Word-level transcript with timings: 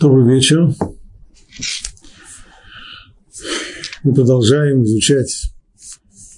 Добрый 0.00 0.34
вечер. 0.34 0.74
Мы 4.02 4.14
продолжаем 4.14 4.82
изучать 4.82 5.52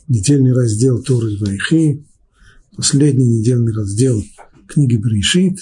недельный 0.08 0.52
раздел 0.52 1.00
Торы 1.00 1.36
Вайхи, 1.38 2.04
последний 2.76 3.38
недельный 3.38 3.72
раздел 3.72 4.20
книги 4.66 4.96
Бришит, 4.96 5.60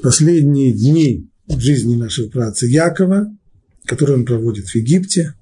последние 0.00 0.72
дни 0.72 1.28
жизни 1.48 1.96
нашего 1.96 2.28
праца 2.28 2.64
Якова, 2.64 3.26
которые 3.84 4.18
он 4.18 4.26
проводит 4.26 4.68
в 4.68 4.74
Египте. 4.76 5.34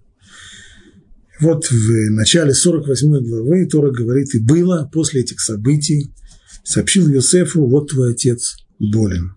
Вот 1.40 1.70
в 1.70 2.10
начале 2.12 2.54
48 2.54 3.22
главы 3.22 3.66
Тора 3.66 3.90
говорит, 3.90 4.34
и 4.34 4.38
было 4.38 4.88
после 4.90 5.20
этих 5.20 5.42
событий, 5.42 6.10
сообщил 6.64 7.06
Йосефу, 7.06 7.66
вот 7.66 7.90
твой 7.90 8.12
отец 8.12 8.56
болен. 8.78 9.36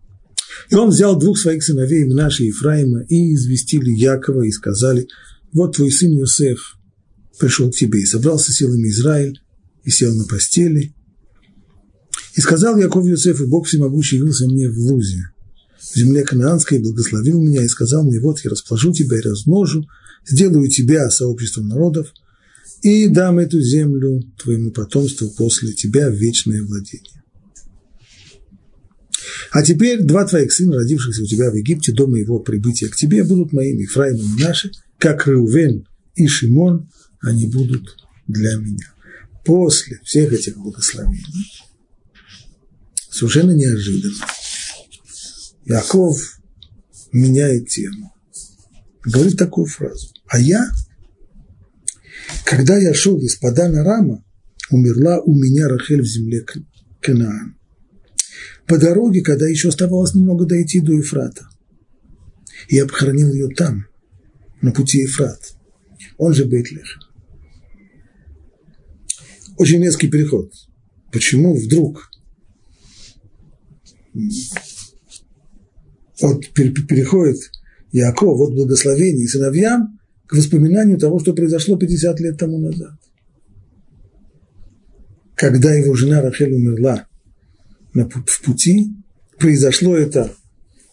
И 0.69 0.75
он 0.75 0.89
взял 0.89 1.17
двух 1.17 1.37
своих 1.37 1.63
сыновей, 1.63 2.05
Минаши 2.05 2.43
и 2.43 2.47
Ефраима, 2.47 3.03
и 3.03 3.33
известили 3.35 3.91
Якова, 3.91 4.43
и 4.43 4.51
сказали, 4.51 5.07
вот 5.53 5.75
твой 5.75 5.91
сын 5.91 6.11
Йосеф 6.11 6.77
пришел 7.39 7.71
к 7.71 7.75
тебе, 7.75 8.01
и 8.01 8.05
собрался 8.05 8.51
силами 8.51 8.89
Израиль, 8.89 9.39
и 9.83 9.89
сел 9.89 10.13
на 10.15 10.25
постели. 10.25 10.93
И 12.35 12.41
сказал 12.41 12.77
Яков 12.77 13.05
Йосефу, 13.05 13.47
Бог 13.47 13.67
всемогущий 13.67 14.17
явился 14.17 14.45
мне 14.47 14.69
в 14.69 14.77
Лузе, 14.77 15.29
в 15.79 15.95
земле 15.97 16.23
Канаанской, 16.23 16.77
и 16.77 16.81
благословил 16.81 17.41
меня, 17.41 17.63
и 17.63 17.67
сказал 17.67 18.03
мне, 18.03 18.19
вот 18.19 18.39
я 18.41 18.51
расположу 18.51 18.93
тебя 18.93 19.17
и 19.17 19.21
размножу, 19.21 19.87
сделаю 20.27 20.69
тебя 20.69 21.09
сообществом 21.09 21.67
народов, 21.67 22.13
и 22.81 23.07
дам 23.07 23.39
эту 23.39 23.61
землю 23.61 24.21
твоему 24.41 24.71
потомству 24.71 25.29
после 25.29 25.73
тебя 25.73 26.09
в 26.09 26.13
вечное 26.13 26.63
владение. 26.63 27.18
А 29.51 29.63
теперь 29.63 30.03
два 30.03 30.25
твоих 30.25 30.51
сына, 30.51 30.77
родившихся 30.77 31.23
у 31.23 31.25
тебя 31.25 31.49
в 31.49 31.55
Египте 31.55 31.91
до 31.91 32.07
моего 32.07 32.39
прибытия 32.39 32.87
к 32.87 32.95
тебе, 32.95 33.23
будут 33.23 33.51
моими, 33.51 33.83
Ефраимом 33.83 34.37
и 34.37 34.41
наши, 34.41 34.71
как 34.97 35.27
Реувен 35.27 35.87
и 36.15 36.27
Шимон, 36.27 36.89
они 37.21 37.47
будут 37.47 37.97
для 38.27 38.55
меня. 38.57 38.93
После 39.43 39.99
всех 40.03 40.31
этих 40.33 40.57
благословений, 40.57 41.23
совершенно 43.09 43.51
неожиданно, 43.51 44.25
Яков 45.65 46.39
меняет 47.11 47.69
тему. 47.69 48.13
Говорит 49.03 49.37
такую 49.37 49.65
фразу. 49.65 50.09
А 50.27 50.39
я, 50.39 50.69
когда 52.45 52.77
я 52.77 52.93
шел 52.93 53.17
из 53.17 53.35
Падана 53.35 53.83
Рама, 53.83 54.23
умерла 54.69 55.19
у 55.21 55.33
меня 55.33 55.67
Рахель 55.67 56.01
в 56.01 56.05
земле 56.05 56.45
Канаан 57.01 57.58
по 58.69 58.77
дороге, 58.77 59.21
когда 59.21 59.49
еще 59.49 59.69
оставалось 59.69 60.13
немного 60.13 60.45
дойти 60.45 60.79
до 60.79 60.93
Ефрата. 60.93 61.49
Я 62.69 62.85
похоронил 62.85 63.33
ее 63.33 63.49
там, 63.49 63.87
на 64.61 64.71
пути 64.71 64.99
Ефрат. 64.99 65.55
Он 66.19 66.35
же 66.35 66.45
Бейтлех. 66.45 66.99
Очень 69.57 69.83
резкий 69.83 70.07
переход. 70.07 70.53
Почему 71.11 71.55
вдруг 71.55 72.11
вот 76.21 76.47
переходит 76.53 77.51
Яков 77.91 78.37
вот 78.37 78.53
благословение 78.53 79.27
сыновьям 79.27 79.99
к 80.27 80.33
воспоминанию 80.33 80.99
того, 80.99 81.19
что 81.19 81.33
произошло 81.33 81.75
50 81.75 82.19
лет 82.19 82.37
тому 82.37 82.59
назад. 82.59 82.99
Когда 85.33 85.73
его 85.73 85.95
жена 85.95 86.21
Рахель 86.21 86.53
умерла 86.53 87.08
в 87.93 88.41
пути. 88.43 88.93
Произошло 89.37 89.95
это 89.95 90.33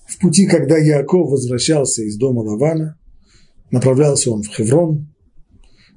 в 0.06 0.18
пути, 0.18 0.46
когда 0.46 0.76
Яков 0.78 1.30
возвращался 1.30 2.02
из 2.02 2.16
дома 2.16 2.40
Лавана. 2.40 2.98
Направлялся 3.70 4.30
он 4.30 4.42
в 4.42 4.48
Хеврон, 4.48 5.08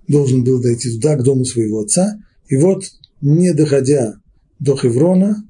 должен 0.07 0.43
был 0.43 0.61
дойти 0.61 0.91
туда, 0.95 1.15
к 1.15 1.23
дому 1.23 1.45
своего 1.45 1.81
отца. 1.81 2.19
И 2.47 2.55
вот, 2.55 2.83
не 3.21 3.53
доходя 3.53 4.15
до 4.59 4.75
Хеврона, 4.75 5.43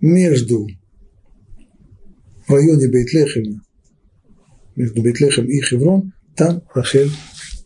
между 0.00 0.66
в 2.46 2.52
районе 2.52 2.88
Бейтлехема, 2.88 3.62
между 4.74 5.02
Бейтлехем 5.02 5.44
и 5.44 5.60
Хеврон, 5.60 6.12
там 6.34 6.62
Рахель 6.74 7.10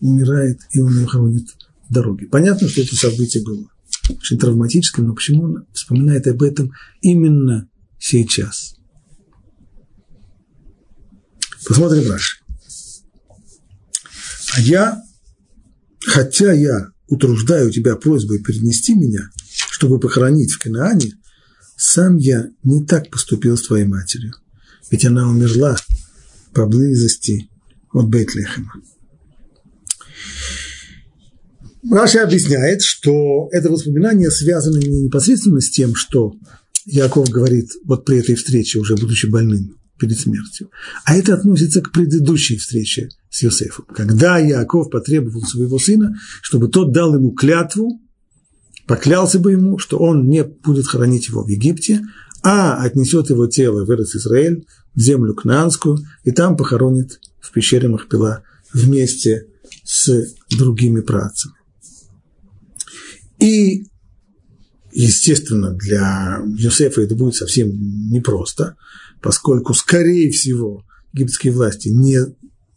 умирает, 0.00 0.58
и 0.72 0.80
он 0.80 0.98
ее 0.98 1.06
хоронит 1.06 1.46
в 1.88 1.92
дороге. 1.94 2.26
Понятно, 2.26 2.68
что 2.68 2.82
это 2.82 2.96
событие 2.96 3.44
было 3.44 3.68
очень 4.08 4.38
травматическим, 4.38 5.06
но 5.06 5.14
почему 5.14 5.44
он 5.44 5.66
вспоминает 5.72 6.26
об 6.26 6.42
этом 6.42 6.72
именно 7.00 7.68
сейчас? 7.98 8.76
Посмотрим 11.66 12.06
дальше. 12.06 12.38
А 14.54 14.60
я, 14.60 15.02
хотя 16.00 16.52
я 16.52 16.90
утруждаю 17.08 17.70
тебя 17.70 17.96
просьбой 17.96 18.42
перенести 18.42 18.94
меня, 18.94 19.30
чтобы 19.70 19.98
похоронить 19.98 20.52
в 20.52 20.58
Канаане, 20.58 21.12
сам 21.76 22.16
я 22.18 22.48
не 22.62 22.84
так 22.84 23.10
поступил 23.10 23.56
с 23.56 23.66
твоей 23.66 23.86
матерью, 23.86 24.34
ведь 24.90 25.04
она 25.04 25.28
умерла 25.28 25.76
поблизости 26.52 27.48
от 27.92 28.08
Бейтлехема. 28.08 28.72
Раша 31.90 32.22
объясняет, 32.22 32.82
что 32.82 33.48
это 33.52 33.70
воспоминание 33.70 34.30
связано 34.30 34.78
не 34.78 35.02
непосредственно 35.02 35.60
с 35.60 35.70
тем, 35.70 35.94
что 35.94 36.34
Яков 36.86 37.28
говорит 37.28 37.70
вот 37.84 38.04
при 38.04 38.18
этой 38.18 38.34
встрече, 38.34 38.78
уже 38.78 38.96
будучи 38.96 39.26
больным 39.26 39.76
перед 39.98 40.18
смертью, 40.18 40.70
а 41.04 41.16
это 41.16 41.34
относится 41.34 41.80
к 41.80 41.92
предыдущей 41.92 42.56
встрече 42.56 43.10
с 43.30 43.42
Йосефом, 43.42 43.86
когда 43.94 44.38
Яков 44.38 44.90
потребовал 44.90 45.42
своего 45.42 45.78
сына, 45.78 46.16
чтобы 46.42 46.68
тот 46.68 46.92
дал 46.92 47.14
ему 47.14 47.30
клятву, 47.30 48.00
поклялся 48.86 49.38
бы 49.38 49.52
ему, 49.52 49.78
что 49.78 49.98
он 49.98 50.28
не 50.28 50.42
будет 50.42 50.86
хоронить 50.86 51.28
его 51.28 51.44
в 51.44 51.48
Египте, 51.48 52.02
а 52.42 52.76
отнесет 52.82 53.30
его 53.30 53.46
тело 53.46 53.84
в 53.84 53.90
Израиль, 53.90 54.66
в 54.94 55.00
землю 55.00 55.34
Кнаанскую, 55.34 55.98
и 56.24 56.30
там 56.30 56.56
похоронит 56.56 57.20
в 57.40 57.52
пещере 57.52 57.88
Махпила 57.88 58.42
вместе 58.72 59.46
с 59.84 60.34
другими 60.50 61.00
працами. 61.00 61.54
И, 63.38 63.86
естественно, 64.92 65.72
для 65.72 66.42
Юсефа 66.56 67.02
это 67.02 67.14
будет 67.14 67.34
совсем 67.34 67.70
непросто, 68.10 68.76
поскольку, 69.20 69.74
скорее 69.74 70.30
всего, 70.30 70.84
египетские 71.12 71.52
власти 71.52 71.88
не, 71.88 72.18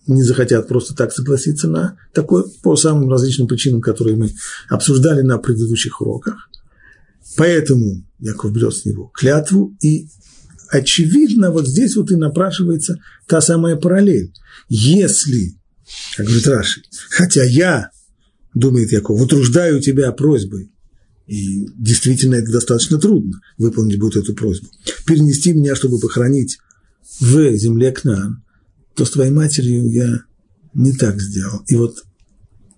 не 0.08 0.24
захотят 0.24 0.68
просто 0.68 0.96
так 0.96 1.12
согласиться 1.12 1.68
на 1.68 1.98
такое, 2.14 2.46
по 2.64 2.76
самым 2.76 3.10
различным 3.10 3.48
причинам, 3.48 3.82
которые 3.82 4.16
мы 4.18 4.32
обсуждали 4.70 5.22
на 5.22 5.38
предыдущих 5.38 6.02
уроках. 6.02 6.50
Поэтому 7.36 8.04
Яков 8.20 8.52
берет 8.52 8.74
с 8.74 8.86
него 8.86 9.12
клятву, 9.14 9.76
и 9.82 10.08
очевидно, 10.70 11.52
вот 11.52 11.68
здесь 11.68 11.96
вот 11.96 12.12
и 12.12 12.16
напрашивается 12.16 13.00
та 13.28 13.42
самая 13.42 13.76
параллель. 13.76 14.34
Если, 14.70 15.56
как 16.16 16.26
говорит 16.26 16.48
Раши, 16.48 16.82
хотя 17.10 17.44
я 17.44 17.92
думает 18.54 18.92
Яков, 18.92 19.22
утруждаю 19.22 19.82
тебя 19.82 20.12
просьбой. 20.12 20.72
И 21.28 21.68
действительно 21.78 22.36
это 22.36 22.52
достаточно 22.52 22.98
трудно 22.98 23.42
выполнить 23.58 24.00
будет 24.00 24.16
эту 24.16 24.34
просьбу. 24.34 24.70
Перенести 25.06 25.54
меня, 25.54 25.76
чтобы 25.76 26.00
похоронить 26.00 26.58
в 27.20 27.56
земле 27.58 27.92
Кнаан, 27.92 28.44
то 28.96 29.06
с 29.06 29.12
твоей 29.12 29.32
матерью 29.32 29.92
я 29.92 30.22
не 30.74 30.94
так 30.94 31.20
сделал. 31.22 31.64
И 31.68 31.76
вот 31.76 32.04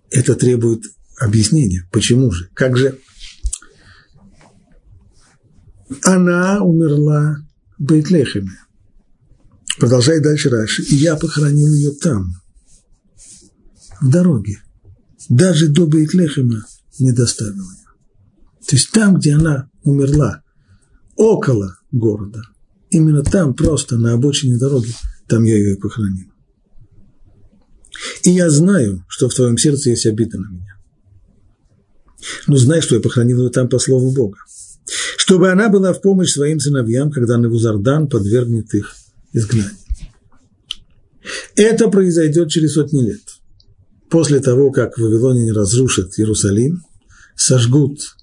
это 0.09 0.35
требует 0.35 0.83
объяснения. 1.19 1.87
Почему 1.91 2.31
же? 2.31 2.49
Как 2.53 2.75
же? 2.75 2.97
Она 6.03 6.61
умерла 6.63 7.37
в 7.77 7.83
Бейтлехеме. 7.83 8.57
Продолжает 9.79 10.23
дальше 10.23 10.49
Раши. 10.49 10.83
И 10.83 10.95
я 10.95 11.15
похоронил 11.15 11.73
ее 11.73 11.91
там, 11.91 12.33
в 14.01 14.09
дороге 14.09 14.61
даже 15.29 15.67
до 15.67 15.85
Бейтлехема 15.85 16.65
не 16.97 17.11
доставил 17.11 17.53
ее. 17.71 17.87
То 18.67 18.75
есть 18.75 18.91
там, 18.91 19.15
где 19.15 19.35
она 19.35 19.69
умерла, 19.83 20.43
около 21.15 21.77
города, 21.91 22.41
именно 22.89 23.23
там, 23.23 23.53
просто 23.53 23.97
на 23.97 24.13
обочине 24.13 24.57
дороги, 24.57 24.93
там 25.27 25.43
я 25.43 25.55
ее 25.55 25.75
и 25.75 25.79
похоронил. 25.79 26.27
И 28.23 28.31
я 28.31 28.49
знаю, 28.49 29.05
что 29.07 29.29
в 29.29 29.33
твоем 29.33 29.57
сердце 29.57 29.91
есть 29.91 30.05
обида 30.05 30.39
на 30.39 30.49
меня. 30.49 30.75
Но 32.47 32.57
знай, 32.57 32.81
что 32.81 32.95
я 32.95 33.01
похоронил 33.01 33.43
ее 33.43 33.49
там 33.49 33.69
по 33.69 33.79
слову 33.79 34.11
Бога. 34.11 34.37
Чтобы 35.17 35.51
она 35.51 35.69
была 35.69 35.93
в 35.93 36.01
помощь 36.01 36.31
своим 36.31 36.59
сыновьям, 36.59 37.11
когда 37.11 37.37
Навузардан 37.37 38.07
подвергнет 38.07 38.73
их 38.73 38.95
изгнанию. 39.31 39.77
Это 41.55 41.89
произойдет 41.89 42.49
через 42.49 42.73
сотни 42.73 43.01
лет– 43.01 43.21
после 44.09 44.39
того, 44.39 44.71
как 44.71 44.97
вавилоняне 44.97 45.51
разрушат 45.51 46.17
Иерусалим, 46.17 46.83
сожгут 47.35 48.15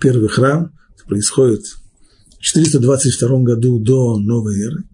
первый 0.00 0.28
храм, 0.28 0.72
это 0.94 1.06
происходит 1.06 1.64
в 2.38 2.42
422 2.42 3.40
году 3.42 3.78
до 3.78 4.18
новой 4.18 4.60
эры, 4.60 4.84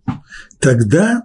тогда 0.61 1.25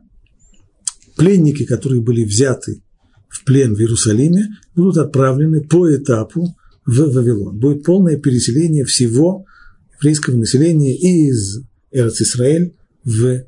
пленники, 1.18 1.66
которые 1.66 2.02
были 2.02 2.24
взяты 2.24 2.82
в 3.30 3.44
плен 3.46 3.76
в 3.76 3.80
Иерусалиме, 3.80 4.50
будут 4.76 4.98
отправлены 4.98 5.62
по 5.62 5.94
этапу 5.94 6.56
в 6.86 7.14
Вавилон. 7.14 7.58
Будет 7.58 7.84
полное 7.84 8.18
переселение 8.18 8.86
всего 8.86 9.46
еврейского 9.98 10.36
населения 10.36 10.96
из 10.96 11.62
Эрц-Исраэль 11.92 12.74
в 13.04 13.44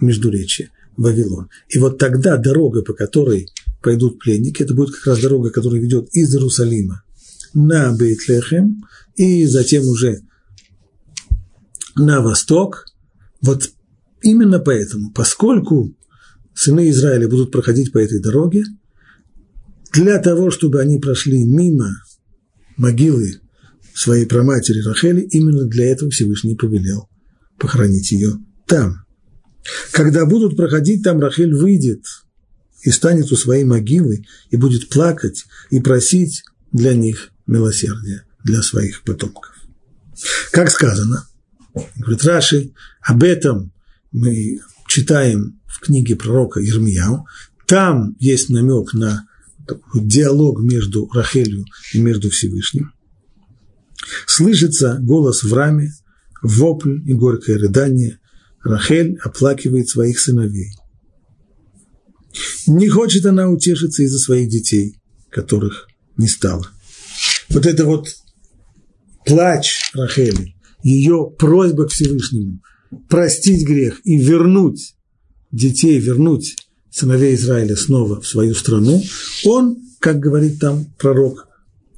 Междуречие, 0.00 0.70
в 0.96 1.02
Вавилон. 1.02 1.48
И 1.68 1.78
вот 1.78 1.98
тогда 1.98 2.36
дорога, 2.36 2.82
по 2.82 2.92
которой 2.92 3.48
пойдут 3.82 4.18
пленники, 4.18 4.62
это 4.62 4.74
будет 4.74 4.94
как 4.94 5.06
раз 5.06 5.20
дорога, 5.20 5.50
которая 5.50 5.80
ведет 5.80 6.08
из 6.12 6.34
Иерусалима 6.34 7.02
на 7.54 7.92
Бейтлехем 7.92 8.84
и 9.16 9.46
затем 9.46 9.84
уже 9.84 10.20
на 11.96 12.20
восток. 12.20 12.86
Вот 13.40 13.70
именно 14.22 14.58
поэтому, 14.58 15.12
поскольку 15.12 15.94
сыны 16.54 16.90
Израиля 16.90 17.28
будут 17.28 17.50
проходить 17.50 17.92
по 17.92 17.98
этой 17.98 18.20
дороге, 18.20 18.64
для 19.92 20.18
того, 20.18 20.50
чтобы 20.50 20.80
они 20.80 20.98
прошли 20.98 21.44
мимо 21.44 22.02
могилы 22.76 23.40
своей 23.94 24.26
праматери 24.26 24.80
Рахели, 24.82 25.20
именно 25.20 25.64
для 25.64 25.86
этого 25.90 26.10
Всевышний 26.10 26.54
повелел 26.54 27.08
похоронить 27.58 28.12
ее 28.12 28.38
там. 28.66 29.04
Когда 29.92 30.24
будут 30.26 30.56
проходить 30.56 31.02
там, 31.02 31.20
Рахель 31.20 31.54
выйдет 31.54 32.04
и 32.82 32.90
станет 32.90 33.30
у 33.32 33.36
своей 33.36 33.64
могилы 33.64 34.24
и 34.50 34.56
будет 34.56 34.88
плакать 34.88 35.46
и 35.70 35.80
просить 35.80 36.42
для 36.72 36.94
них 36.94 37.30
милосердия, 37.46 38.24
для 38.44 38.62
своих 38.62 39.02
потомков. 39.02 39.54
Как 40.52 40.70
сказано, 40.70 41.26
говорит 41.96 42.24
Раши, 42.24 42.72
об 43.00 43.22
этом 43.22 43.72
мы 44.12 44.60
читаем 44.88 45.60
в 45.66 45.80
книге 45.80 46.16
пророка 46.16 46.60
Ермияу, 46.60 47.26
там 47.66 48.16
есть 48.18 48.50
намек 48.50 48.92
на 48.94 49.26
диалог 49.94 50.60
между 50.60 51.08
Рахелью 51.12 51.64
и 51.92 52.00
между 52.00 52.30
Всевышним. 52.30 52.92
Слышится 54.26 54.98
голос 55.00 55.42
в 55.42 55.52
раме, 55.54 55.92
вопль 56.42 56.98
и 57.08 57.14
горькое 57.14 57.58
рыдание. 57.58 58.18
Рахель 58.62 59.18
оплакивает 59.22 59.88
своих 59.88 60.18
сыновей. 60.18 60.72
Не 62.66 62.88
хочет 62.88 63.26
она 63.26 63.48
утешиться 63.48 64.02
из-за 64.02 64.18
своих 64.18 64.48
детей, 64.48 64.96
которых 65.30 65.88
не 66.16 66.28
стало. 66.28 66.66
Вот 67.48 67.66
это 67.66 67.84
вот 67.84 68.08
плач 69.26 69.90
Рахели, 69.94 70.54
ее 70.82 71.32
просьба 71.38 71.86
к 71.86 71.92
Всевышнему 71.92 72.60
простить 73.08 73.66
грех 73.66 74.00
и 74.04 74.16
вернуть 74.16 74.94
детей, 75.52 75.98
вернуть 75.98 76.56
сыновей 76.90 77.34
Израиля 77.34 77.76
снова 77.76 78.20
в 78.20 78.26
свою 78.26 78.54
страну, 78.54 79.02
он, 79.44 79.78
как 80.00 80.18
говорит 80.18 80.58
там 80.58 80.86
пророк, 80.98 81.48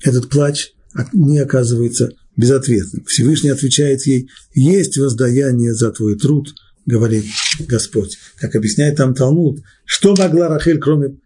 этот 0.03 0.29
плач 0.29 0.73
не 1.13 1.39
оказывается 1.39 2.11
безответным. 2.37 3.05
Всевышний 3.07 3.51
отвечает 3.51 4.07
ей, 4.07 4.29
есть 4.55 4.99
воздаяние 4.99 5.75
за 5.75 5.91
твой 5.91 6.19
труд, 6.19 6.55
говорит 6.87 7.25
Господь. 7.61 8.19
Как 8.37 8.55
объясняет 8.55 8.97
там 8.97 9.15
Талмуд, 9.15 9.63
что 9.85 10.15
могла 10.17 10.49
Рахель, 10.49 10.79
кроме... 10.79 11.17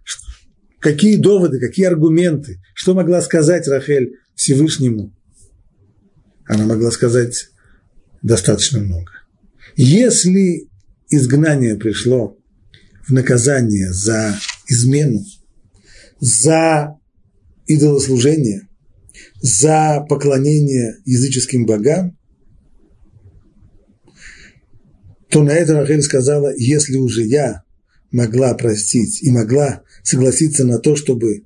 Какие 0.79 1.17
доводы, 1.17 1.58
какие 1.58 1.87
аргументы, 1.87 2.61
что 2.75 2.94
могла 2.94 3.20
сказать 3.23 3.67
Рахель 3.67 4.19
Всевышнему? 4.35 5.12
Она 6.44 6.64
могла 6.64 6.91
сказать 6.91 7.49
достаточно 8.23 8.81
много. 8.81 9.11
Если 9.75 10.69
изгнание 11.08 11.76
пришло 11.76 12.38
в 13.06 13.12
наказание 13.12 13.93
за 13.93 14.38
измену, 14.69 15.25
за 16.20 16.99
идолослужение, 17.67 18.69
за 19.41 20.05
поклонение 20.09 20.97
языческим 21.05 21.67
богам, 21.67 22.15
то 25.31 25.43
на 25.43 25.50
это 25.50 25.75
Рахель 25.75 26.02
сказала, 26.02 26.52
если 26.56 26.96
уже 26.96 27.25
я 27.25 27.62
могла 28.12 28.55
простить 28.55 29.23
и 29.23 29.31
могла 29.31 29.82
согласиться 30.02 30.64
на 30.64 30.78
то, 30.78 30.96
чтобы 30.96 31.43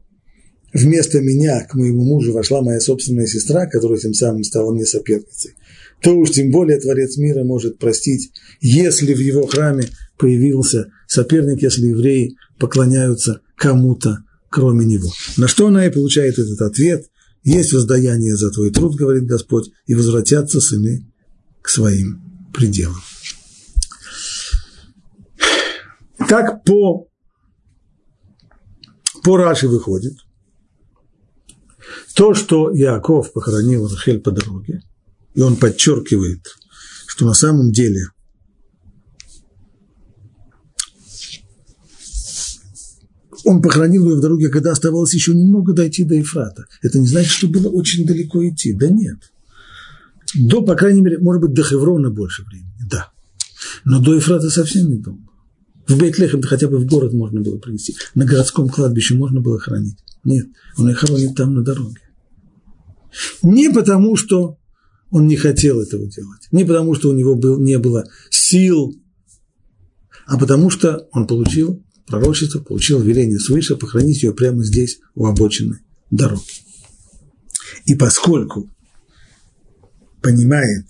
вместо 0.73 1.21
меня 1.21 1.65
к 1.65 1.75
моему 1.75 2.05
мужу 2.05 2.33
вошла 2.33 2.63
моя 2.63 2.81
собственная 2.81 3.27
сестра, 3.27 3.67
которая 3.67 3.99
тем 3.99 4.15
самым 4.15 4.45
стала 4.45 4.73
мне 4.73 4.87
соперницей, 4.87 5.55
то 6.03 6.17
уж 6.17 6.31
тем 6.31 6.51
более 6.51 6.79
Творец 6.79 7.17
мира 7.17 7.45
может 7.45 7.79
простить, 7.79 8.31
если 8.61 9.15
в 9.15 9.19
его 9.19 9.47
храме 9.47 9.85
появился 10.19 10.93
соперник, 11.07 11.63
если 11.63 11.87
евреи 11.87 12.37
поклоняются 12.59 13.41
кому-то, 13.57 14.19
кроме 14.51 14.85
него. 14.85 15.11
На 15.37 15.49
что 15.49 15.69
она 15.69 15.87
и 15.87 15.91
получает 15.91 16.39
этот 16.39 16.61
ответ. 16.61 17.07
Есть 17.43 17.73
воздаяние 17.73 18.37
за 18.37 18.51
твой 18.51 18.71
труд, 18.71 18.97
говорит 18.97 19.25
Господь, 19.25 19.71
и 19.87 19.95
возвратятся 19.95 20.61
сыны 20.61 21.07
к 21.63 21.71
своим 21.71 22.21
пределам. 22.55 23.01
Так 26.29 26.65
по, 26.65 27.09
по 29.23 29.37
Раши 29.37 29.69
выходит, 29.69 30.15
то, 32.15 32.35
что 32.35 32.77
Иаков 32.77 33.33
похоронил 33.33 33.89
Рахель 33.89 34.21
по 34.21 34.31
дороге, 34.31 34.83
и 35.35 35.41
он 35.41 35.57
подчеркивает, 35.57 36.57
что 37.07 37.27
на 37.27 37.35
самом 37.35 37.73
деле– 37.73 38.07
он 43.45 43.63
похоронил 43.63 44.09
ее 44.09 44.17
в 44.17 44.21
дороге, 44.21 44.49
когда 44.49 44.73
оставалось 44.73 45.15
еще 45.15 45.35
немного 45.35 45.73
дойти 45.73 46.05
до 46.05 46.15
Ефрата. 46.15 46.67
Это 46.83 46.99
не 46.99 47.07
значит, 47.07 47.33
что 47.33 47.49
было 47.49 47.69
очень 47.69 48.07
далеко 48.07 48.47
идти. 48.49 48.73
Да 48.73 48.89
нет. 48.89 49.33
До, 50.35 50.63
по 50.63 50.75
крайней 50.75 51.01
мере, 51.01 51.19
может 51.19 51.43
быть, 51.43 51.53
до 51.53 51.63
Хеврона 51.63 52.11
больше 52.11 52.45
времени. 52.45 52.73
Да. 52.91 53.11
Но 53.85 54.01
до 54.01 54.15
Ефрата 54.15 54.51
совсем 54.51 54.89
не 54.89 54.99
долго. 54.99 55.30
В 55.91 55.99
Бейтлехем 55.99 56.41
хотя 56.43 56.69
бы 56.69 56.79
в 56.79 56.87
город 56.87 57.13
можно 57.13 57.41
было 57.41 57.59
принести. 57.59 57.97
На 58.15 58.25
городском 58.25 58.69
кладбище 58.69 59.17
можно 59.17 59.41
было 59.41 59.59
хранить. 59.59 59.97
Нет, 60.23 60.47
он 60.77 60.89
их 60.89 60.99
хоронит 60.99 61.35
там 61.35 61.53
на 61.53 61.63
дороге. 61.63 62.01
Не 63.43 63.71
потому, 63.71 64.15
что 64.15 64.57
он 65.11 65.27
не 65.27 65.35
хотел 65.35 65.81
этого 65.81 66.07
делать, 66.07 66.47
не 66.53 66.65
потому, 66.65 66.95
что 66.95 67.11
у 67.11 67.13
него 67.13 67.35
был, 67.35 67.59
не 67.59 67.77
было 67.79 68.09
сил, 68.31 68.97
а 70.27 70.39
потому 70.39 70.71
что 70.71 71.09
он 71.11 71.27
получил 71.27 71.83
пророчество, 72.07 72.61
получил 72.61 73.03
веление 73.03 73.41
свыше 73.41 73.75
похоронить 73.75 74.23
ее 74.23 74.33
прямо 74.33 74.63
здесь, 74.63 75.01
у 75.17 75.27
обочины 75.27 75.81
дороги. 76.13 76.63
И 77.87 77.97
поскольку 77.97 78.71
понимает 80.23 80.87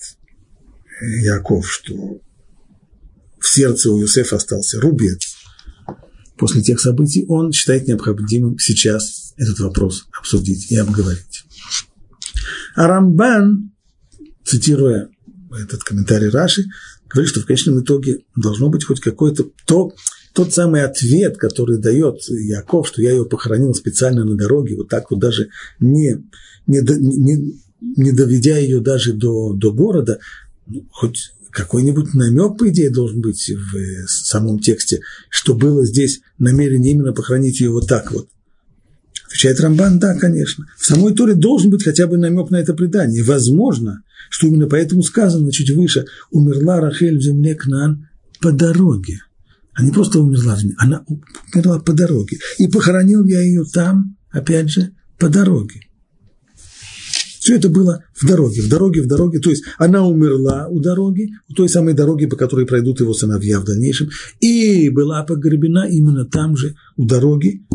э, 1.00 1.22
Яков, 1.22 1.66
что 1.66 2.20
в 3.40 3.48
сердце 3.48 3.90
у 3.90 3.98
Юсефа 3.98 4.36
остался 4.36 4.80
рубец, 4.80 5.36
после 6.36 6.62
тех 6.62 6.80
событий 6.80 7.24
он 7.28 7.52
считает 7.52 7.88
необходимым 7.88 8.58
сейчас 8.58 9.34
этот 9.36 9.58
вопрос 9.60 10.06
обсудить 10.18 10.70
и 10.70 10.76
обговорить. 10.76 11.44
А 12.74 12.86
Рамбан, 12.86 13.72
цитируя 14.44 15.08
этот 15.50 15.82
комментарий 15.82 16.28
Раши, 16.28 16.64
говорит, 17.08 17.30
что 17.30 17.40
в 17.40 17.46
конечном 17.46 17.80
итоге 17.80 18.20
должно 18.36 18.68
быть 18.68 18.84
хоть 18.84 19.00
какое-то 19.00 19.50
то, 19.66 19.92
тот 20.32 20.54
самый 20.54 20.84
ответ, 20.84 21.36
который 21.36 21.78
дает 21.78 22.22
Яков, 22.28 22.88
что 22.88 23.02
я 23.02 23.10
ее 23.10 23.24
похоронил 23.24 23.74
специально 23.74 24.24
на 24.24 24.36
дороге, 24.36 24.76
вот 24.76 24.88
так 24.88 25.10
вот 25.10 25.18
даже 25.18 25.48
не, 25.80 26.24
не, 26.66 26.80
не, 26.80 27.60
не 27.96 28.12
доведя 28.12 28.58
ее 28.58 28.80
даже 28.80 29.12
до, 29.12 29.52
до 29.54 29.72
города, 29.72 30.20
ну, 30.66 30.86
хоть 30.92 31.32
какой-нибудь 31.52 32.14
намек, 32.14 32.58
по 32.58 32.68
идее, 32.68 32.90
должен 32.90 33.20
быть 33.20 33.50
в 33.50 34.06
самом 34.08 34.58
тексте, 34.58 35.00
что 35.28 35.54
было 35.54 35.84
здесь 35.84 36.20
намерение 36.38 36.92
именно 36.92 37.12
похоронить 37.12 37.60
ее 37.60 37.70
вот 37.70 37.88
так 37.88 38.12
вот. 38.12 38.28
Отвечает 39.26 39.60
Рамбан, 39.60 39.98
да, 40.00 40.14
конечно. 40.16 40.66
В 40.76 40.84
самой 40.84 41.14
Торе 41.14 41.34
должен 41.34 41.70
быть 41.70 41.84
хотя 41.84 42.08
бы 42.08 42.18
намек 42.18 42.50
на 42.50 42.56
это 42.56 42.74
предание. 42.74 43.22
Возможно, 43.22 44.02
что 44.28 44.48
именно 44.48 44.66
поэтому 44.66 45.02
сказано 45.02 45.52
чуть 45.52 45.70
выше, 45.70 46.06
умерла 46.32 46.80
Рахель 46.80 47.18
в 47.18 47.22
земле 47.22 47.54
Кнан 47.54 48.08
по 48.40 48.50
дороге. 48.50 49.20
Она 49.72 49.86
не 49.86 49.92
просто 49.92 50.18
умерла, 50.18 50.58
она 50.78 51.04
умерла 51.54 51.78
по 51.78 51.92
дороге. 51.92 52.38
И 52.58 52.66
похоронил 52.66 53.24
я 53.24 53.40
ее 53.40 53.64
там, 53.64 54.16
опять 54.30 54.68
же, 54.68 54.92
по 55.16 55.28
дороге. 55.28 55.80
Все 57.50 57.56
это 57.56 57.68
было 57.68 58.04
в 58.14 58.24
дороге, 58.24 58.62
в 58.62 58.68
дороге, 58.68 59.02
в 59.02 59.08
дороге. 59.08 59.40
То 59.40 59.50
есть 59.50 59.64
она 59.76 60.06
умерла 60.06 60.68
у 60.68 60.78
дороги, 60.78 61.32
у 61.48 61.54
той 61.54 61.68
самой 61.68 61.94
дороги, 61.94 62.26
по 62.26 62.36
которой 62.36 62.64
пройдут 62.64 63.00
его 63.00 63.12
сыновья 63.12 63.58
в 63.58 63.64
дальнейшем, 63.64 64.08
и 64.38 64.88
была 64.88 65.24
погребена 65.24 65.88
именно 65.88 66.24
там 66.24 66.56
же, 66.56 66.76
у 66.96 67.06
дороги. 67.06 67.66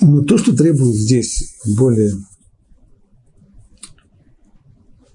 Но 0.00 0.22
то, 0.22 0.38
что 0.38 0.56
требует 0.56 0.94
здесь 0.94 1.54
более 1.76 2.14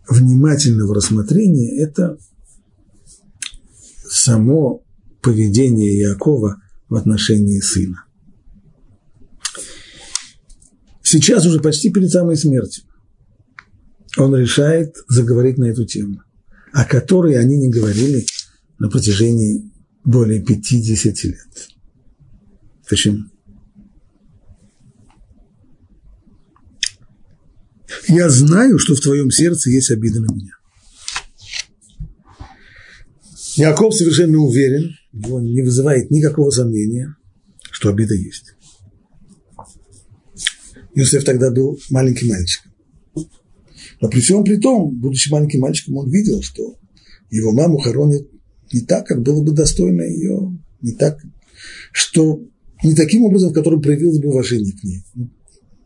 внимательного 0.07 0.93
рассмотрения– 0.93 1.75
это 1.81 2.19
само 4.07 4.83
поведение 5.23 5.99
Иакова 6.01 6.61
в 6.87 6.93
отношении 6.93 7.59
сына. 7.59 8.05
Сейчас 11.13 11.45
уже 11.45 11.59
почти 11.59 11.91
перед 11.91 12.09
самой 12.09 12.35
смертью 12.35 12.85
он 14.17 14.35
решает 14.35 14.95
заговорить 15.07 15.59
на 15.59 15.65
эту 15.65 15.85
тему, 15.85 16.23
о 16.71 16.85
которой 16.85 17.37
они 17.37 17.55
не 17.55 17.69
говорили 17.69 18.25
на 18.79 18.89
протяжении 18.89 19.71
более 20.03 20.43
50 20.43 21.23
лет. 21.25 21.67
Почему? 22.89 23.25
Я 28.07 28.27
знаю, 28.27 28.79
что 28.79 28.95
в 28.95 28.99
твоем 28.99 29.29
сердце 29.29 29.69
есть 29.69 29.91
обида 29.91 30.19
на 30.19 30.33
меня. 30.33 30.53
Яков 33.55 33.93
совершенно 33.93 34.39
уверен, 34.39 34.95
он 35.29 35.43
не 35.43 35.61
вызывает 35.61 36.09
никакого 36.09 36.49
сомнения, 36.49 37.15
что 37.69 37.89
обида 37.89 38.15
есть. 38.15 38.52
Иосиф 40.95 41.23
тогда 41.23 41.51
был 41.51 41.79
маленьким 41.89 42.29
мальчиком. 42.29 42.71
Но 44.01 44.09
при 44.09 44.19
всем 44.19 44.43
при 44.43 44.57
том, 44.57 44.99
будучи 44.99 45.31
маленьким 45.31 45.61
мальчиком, 45.61 45.97
он 45.97 46.09
видел, 46.09 46.41
что 46.41 46.77
его 47.29 47.51
маму 47.51 47.77
хоронят 47.77 48.27
не 48.71 48.81
так, 48.81 49.07
как 49.07 49.21
было 49.21 49.43
бы 49.43 49.53
достойно 49.53 50.01
ее, 50.01 50.59
не 50.81 50.91
так, 50.93 51.19
что 51.91 52.41
не 52.83 52.95
таким 52.95 53.23
образом, 53.23 53.51
в 53.51 53.53
котором 53.53 53.81
проявилось 53.81 54.19
бы 54.19 54.29
уважение 54.29 54.73
к 54.73 54.83
ней. 54.83 55.03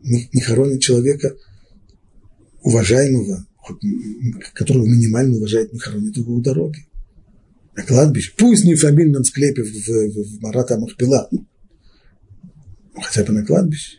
Не, 0.02 0.28
не 0.32 0.40
хоронят 0.40 0.80
человека 0.80 1.34
уважаемого, 2.62 3.46
которого 4.52 4.84
минимально 4.84 5.36
уважает, 5.36 5.72
не 5.72 5.78
хоронят 5.78 6.16
его 6.16 6.34
у 6.34 6.40
дороги. 6.40 6.86
На 7.76 7.84
кладбище, 7.84 8.32
пусть 8.36 8.64
не 8.64 8.74
в 8.74 8.80
фамильном 8.80 9.22
склепе 9.22 9.62
в, 9.62 9.68
в, 9.68 10.38
в 10.38 10.42
Марата 10.42 10.78
Махпила, 10.78 11.30
хотя 13.00 13.24
бы 13.24 13.32
на 13.32 13.46
кладбище. 13.46 13.98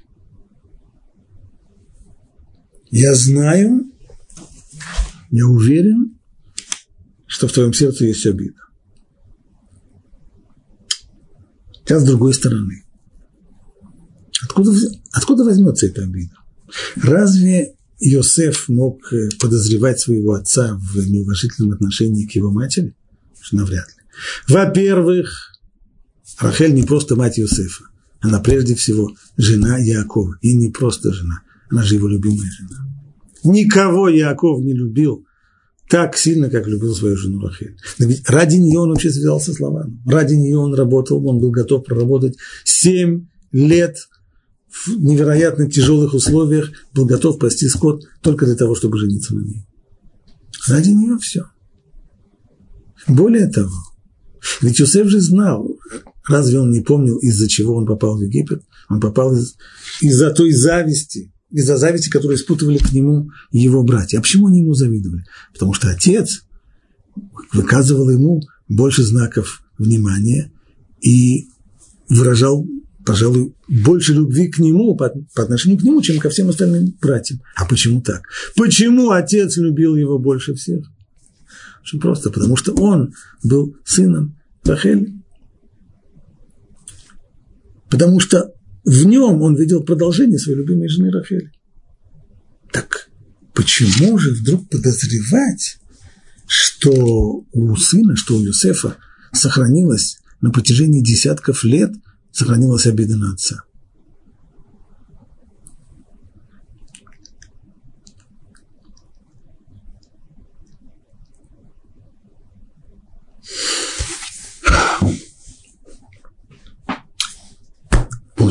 Я 2.92 3.14
знаю, 3.14 3.92
я 5.32 5.46
уверен, 5.46 6.18
что 7.28 7.48
в 7.48 7.54
твоем 7.54 7.74
сердце 7.74 8.06
есть 8.06 8.26
обида. 8.26 8.60
Сейчас 11.84 12.04
с 12.04 12.06
другой 12.06 12.34
стороны. 12.34 12.84
Откуда, 14.44 14.72
откуда 15.12 15.44
возьмется 15.44 15.88
эта 15.88 16.04
обида? 16.04 16.36
Разве 16.96 17.76
Иосиф 18.00 18.70
мог 18.70 19.12
э, 19.12 19.30
подозревать 19.40 20.00
своего 20.00 20.34
отца 20.34 20.80
в 20.80 20.98
неуважительном 20.98 21.72
отношении 21.72 22.26
к 22.26 22.32
его 22.32 22.52
матери? 22.52 22.96
Навряд 23.52 23.88
ли. 23.88 24.04
Во-первых, 24.48 25.54
Рахель 26.40 26.74
не 26.74 26.84
просто 26.84 27.16
мать 27.16 27.40
Иосифа. 27.40 27.86
Она 28.22 28.40
прежде 28.40 28.76
всего 28.76 29.16
жена 29.38 29.78
Якова. 29.78 30.38
И 30.42 30.54
не 30.54 30.70
просто 30.70 31.12
жена. 31.12 31.42
Она 31.70 31.84
же 31.84 31.96
его 31.96 32.08
любимая 32.08 32.50
жена. 32.52 32.88
Никого 33.44 34.10
Яков 34.10 34.62
не 34.64 34.74
любил 34.74 35.26
так 35.90 36.16
сильно, 36.18 36.50
как 36.50 36.68
любил 36.68 36.94
свою 36.94 37.18
жену 37.18 37.40
Рахель. 37.40 37.76
Но 37.98 38.06
ведь 38.06 38.30
ради 38.30 38.58
нее 38.58 38.80
он 38.80 38.90
вообще 38.90 39.10
связался 39.10 39.54
с 39.54 39.60
Лаваном. 39.60 40.02
Ради 40.06 40.36
нее 40.36 40.58
он 40.58 40.74
работал, 40.76 41.26
он 41.28 41.40
был 41.40 41.50
готов 41.52 41.84
проработать 41.84 42.38
семь 42.64 43.28
лет 43.52 43.98
в 44.70 44.90
невероятно 45.00 45.70
тяжелых 45.70 46.14
условиях, 46.14 46.72
был 46.94 47.06
готов 47.06 47.40
пасти 47.40 47.68
скот 47.68 48.04
только 48.22 48.46
для 48.46 48.56
того, 48.56 48.76
чтобы 48.76 49.00
жениться 49.00 49.34
на 49.34 49.42
ней. 49.42 49.66
Ради 50.68 50.90
нее 50.90 51.18
все. 51.18 51.46
Более 53.08 53.48
того, 53.48 53.74
ведь 54.62 54.80
Юсеф 54.80 55.08
же 55.08 55.20
знал, 55.20 55.76
разве 56.28 56.60
он 56.60 56.70
не 56.70 56.82
помнил, 56.82 57.18
из-за 57.18 57.48
чего 57.48 57.76
он 57.76 57.88
попал 57.88 58.18
в 58.18 58.22
Египет? 58.22 58.62
Он 58.90 59.00
попал 59.00 59.34
из- 59.36 59.56
из-за 60.02 60.30
той 60.32 60.52
зависти, 60.52 61.34
из-за 61.52 61.78
зависти, 61.78 62.10
которую 62.10 62.38
испытывали 62.38 62.78
к 62.78 62.92
нему 62.92 63.30
его 63.52 63.84
братья. 63.84 64.20
А 64.20 64.22
почему 64.22 64.48
они 64.48 64.60
ему 64.60 64.74
завидовали? 64.74 65.24
Потому 65.54 65.74
что 65.74 65.90
отец 65.90 66.44
выказывал 67.54 68.10
ему 68.10 68.42
больше 68.68 69.04
знаков 69.04 69.64
внимания 69.78 70.52
и 71.02 71.48
выражал, 72.08 72.68
пожалуй, 73.06 73.56
больше 73.68 74.14
любви 74.14 74.50
к 74.50 74.60
нему, 74.60 74.96
по, 74.96 75.12
отношению 75.36 75.80
к 75.80 75.84
нему, 75.84 76.02
чем 76.02 76.20
ко 76.20 76.30
всем 76.30 76.50
остальным 76.50 76.96
братьям. 77.02 77.42
А 77.56 77.66
почему 77.66 78.02
так? 78.02 78.24
Почему 78.56 79.12
отец 79.12 79.58
любил 79.58 79.96
его 79.96 80.20
больше 80.20 80.54
всех? 80.54 80.86
Очень 81.82 82.00
просто, 82.00 82.30
потому 82.30 82.56
что 82.56 82.74
он 82.74 83.14
был 83.44 83.76
сыном 83.86 84.38
Рахели. 84.64 85.14
Потому 87.90 88.20
что 88.20 88.54
в 88.84 89.06
нем 89.06 89.42
он 89.42 89.56
видел 89.56 89.84
продолжение 89.84 90.40
своей 90.40 90.58
любимой 90.60 90.90
жены 90.90 91.12
Рахели. 91.12 91.52
Так 92.72 93.10
почему 93.54 94.18
же 94.18 94.32
вдруг 94.32 94.70
подозревать, 94.70 95.78
что 96.48 97.46
у 97.52 97.76
сына, 97.76 98.16
что 98.16 98.38
у 98.38 98.42
Юсефа 98.42 98.98
сохранилась 99.34 100.20
на 100.42 100.52
протяжении 100.52 101.04
десятков 101.04 101.64
лет, 101.64 101.92
сохранилась 102.32 102.88
обида 102.88 103.18
на 103.18 103.34
отца? 103.34 103.64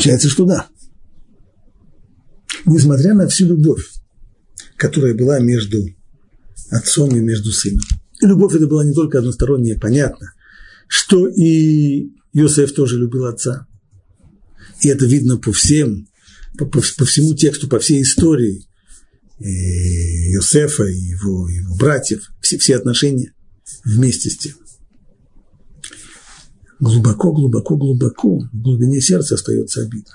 Получается, 0.09 0.31
что 0.31 0.47
да. 0.47 0.69
Несмотря 2.65 3.13
на 3.13 3.29
всю 3.29 3.47
любовь, 3.47 3.85
которая 4.79 5.13
была 5.13 5.39
между 5.39 5.85
отцом 6.71 7.15
и 7.15 7.21
между 7.21 7.53
сыном. 7.53 7.83
И 8.23 8.27
любовь 8.27 8.55
это 8.55 8.67
была 8.67 8.87
не 8.87 8.95
только 8.95 9.19
односторонняя, 9.19 9.79
понятно, 9.79 10.33
что 10.87 11.29
и 11.29 12.09
Иосиф 12.33 12.73
тоже 12.73 12.99
любил 12.99 13.27
отца. 13.27 13.67
И 14.81 14.89
это 14.89 15.05
видно 15.05 15.37
по 15.37 15.53
всем, 15.53 16.09
по, 16.57 16.65
по, 16.65 16.81
по 16.97 17.05
всему 17.05 17.35
тексту, 17.35 17.69
по 17.69 17.79
всей 17.79 18.01
истории 18.01 18.67
и 19.41 20.33
Иосифа 20.33 20.85
и 20.85 20.97
его, 20.97 21.51
его 21.51 21.77
братьев, 21.77 22.31
все, 22.41 22.57
все 22.57 22.77
отношения 22.77 23.35
вместе 23.85 24.31
с 24.31 24.39
тем 24.39 24.55
глубоко, 26.81 27.33
глубоко, 27.33 27.77
глубоко 27.77 28.39
в 28.39 28.63
глубине 28.63 29.01
сердца 29.01 29.35
остается 29.35 29.83
обида. 29.83 30.11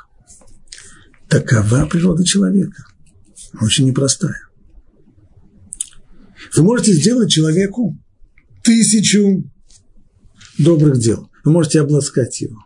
Такова 1.28 1.86
природа 1.86 2.24
человека. 2.24 2.86
Очень 3.62 3.88
непростая. 3.88 4.40
Вы 6.56 6.64
можете 6.64 6.94
сделать 6.94 7.32
человеку 7.32 7.98
тысячу 8.64 9.44
добрых 10.58 11.00
дел. 11.00 11.30
Вы 11.44 11.52
можете 11.52 11.82
обласкать 11.82 12.42
его. 12.42 12.58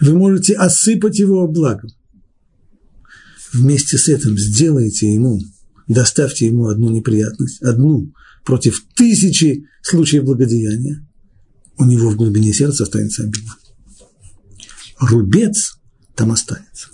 Вы 0.00 0.14
можете 0.14 0.54
осыпать 0.54 1.18
его 1.18 1.46
благом. 1.48 1.90
Вместе 3.52 3.98
с 3.98 4.08
этим 4.08 4.36
сделайте 4.36 5.12
ему, 5.12 5.40
доставьте 5.86 6.46
ему 6.46 6.66
одну 6.66 6.90
неприятность, 6.90 7.62
одну 7.62 8.12
против 8.44 8.84
тысячи 8.96 9.66
случаев 9.82 10.24
благодеяния, 10.24 11.06
у 11.78 11.84
него 11.84 12.10
в 12.10 12.16
глубине 12.16 12.52
сердца 12.52 12.84
останется 12.84 13.24
обида. 13.24 13.52
Рубец 15.00 15.78
там 16.14 16.32
останется. 16.32 16.88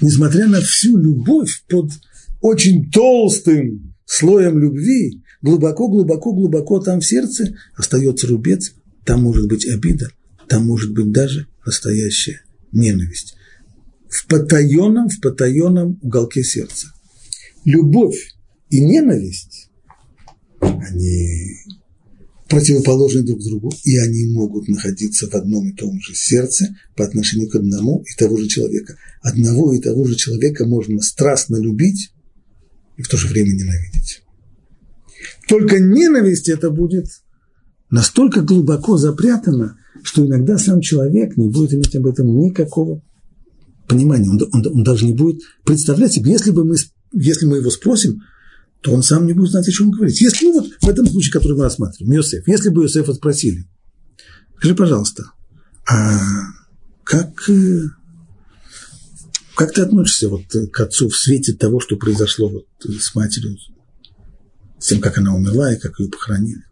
Несмотря 0.00 0.46
на 0.46 0.60
всю 0.60 0.96
любовь 0.96 1.64
под 1.68 1.90
очень 2.40 2.90
толстым 2.90 3.94
слоем 4.04 4.58
любви, 4.58 5.22
глубоко-глубоко-глубоко 5.42 6.80
там 6.80 7.00
в 7.00 7.06
сердце 7.06 7.54
остается 7.76 8.26
рубец, 8.26 8.72
там 9.04 9.22
может 9.22 9.46
быть 9.48 9.66
обида, 9.66 10.10
там 10.48 10.66
может 10.66 10.92
быть 10.92 11.12
даже 11.12 11.46
настоящая 11.64 12.40
ненависть. 12.72 13.36
В 14.08 14.26
потаенном, 14.26 15.08
в 15.08 15.20
потаенном 15.20 15.98
уголке 16.02 16.42
сердца. 16.42 16.88
Любовь 17.64 18.34
и 18.70 18.80
ненависть, 18.80 19.70
они 20.60 21.56
противоположны 22.48 23.22
друг 23.22 23.42
другу, 23.42 23.72
и 23.84 23.96
они 23.98 24.26
могут 24.26 24.68
находиться 24.68 25.28
в 25.28 25.34
одном 25.34 25.70
и 25.70 25.74
том 25.74 26.00
же 26.00 26.14
сердце 26.14 26.76
по 26.96 27.04
отношению 27.04 27.48
к 27.48 27.54
одному 27.54 28.02
и 28.02 28.18
того 28.18 28.36
же 28.36 28.48
человека. 28.48 28.96
Одного 29.22 29.72
и 29.72 29.80
того 29.80 30.04
же 30.04 30.14
человека 30.14 30.66
можно 30.66 31.00
страстно 31.00 31.56
любить 31.56 32.12
и 32.96 33.02
в 33.02 33.08
то 33.08 33.16
же 33.16 33.28
время 33.28 33.52
ненавидеть. 33.52 34.22
Только 35.48 35.78
ненависть 35.78 36.48
это 36.48 36.70
будет 36.70 37.06
настолько 37.90 38.42
глубоко 38.42 38.98
запрятана, 38.98 39.78
что 40.02 40.26
иногда 40.26 40.58
сам 40.58 40.80
человек 40.80 41.36
не 41.36 41.48
будет 41.48 41.72
иметь 41.72 41.94
об 41.96 42.06
этом 42.06 42.38
никакого 42.38 43.02
понимания. 43.88 44.28
Он, 44.28 44.40
он, 44.52 44.66
он 44.66 44.84
даже 44.84 45.06
не 45.06 45.14
будет 45.14 45.42
представлять 45.64 46.12
себе, 46.12 46.32
если 46.32 46.50
бы 46.50 46.64
мы, 46.64 46.76
если 47.12 47.46
мы 47.46 47.58
его 47.58 47.70
спросим, 47.70 48.20
то 48.84 48.92
он 48.92 49.02
сам 49.02 49.26
не 49.26 49.32
будет 49.32 49.50
знать, 49.50 49.66
о 49.66 49.72
чем 49.72 49.90
говорить. 49.90 50.20
Если, 50.20 50.44
ну 50.44 50.60
вот 50.60 50.70
в 50.82 50.88
этом 50.88 51.08
случае, 51.08 51.32
который 51.32 51.56
мы 51.56 51.64
рассматриваем, 51.64 52.16
Йосеф, 52.16 52.46
если 52.46 52.68
бы 52.68 52.82
Йосефа 52.82 53.14
спросили, 53.14 53.66
скажи, 54.58 54.74
пожалуйста, 54.74 55.24
а 55.88 56.20
как, 57.02 57.48
э, 57.48 57.80
как 59.54 59.72
ты 59.72 59.80
относишься 59.80 60.28
вот 60.28 60.42
к 60.70 60.80
отцу 60.80 61.08
в 61.08 61.16
свете 61.16 61.54
того, 61.54 61.80
что 61.80 61.96
произошло 61.96 62.50
вот 62.50 62.66
с 62.82 63.14
матерью, 63.14 63.56
с 64.78 64.86
тем, 64.86 65.00
как 65.00 65.16
она 65.16 65.34
умерла 65.34 65.72
и 65.72 65.78
как 65.78 65.98
ее 65.98 66.10
похоронили? 66.10 66.64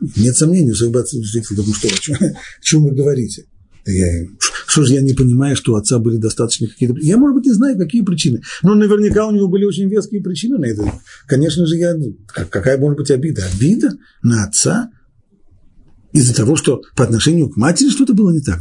Нет 0.00 0.36
сомнений, 0.36 0.68
Йосеф 0.68 0.92
бы 0.92 1.00
ответил, 1.00 1.56
да 1.56 1.64
ну 1.66 1.74
что, 1.74 1.88
о 1.88 1.98
чем, 1.98 2.14
о 2.14 2.62
чем 2.62 2.84
вы 2.84 2.92
говорите? 2.92 3.46
Я, 3.86 4.24
что 4.70 4.84
же 4.84 4.94
я 4.94 5.00
не 5.00 5.14
понимаю, 5.14 5.56
что 5.56 5.72
у 5.72 5.74
отца 5.74 5.98
были 5.98 6.16
достаточно 6.16 6.68
какие-то? 6.68 6.94
Я, 7.00 7.16
может 7.16 7.34
быть, 7.34 7.46
не 7.46 7.52
знаю, 7.52 7.76
какие 7.76 8.02
причины. 8.02 8.40
Но 8.62 8.76
наверняка 8.76 9.26
у 9.26 9.32
него 9.32 9.48
были 9.48 9.64
очень 9.64 9.88
веские 9.88 10.22
причины 10.22 10.58
на 10.58 10.66
это. 10.66 10.84
Конечно 11.26 11.66
же, 11.66 11.74
я, 11.74 11.96
какая 12.28 12.78
может 12.78 12.96
быть 12.96 13.10
обида? 13.10 13.46
Обида 13.52 13.98
на 14.22 14.44
отца 14.44 14.92
из-за 16.12 16.36
того, 16.36 16.54
что 16.54 16.82
по 16.94 17.02
отношению 17.02 17.48
к 17.48 17.56
матери 17.56 17.88
что-то 17.88 18.14
было 18.14 18.30
не 18.30 18.42
так. 18.42 18.60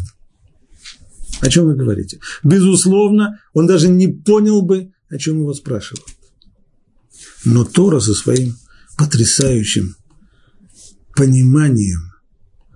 О 1.41 1.49
чем 1.49 1.65
вы 1.65 1.75
говорите? 1.75 2.19
Безусловно, 2.43 3.39
он 3.53 3.67
даже 3.67 3.87
не 3.87 4.07
понял 4.07 4.63
бы, 4.63 4.91
о 5.11 5.17
чем 5.19 5.37
его 5.37 5.53
спрашивают. 5.53 6.07
Но 7.45 7.63
Тора 7.65 7.99
со 7.99 8.15
своим 8.15 8.55
потрясающим 8.97 9.95
пониманием 11.15 11.99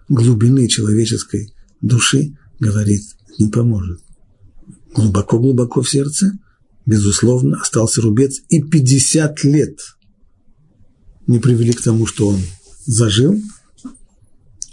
глубины 0.08 0.68
человеческой 0.68 1.52
души, 1.82 2.38
говорит, 2.60 3.02
не 3.40 3.50
поможет. 3.50 4.02
Глубоко-глубоко 4.96 5.82
в 5.82 5.90
сердце, 5.90 6.38
безусловно, 6.86 7.60
остался 7.60 8.02
рубец, 8.02 8.42
и 8.50 8.62
50 8.62 9.44
лет 9.44 9.80
не 11.28 11.40
привели 11.40 11.74
к 11.74 11.82
тому, 11.82 12.06
что 12.06 12.30
он 12.30 12.40
зажил, 12.86 13.42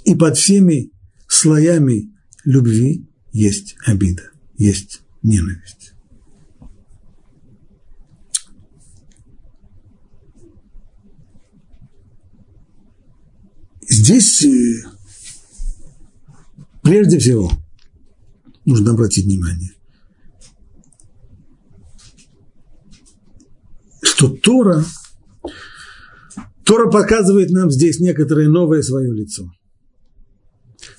и 0.04 0.14
под 0.14 0.36
всеми 0.36 0.90
слоями 1.28 2.10
любви 2.44 3.06
есть 3.32 3.76
обида, 3.86 4.30
есть 4.56 5.02
ненависть. 5.22 5.94
Здесь 13.88 14.44
э, 14.44 14.84
Прежде 16.82 17.18
всего, 17.18 17.52
нужно 18.64 18.92
обратить 18.92 19.26
внимание, 19.26 19.72
что 24.02 24.28
Тора, 24.28 24.84
Тора 26.64 26.90
показывает 26.90 27.50
нам 27.50 27.70
здесь 27.70 28.00
некоторое 28.00 28.48
новое 28.48 28.82
свое 28.82 29.12
лицо. 29.12 29.50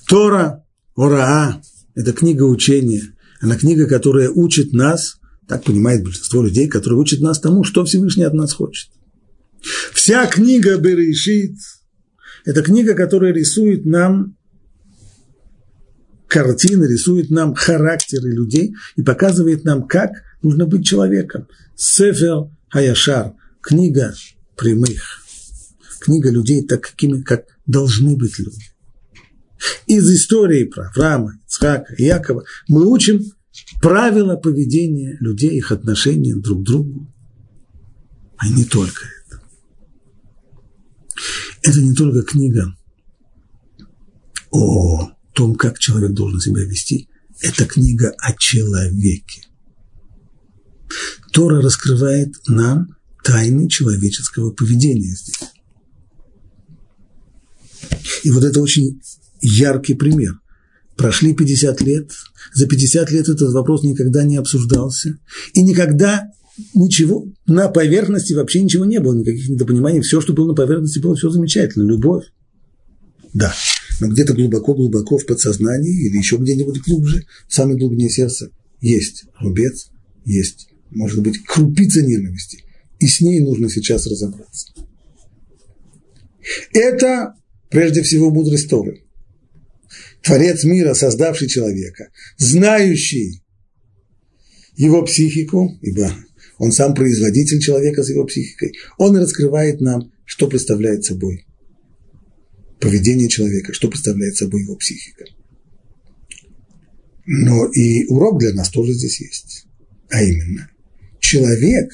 Тора, 0.07 0.65
Ораа, 0.95 1.61
это 1.95 2.13
книга 2.13 2.43
учения, 2.43 3.15
она 3.39 3.57
книга, 3.57 3.87
которая 3.87 4.29
учит 4.29 4.73
нас, 4.73 5.19
так 5.47 5.63
понимает 5.63 6.03
большинство 6.03 6.43
людей, 6.43 6.67
которые 6.67 6.99
учат 6.99 7.21
нас 7.21 7.39
тому, 7.39 7.63
что 7.63 7.83
Всевышний 7.85 8.23
от 8.23 8.33
нас 8.33 8.53
хочет. 8.53 8.89
Вся 9.93 10.25
книга 10.27 10.77
Берешит– 10.77 11.57
это 12.45 12.61
книга, 12.61 12.93
которая 12.93 13.33
рисует 13.33 13.85
нам 13.85 14.35
картина 16.31 16.85
рисует 16.85 17.29
нам 17.29 17.53
характеры 17.53 18.31
людей 18.31 18.73
и 18.95 19.03
показывает 19.03 19.65
нам, 19.65 19.85
как 19.85 20.11
нужно 20.41 20.65
быть 20.65 20.87
человеком. 20.87 21.49
Сефер 21.75 22.49
Хаяшар, 22.69 23.33
книга 23.59 24.15
прямых, 24.55 25.25
книга 25.99 26.31
людей, 26.31 26.65
так 26.65 26.83
какими, 26.83 27.21
как 27.21 27.47
должны 27.65 28.15
быть 28.15 28.39
люди. 28.39 28.63
Из 29.87 30.09
истории 30.09 30.63
про 30.63 30.87
Авраама, 30.87 31.33
Ицхака 31.45 31.93
и 31.95 32.05
Якова 32.05 32.45
мы 32.69 32.87
учим 32.87 33.25
правила 33.81 34.37
поведения 34.37 35.17
людей, 35.19 35.57
их 35.57 35.73
отношения 35.73 36.37
друг 36.37 36.61
к 36.61 36.65
другу, 36.65 37.13
а 38.37 38.47
не 38.47 38.63
только 38.63 39.03
это. 39.25 39.41
Это 41.61 41.81
не 41.81 41.93
только 41.93 42.21
книга 42.21 42.73
о 44.49 45.11
том, 45.33 45.55
как 45.55 45.79
человек 45.79 46.11
должен 46.11 46.39
себя 46.39 46.63
вести, 46.63 47.07
это 47.41 47.65
книга 47.65 48.13
о 48.17 48.33
человеке. 48.33 49.41
Тора 51.31 51.61
раскрывает 51.61 52.33
нам 52.47 52.95
тайны 53.23 53.69
человеческого 53.69 54.51
поведения 54.51 55.15
здесь. 55.15 55.39
И 58.23 58.31
вот 58.31 58.43
это 58.43 58.61
очень 58.61 59.01
яркий 59.41 59.93
пример. 59.93 60.39
Прошли 60.97 61.33
50 61.33 61.81
лет, 61.81 62.11
за 62.53 62.67
50 62.67 63.11
лет 63.11 63.29
этот 63.29 63.53
вопрос 63.53 63.83
никогда 63.83 64.23
не 64.23 64.37
обсуждался, 64.37 65.17
и 65.53 65.63
никогда 65.63 66.29
ничего, 66.75 67.25
на 67.47 67.69
поверхности 67.69 68.33
вообще 68.33 68.61
ничего 68.61 68.85
не 68.85 68.99
было, 68.99 69.15
никаких 69.15 69.49
недопониманий, 69.49 70.01
все, 70.01 70.21
что 70.21 70.33
было 70.33 70.49
на 70.49 70.53
поверхности, 70.53 70.99
было 70.99 71.15
все 71.15 71.29
замечательно, 71.29 71.83
любовь. 71.83 72.25
Да, 73.33 73.53
но 74.01 74.07
где-то 74.07 74.33
глубоко-глубоко 74.33 75.19
в 75.19 75.27
подсознании 75.27 76.07
или 76.07 76.17
еще 76.17 76.37
где-нибудь 76.37 76.81
глубже, 76.81 77.23
в 77.47 77.53
самой 77.53 77.77
глубине 77.77 78.09
сердца, 78.09 78.49
есть 78.81 79.25
рубец, 79.39 79.91
есть, 80.25 80.69
может 80.89 81.21
быть, 81.21 81.43
крупица 81.43 82.01
ненависти. 82.01 82.63
И 82.99 83.05
с 83.05 83.21
ней 83.21 83.39
нужно 83.39 83.69
сейчас 83.69 84.07
разобраться. 84.07 84.73
Это, 86.73 87.35
прежде 87.69 88.01
всего, 88.01 88.31
мудрость 88.31 88.69
Торы. 88.69 89.03
Творец 90.23 90.63
мира, 90.63 90.95
создавший 90.95 91.47
человека, 91.47 92.09
знающий 92.37 93.43
его 94.77 95.03
психику, 95.03 95.77
ибо 95.83 96.11
он 96.57 96.71
сам 96.71 96.95
производитель 96.95 97.59
человека 97.59 98.03
с 98.03 98.09
его 98.09 98.25
психикой, 98.25 98.73
он 98.97 99.15
раскрывает 99.15 99.79
нам, 99.79 100.11
что 100.25 100.47
представляет 100.47 101.05
собой 101.05 101.45
поведение 102.81 103.29
человека, 103.29 103.73
что 103.73 103.87
представляет 103.87 104.35
собой 104.35 104.63
его 104.63 104.75
психика. 104.75 105.23
Но 107.25 107.67
и 107.67 108.05
урок 108.07 108.39
для 108.39 108.53
нас 108.53 108.69
тоже 108.69 108.93
здесь 108.93 109.21
есть. 109.21 109.67
А 110.09 110.21
именно, 110.21 110.69
человек 111.19 111.91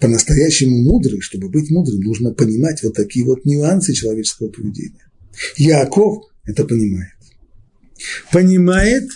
по-настоящему 0.00 0.82
мудрый, 0.82 1.20
чтобы 1.20 1.48
быть 1.48 1.70
мудрым, 1.70 2.00
нужно 2.00 2.32
понимать 2.34 2.82
вот 2.82 2.94
такие 2.94 3.24
вот 3.24 3.46
нюансы 3.46 3.94
человеческого 3.94 4.48
поведения. 4.48 5.08
Яков 5.56 6.24
это 6.44 6.64
понимает. 6.64 7.14
Понимает, 8.30 9.08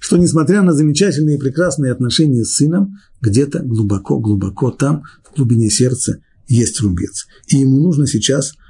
что 0.00 0.16
несмотря 0.16 0.62
на 0.62 0.72
замечательные 0.72 1.36
и 1.36 1.40
прекрасные 1.40 1.92
отношения 1.92 2.44
с 2.44 2.54
сыном, 2.54 2.96
где-то 3.20 3.60
глубоко-глубоко 3.60 4.72
там, 4.72 5.04
в 5.24 5.36
глубине 5.36 5.70
сердца, 5.70 6.20
есть 6.48 6.80
рубец. 6.80 7.26
И 7.48 7.58
ему 7.58 7.78
нужно 7.78 8.06
сейчас– 8.06 8.54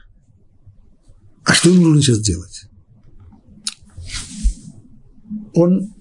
а 1.47 1.55
что 1.55 1.71
ему 1.71 1.83
нужно 1.83 2.03
сейчас 2.03 2.21
делать? 2.21 2.65
Он 5.55 5.95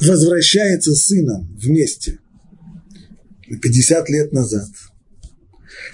возвращается 0.00 0.94
с 0.94 1.04
сыном 1.04 1.54
вместе 1.54 2.18
50 3.46 4.08
лет 4.08 4.32
назад, 4.32 4.68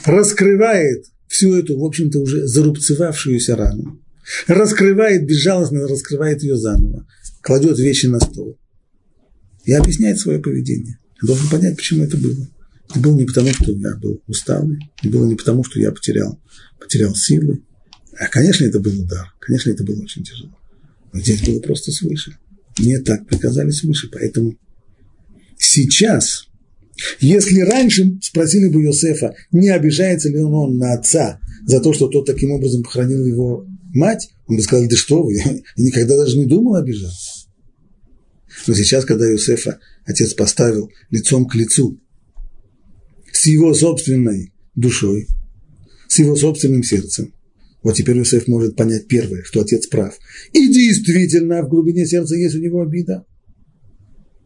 раскрывает 0.05 1.05
всю 1.27 1.55
эту, 1.55 1.79
в 1.79 1.85
общем-то, 1.85 2.21
уже 2.21 2.47
зарубцевавшуюся 2.47 3.57
рану, 3.57 4.01
раскрывает, 4.47 5.27
безжалостно 5.27 5.89
раскрывает 5.89 6.43
ее 6.43 6.57
заново, 6.57 7.07
кладет 7.43 7.79
вещи 7.79 8.07
на 8.07 8.21
стол 8.21 8.57
и 9.65 9.73
объясняет 9.73 10.21
свое 10.21 10.39
поведение. 10.39 10.99
Он 11.23 11.27
должен 11.27 11.49
понять, 11.51 11.77
почему 11.77 12.05
это 12.05 12.17
было. 12.17 12.49
Было 12.97 13.17
не 13.17 13.25
потому, 13.25 13.53
что 13.53 13.73
я 13.73 13.97
был 13.97 14.23
усталый, 14.27 14.79
это 15.01 15.11
было 15.11 15.27
не 15.27 15.35
потому, 15.35 15.65
что 15.65 15.81
я 15.81 15.93
потерял 15.93 16.39
потерял 16.79 17.15
силы. 17.15 17.63
А, 18.19 18.29
конечно, 18.29 18.65
это 18.65 18.81
был 18.81 18.93
удар, 19.01 19.33
конечно, 19.41 19.71
это 19.71 19.85
было 19.85 20.03
очень 20.03 20.25
тяжело. 20.25 20.57
Но 21.13 21.21
здесь 21.21 21.43
было 21.43 21.61
просто 21.61 21.91
свыше. 21.93 22.37
Мне 22.79 22.99
так 23.01 23.27
приказали 23.27 23.71
свыше, 23.71 24.09
поэтому 24.11 24.57
сейчас, 25.59 26.47
если 27.21 27.61
раньше 27.61 28.19
спросили 28.23 28.69
бы 28.69 28.83
Йосефа, 28.83 29.35
не 29.53 29.71
обижается 29.71 30.29
ли 30.29 30.39
он 30.39 30.77
на 30.77 30.95
отца 30.95 31.41
за 31.67 31.81
то, 31.81 31.93
что 31.93 32.09
тот 32.09 32.27
таким 32.27 32.51
образом 32.51 32.83
похоронил 32.83 33.25
его 33.25 33.67
мать, 33.95 34.31
он 34.47 34.57
бы 34.57 34.63
сказал, 34.63 34.89
да 34.89 34.97
что 34.97 35.23
вы, 35.23 35.35
я 35.35 35.61
никогда 35.77 36.17
даже 36.17 36.39
не 36.39 36.47
думал 36.47 36.77
обижаться. 36.77 37.47
Но 38.67 38.75
сейчас, 38.75 39.05
когда 39.05 39.29
Йосефа 39.29 39.81
отец 40.05 40.35
поставил 40.35 40.91
лицом 41.11 41.47
к 41.47 41.55
лицу 41.55 42.02
с 43.43 43.47
его 43.49 43.75
собственной 43.75 44.53
душой, 44.77 45.27
с 46.07 46.21
его 46.21 46.37
собственным 46.37 46.85
сердцем. 46.85 47.35
Вот 47.83 47.97
теперь 47.97 48.17
Иосиф 48.19 48.47
может 48.47 48.77
понять 48.77 49.09
первое, 49.09 49.43
что 49.43 49.63
отец 49.63 49.89
прав. 49.89 50.15
И 50.53 50.69
действительно, 50.69 51.65
в 51.65 51.69
глубине 51.69 52.07
сердца 52.07 52.37
есть 52.37 52.55
у 52.55 52.61
него 52.61 52.83
обида. 52.83 53.27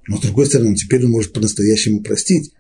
Но 0.09 0.17
с 0.17 0.23
другой 0.23 0.47
стороны, 0.47 0.75
теперь 0.77 1.05
он 1.05 1.11
может 1.11 1.35
по-настоящему 1.35 2.03
простить. 2.03 2.55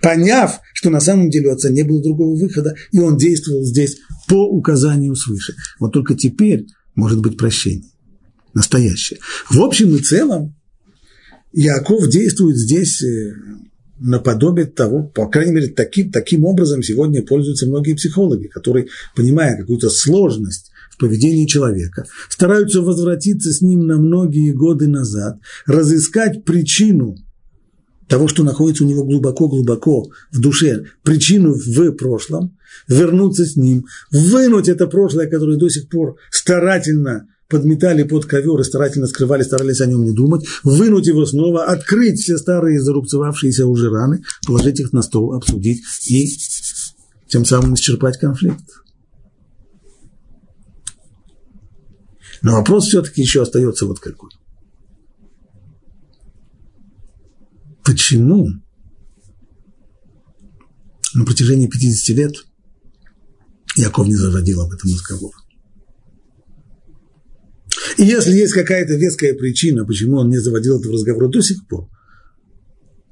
поняв, 0.00 0.58
что 0.72 0.88
на 0.88 1.00
самом 1.00 1.28
деле 1.28 1.48
у 1.50 1.52
отца 1.52 1.68
не 1.68 1.82
было 1.82 2.02
другого 2.02 2.34
выхода, 2.34 2.74
и 2.90 2.98
он 2.98 3.18
действовал 3.18 3.62
здесь 3.62 3.98
по 4.26 4.48
указанию 4.48 5.14
свыше. 5.16 5.54
Вот 5.80 5.92
только 5.92 6.14
теперь 6.14 6.64
может 6.94 7.20
быть 7.20 7.36
прощение. 7.36 7.90
Настоящее. 8.54 9.18
В 9.50 9.60
общем 9.60 9.94
и 9.94 9.98
целом, 9.98 10.56
Яков 11.52 12.08
действует 12.08 12.56
здесь 12.56 13.02
э, 13.02 13.34
наподобие 14.00 14.66
того, 14.66 15.02
по 15.02 15.28
крайней 15.28 15.52
мере, 15.52 15.68
таким, 15.68 16.10
таким 16.10 16.44
образом 16.44 16.82
сегодня 16.82 17.22
пользуются 17.22 17.66
многие 17.66 17.94
психологи, 17.94 18.46
которые, 18.46 18.88
понимая 19.14 19.56
какую-то 19.56 19.90
сложность 19.90 20.70
в 20.90 20.98
поведении 20.98 21.46
человека, 21.46 22.06
стараются 22.28 22.82
возвратиться 22.82 23.52
с 23.52 23.60
ним 23.60 23.86
на 23.86 23.98
многие 23.98 24.52
годы 24.52 24.88
назад, 24.88 25.38
разыскать 25.66 26.44
причину 26.44 27.16
того, 28.08 28.26
что 28.26 28.42
находится 28.42 28.84
у 28.84 28.86
него 28.88 29.04
глубоко-глубоко 29.04 30.10
в 30.32 30.40
душе, 30.40 30.84
причину 31.02 31.54
в 31.54 31.92
прошлом, 31.92 32.56
вернуться 32.88 33.44
с 33.44 33.56
ним, 33.56 33.84
вынуть 34.10 34.68
это 34.68 34.86
прошлое, 34.86 35.26
которое 35.26 35.58
до 35.58 35.68
сих 35.68 35.88
пор 35.88 36.16
старательно 36.30 37.28
подметали 37.48 38.02
под 38.02 38.26
ковер 38.26 38.60
и 38.60 38.64
старательно 38.64 39.06
скрывали, 39.06 39.42
старались 39.42 39.80
о 39.80 39.86
нем 39.86 40.04
не 40.04 40.12
думать, 40.12 40.46
вынуть 40.62 41.06
его 41.06 41.24
снова, 41.24 41.64
открыть 41.64 42.20
все 42.20 42.36
старые 42.36 42.80
зарубцевавшиеся 42.80 43.66
уже 43.66 43.90
раны, 43.90 44.22
положить 44.46 44.80
их 44.80 44.92
на 44.92 45.02
стол, 45.02 45.34
обсудить 45.34 45.82
и 46.06 46.28
тем 47.28 47.44
самым 47.44 47.74
исчерпать 47.74 48.18
конфликт. 48.18 48.64
Но 52.42 52.52
вопрос 52.52 52.86
все-таки 52.86 53.22
еще 53.22 53.42
остается 53.42 53.86
вот 53.86 53.98
какой. 53.98 54.30
Почему 57.82 58.46
на 61.14 61.24
протяжении 61.24 61.66
50 61.66 62.16
лет 62.16 62.34
Яков 63.76 64.06
не 64.06 64.14
заводил 64.14 64.60
об 64.60 64.72
этом 64.72 64.90
разговор? 64.92 65.32
И 67.98 68.04
если 68.04 68.30
есть 68.30 68.52
какая-то 68.52 68.94
веская 68.94 69.34
причина, 69.34 69.84
почему 69.84 70.18
он 70.18 70.30
не 70.30 70.38
заводил 70.38 70.78
этого 70.78 70.94
разговора 70.94 71.28
до 71.28 71.42
сих 71.42 71.66
пор, 71.66 71.90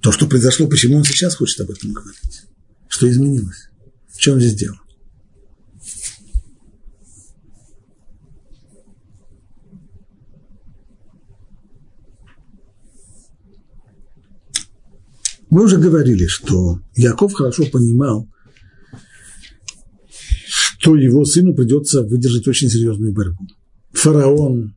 то, 0.01 0.13
что 0.13 0.29
произошло, 0.29 0.69
почему 0.69 0.99
он 0.99 1.05
сейчас 1.05 1.35
хочет 1.35 1.61
об 1.61 1.73
этом 1.73 1.93
говорить? 1.93 2.43
Что 2.89 3.11
изменилось? 3.11 3.69
В 4.09 4.19
чем 4.19 4.39
здесь 4.41 4.55
дело? 4.55 4.77
Мы 15.51 15.65
уже 15.65 15.79
говорили, 15.79 16.27
что 16.27 16.81
Яков 16.95 17.33
хорошо 17.33 17.67
понимал, 17.67 18.29
что 20.79 20.95
его 20.95 21.25
сыну 21.25 21.55
придется 21.57 22.05
выдержать 22.05 22.47
очень 22.47 22.69
серьезную 22.69 23.13
борьбу. 23.13 23.45
Фараон 23.93 24.76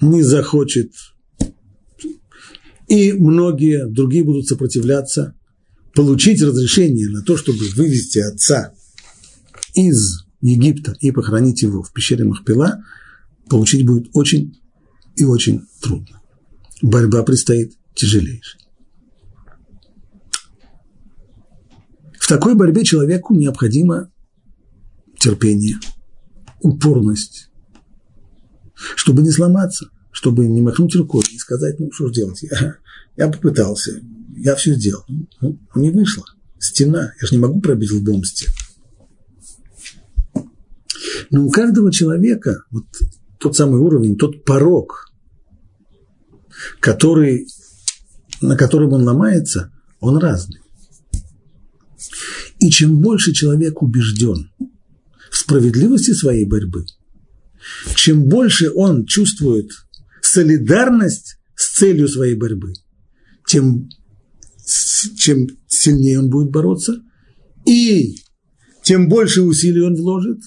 не 0.00 0.22
захочет, 0.22 0.92
и 2.88 3.12
многие 3.12 3.86
другие 3.86 4.24
будут 4.24 4.46
сопротивляться, 4.46 5.34
получить 5.94 6.42
разрешение 6.42 7.08
на 7.08 7.22
то, 7.22 7.36
чтобы 7.36 7.58
вывести 7.74 8.18
отца 8.18 8.74
из 9.74 10.24
Египта 10.40 10.94
и 11.00 11.10
похоронить 11.10 11.62
его 11.62 11.82
в 11.82 11.92
пещере 11.92 12.24
Махпила, 12.24 12.84
получить 13.48 13.86
будет 13.86 14.08
очень 14.12 14.60
и 15.16 15.24
очень 15.24 15.62
трудно. 15.80 16.20
Борьба 16.82 17.22
предстоит 17.22 17.72
тяжелейшая. 17.94 18.60
В 22.18 22.28
такой 22.28 22.54
борьбе 22.54 22.84
человеку 22.84 23.34
необходимо 23.34 24.10
терпение, 25.18 25.78
упорность, 26.60 27.50
чтобы 28.76 29.22
не 29.22 29.30
сломаться, 29.30 29.90
чтобы 30.10 30.46
не 30.46 30.60
махнуть 30.60 30.94
рукой 30.94 31.24
и 31.30 31.38
сказать, 31.38 31.78
ну 31.80 31.90
что 31.92 32.08
ж 32.08 32.12
делать, 32.12 32.42
я, 32.42 32.76
я 33.16 33.28
попытался, 33.28 34.00
я 34.36 34.54
все 34.54 34.74
сделал, 34.74 35.04
ну, 35.40 35.58
не 35.74 35.90
вышло, 35.90 36.24
стена, 36.58 37.12
я 37.20 37.26
же 37.26 37.34
не 37.34 37.40
могу 37.40 37.60
пробить 37.60 37.90
лбом 37.90 38.22
стену. 38.24 38.54
Но 41.30 41.44
у 41.44 41.50
каждого 41.50 41.90
человека 41.90 42.64
вот 42.70 42.84
тот 43.38 43.56
самый 43.56 43.80
уровень, 43.80 44.16
тот 44.16 44.44
порог, 44.44 45.10
который, 46.80 47.48
на 48.40 48.56
котором 48.56 48.92
он 48.92 49.02
ломается, 49.02 49.72
он 50.00 50.18
разный. 50.18 50.60
И 52.58 52.70
чем 52.70 53.00
больше 53.00 53.32
человек 53.32 53.82
убежден 53.82 54.50
в 55.30 55.36
справедливости 55.36 56.12
своей 56.12 56.44
борьбы– 56.44 56.86
чем 57.94 58.24
больше 58.24 58.70
он 58.70 59.06
чувствует 59.06 59.70
солидарность 60.22 61.38
с 61.54 61.76
целью 61.78 62.08
своей 62.08 62.34
борьбы, 62.34 62.72
тем 63.46 63.88
чем 65.16 65.46
сильнее 65.68 66.18
он 66.18 66.28
будет 66.28 66.50
бороться, 66.50 67.02
и 67.64 68.16
тем 68.82 69.08
больше 69.08 69.42
усилий 69.42 69.82
он 69.82 69.94
вложит. 69.94 70.40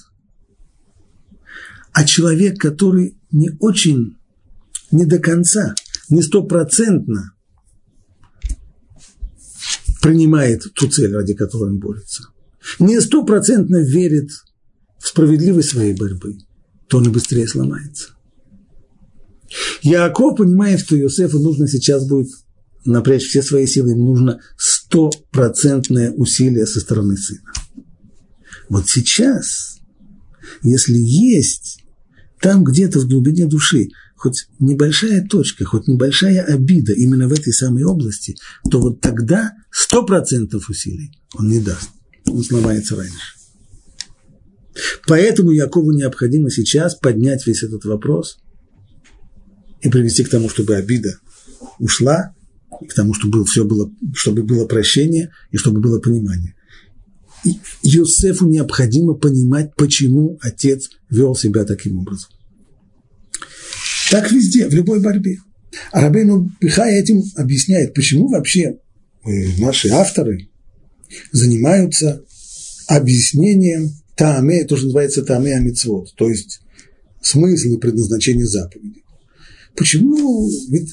А 1.93 2.03
человек, 2.05 2.59
который 2.59 3.17
не 3.31 3.51
очень, 3.59 4.17
не 4.91 5.05
до 5.05 5.19
конца, 5.19 5.73
не 6.09 6.21
стопроцентно 6.21 7.33
принимает 10.01 10.63
ту 10.75 10.87
цель, 10.89 11.13
ради 11.13 11.33
которой 11.33 11.71
он 11.71 11.79
борется, 11.79 12.23
не 12.79 12.99
стопроцентно 13.01 13.77
верит 13.77 14.29
в 14.99 15.07
справедливость 15.07 15.69
своей 15.69 15.95
борьбы– 15.95 16.37
то 16.89 16.97
он 16.97 17.05
и 17.05 17.09
быстрее 17.09 17.47
сломается. 17.47 18.09
Яков 19.81 20.37
понимает, 20.37 20.79
что 20.79 20.99
Иосифу 20.99 21.39
нужно 21.39 21.67
сейчас 21.67 22.07
будет 22.07 22.29
напрячь 22.85 23.27
все 23.27 23.41
свои 23.41 23.65
силы, 23.65 23.91
ему 23.91 24.09
нужно 24.09 24.39
стопроцентное 24.57 26.11
усилие 26.11 26.65
со 26.65 26.79
стороны 26.79 27.17
сына. 27.17 27.51
Вот 28.69 28.87
сейчас, 28.87 29.79
если 30.63 30.97
есть 30.97 31.83
там 32.41 32.63
где-то 32.63 32.99
в 32.99 33.07
глубине 33.07 33.47
души 33.47 33.89
хоть 34.15 34.47
небольшая 34.59 35.25
точка, 35.25 35.65
хоть 35.65 35.87
небольшая 35.87 36.43
обида 36.43 36.93
именно 36.93 37.27
в 37.27 37.33
этой 37.33 37.53
самой 37.53 37.83
области, 37.83 38.35
то 38.69 38.79
вот 38.79 38.99
тогда 38.99 39.53
сто 39.71 40.05
процентов 40.05 40.69
усилий 40.69 41.11
он 41.35 41.49
не 41.49 41.59
даст. 41.59 41.89
Он 42.25 42.43
сломается 42.43 42.95
раньше. 42.95 43.38
Поэтому 45.07 45.51
Якову 45.51 45.91
необходимо 45.91 46.49
сейчас 46.49 46.95
поднять 46.95 47.45
весь 47.47 47.63
этот 47.63 47.85
вопрос 47.85 48.39
и 49.81 49.89
привести 49.89 50.23
к 50.23 50.29
тому, 50.29 50.49
чтобы 50.49 50.75
обида 50.75 51.19
ушла, 51.79 52.35
к 52.87 52.93
тому, 52.93 53.13
чтобы 53.13 53.45
все 53.45 53.65
было, 53.65 53.91
чтобы 54.13 54.43
было 54.43 54.65
прощение 54.65 55.31
и 55.51 55.57
чтобы 55.57 55.81
было 55.81 55.99
понимание. 55.99 56.55
И 57.43 57.59
Юсефу 57.83 58.47
необходимо 58.47 59.13
понимать, 59.13 59.73
почему 59.75 60.37
отец 60.41 60.89
вел 61.09 61.35
себя 61.35 61.65
таким 61.65 61.99
образом. 61.99 62.29
Так 64.11 64.31
везде, 64.31 64.67
в 64.67 64.73
любой 64.73 64.99
борьбе. 64.99 65.37
А 65.91 66.01
Рабейну 66.01 66.51
Пихай 66.59 66.99
этим 66.99 67.23
объясняет, 67.35 67.93
почему 67.93 68.27
вообще 68.27 68.79
наши 69.59 69.89
авторы 69.89 70.49
занимаются 71.31 72.23
объяснением 72.87 73.91
Тааме, 74.19 74.65
то, 74.65 74.75
что 74.75 74.87
называется 74.87 75.23
Тааме 75.23 75.55
Амицвод, 75.55 76.13
то 76.15 76.29
есть 76.29 76.59
смысл 77.21 77.75
и 77.75 77.79
предназначение 77.79 78.45
заповеди. 78.45 79.01
Почему? 79.77 80.49
Ведь 80.69 80.89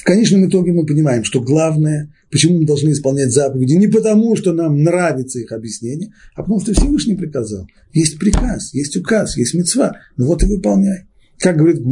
в 0.00 0.04
конечном 0.04 0.46
итоге 0.46 0.72
мы 0.72 0.84
понимаем, 0.84 1.24
что 1.24 1.40
главное, 1.40 2.14
почему 2.30 2.58
мы 2.58 2.66
должны 2.66 2.90
исполнять 2.90 3.32
заповеди, 3.32 3.72
не 3.72 3.88
потому, 3.88 4.36
что 4.36 4.52
нам 4.52 4.82
нравится 4.82 5.38
их 5.38 5.50
объяснение, 5.50 6.12
а 6.34 6.42
потому 6.42 6.60
что 6.60 6.74
Всевышний 6.74 7.16
приказал. 7.16 7.66
Есть 7.94 8.18
приказ, 8.18 8.74
есть 8.74 8.94
указ, 8.98 9.38
есть 9.38 9.54
мецва, 9.54 9.96
ну 10.18 10.26
вот 10.26 10.42
и 10.42 10.46
выполняй. 10.46 11.06
Как 11.38 11.56
говорит 11.56 11.82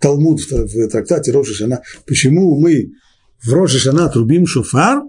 Талмуд 0.00 0.40
в 0.40 0.88
трактате 0.88 1.30
Роша 1.30 1.54
Шана, 1.54 1.82
почему 2.04 2.58
мы 2.58 2.94
в 3.40 3.52
Роша 3.52 3.78
Шана 3.78 4.08
трубим 4.08 4.44
шофар, 4.44 5.04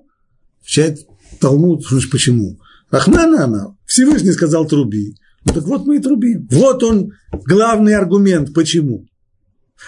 отвечает 0.61 1.07
Талмуд, 1.39 1.87
почему? 2.11 2.59
Рахмана 2.91 3.43
Амар, 3.43 3.75
Всевышний 3.85 4.31
сказал 4.31 4.67
труби. 4.67 5.15
Ну 5.45 5.53
так 5.53 5.65
вот 5.65 5.85
мы 5.85 5.97
и 5.97 5.99
трубим. 5.99 6.47
Вот 6.51 6.83
он 6.83 7.13
главный 7.45 7.95
аргумент, 7.95 8.53
почему. 8.53 9.05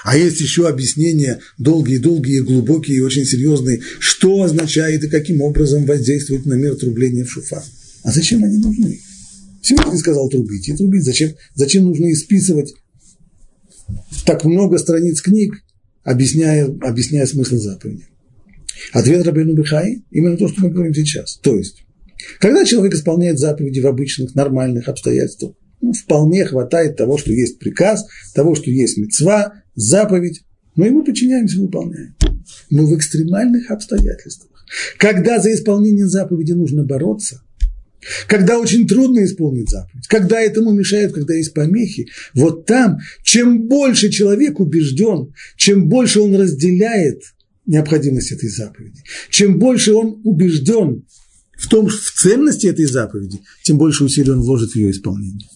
А 0.04 0.18
есть 0.18 0.40
еще 0.40 0.68
объяснения 0.70 1.40
долгие-долгие, 1.58 2.40
глубокие 2.40 2.98
и 2.98 3.02
очень 3.02 3.26
серьезные, 3.26 3.82
что 4.00 4.44
означает 4.44 5.04
и 5.04 5.10
каким 5.10 5.42
образом 5.42 5.86
воздействует 5.86 6.46
на 6.46 6.54
мир 6.54 6.76
трубления 6.76 7.26
в 7.26 7.32
шуфа. 7.32 7.62
А 8.04 8.12
зачем 8.12 8.44
они 8.44 8.58
нужны? 8.58 9.00
Всевышний 9.62 9.98
сказал 9.98 10.30
трубить 10.30 10.70
и 10.70 10.76
трубить. 10.76 11.04
Зачем, 11.04 11.34
зачем 11.56 11.86
нужно 11.86 12.12
исписывать 12.14 12.74
так 14.26 14.46
много 14.46 14.78
страниц 14.78 15.22
книг, 15.22 15.54
объясняя, 16.04 16.66
объясняя 16.66 17.26
смысл 17.26 17.58
заповеди? 17.58 18.06
Ответ 18.94 19.26
Рабину 19.26 19.54
Бихай– 19.54 20.04
именно 20.12 20.38
то, 20.38 20.48
что 20.48 20.62
мы 20.62 20.70
говорим 20.70 20.94
сейчас. 20.94 21.38
То 21.44 21.56
есть, 21.56 21.84
когда 22.40 22.66
человек 22.66 22.94
исполняет 22.94 23.40
заповеди 23.40 23.80
в 23.80 23.88
обычных, 23.88 24.36
нормальных 24.36 24.88
обстоятельствах, 24.88 25.54
ну, 25.82 25.94
вполне 25.94 26.46
хватает 26.46 26.96
того, 26.96 27.18
что 27.18 27.32
есть 27.32 27.60
приказ, 27.60 28.06
того, 28.34 28.56
что 28.56 28.70
есть 28.70 28.98
мецва, 28.98 29.54
заповедь, 29.76 30.42
мы 30.76 30.88
ему 30.88 31.04
подчиняемся, 31.04 31.60
выполняем. 31.60 32.16
Но 32.70 32.86
в 32.86 32.96
экстремальных 32.96 33.70
обстоятельствах, 33.72 34.66
когда 34.98 35.40
за 35.40 35.54
исполнение 35.54 36.08
заповеди 36.08 36.54
нужно 36.54 36.84
бороться, 36.84 37.42
когда 38.28 38.60
очень 38.60 38.88
трудно 38.88 39.24
исполнить 39.24 39.70
заповедь, 39.70 40.08
когда 40.08 40.40
этому 40.40 40.72
мешают, 40.72 41.14
когда 41.14 41.36
есть 41.36 41.54
помехи, 41.54 42.08
вот 42.34 42.66
там, 42.66 42.98
чем 43.24 43.68
больше 43.68 44.10
человек 44.10 44.60
убежден, 44.60 45.34
чем 45.56 45.88
больше 45.88 46.20
он 46.22 46.36
разделяет 46.36 47.22
необходимость 47.66 48.32
этой 48.32 48.50
заповеди, 48.50 49.04
чем 49.30 49.60
больше 49.60 49.94
он 49.94 50.22
убежден 50.24 51.06
в 51.62 51.68
том, 51.68 51.88
в 51.88 52.12
ценности 52.16 52.66
этой 52.66 52.86
заповеди, 52.86 53.42
тем 53.64 53.78
больше 53.78 54.04
усилий 54.04 54.32
он 54.32 54.42
вложит 54.42 54.72
в 54.72 54.76
ее 54.76 54.90
исполнение. 54.90 55.48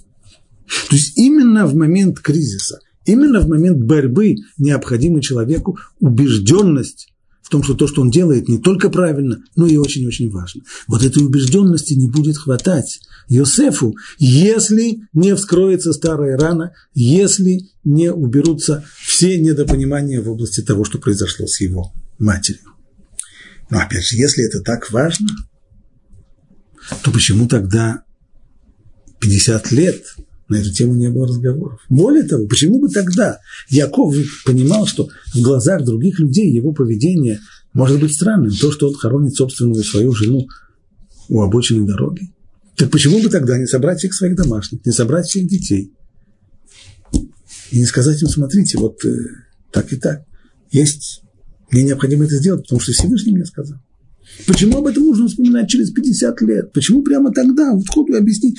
То 0.89 0.95
есть 0.95 1.17
именно 1.17 1.65
в 1.65 1.75
момент 1.75 2.19
кризиса, 2.19 2.79
именно 3.05 3.39
в 3.39 3.47
момент 3.47 3.79
борьбы 3.79 4.35
необходима 4.57 5.21
человеку 5.21 5.79
убежденность 5.99 7.09
в 7.41 7.49
том, 7.49 7.63
что 7.63 7.73
то, 7.73 7.87
что 7.87 8.01
он 8.01 8.11
делает, 8.11 8.47
не 8.47 8.59
только 8.59 8.89
правильно, 8.89 9.43
но 9.55 9.67
и 9.67 9.77
очень-очень 9.77 10.29
важно. 10.29 10.61
Вот 10.87 11.03
этой 11.03 11.23
убежденности 11.23 11.93
не 11.93 12.09
будет 12.09 12.37
хватать 12.37 12.99
Йосефу, 13.27 13.95
если 14.19 15.01
не 15.13 15.35
вскроется 15.35 15.93
старая 15.93 16.37
рана, 16.37 16.73
если 16.93 17.69
не 17.83 18.11
уберутся 18.11 18.85
все 19.03 19.39
недопонимания 19.39 20.21
в 20.21 20.29
области 20.29 20.61
того, 20.61 20.85
что 20.85 20.99
произошло 20.99 21.47
с 21.47 21.61
его 21.61 21.93
матерью. 22.19 22.71
Но 23.69 23.79
опять 23.79 24.05
же, 24.05 24.17
если 24.17 24.45
это 24.45 24.61
так 24.61 24.91
важно, 24.91 25.29
то 27.03 27.11
почему 27.11 27.47
тогда 27.47 28.03
50 29.19 29.71
лет 29.71 30.03
на 30.47 30.55
эту 30.57 30.71
тему 30.71 30.93
не 30.93 31.09
было 31.09 31.27
разговоров. 31.27 31.79
Более 31.89 32.23
того, 32.23 32.45
почему 32.47 32.79
бы 32.79 32.89
тогда 32.89 33.39
Яков 33.69 34.15
понимал, 34.45 34.85
что 34.85 35.09
в 35.33 35.41
глазах 35.41 35.83
других 35.83 36.19
людей 36.19 36.51
его 36.51 36.71
поведение 36.71 37.39
может 37.73 37.99
быть 37.99 38.13
странным, 38.13 38.51
то, 38.51 38.71
что 38.71 38.87
он 38.87 38.95
хоронит 38.95 39.35
собственную 39.35 39.83
свою 39.83 40.13
жену 40.13 40.47
у 41.29 41.41
обочины 41.41 41.85
дороги. 41.85 42.31
Так 42.75 42.91
почему 42.91 43.21
бы 43.21 43.29
тогда 43.29 43.57
не 43.57 43.65
собрать 43.65 43.99
всех 43.99 44.13
своих 44.13 44.35
домашних, 44.35 44.85
не 44.85 44.91
собрать 44.91 45.25
всех 45.25 45.47
детей 45.47 45.91
и 47.71 47.79
не 47.79 47.85
сказать 47.85 48.21
им, 48.21 48.27
смотрите, 48.27 48.77
вот 48.77 49.03
э, 49.05 49.15
так 49.71 49.91
и 49.91 49.95
так, 49.95 50.23
есть, 50.71 51.21
мне 51.71 51.83
необходимо 51.83 52.25
это 52.25 52.35
сделать, 52.35 52.63
потому 52.63 52.79
что 52.79 52.91
Всевышний 52.91 53.33
мне 53.33 53.45
сказал. 53.45 53.79
Почему 54.47 54.79
об 54.79 54.87
этом 54.87 55.03
нужно 55.03 55.27
вспоминать 55.27 55.69
через 55.69 55.91
50 55.91 56.41
лет? 56.41 56.71
Почему 56.73 57.03
прямо 57.03 57.31
тогда, 57.31 57.73
вот 57.73 57.87
ходу 57.89 58.15
объяснить? 58.15 58.57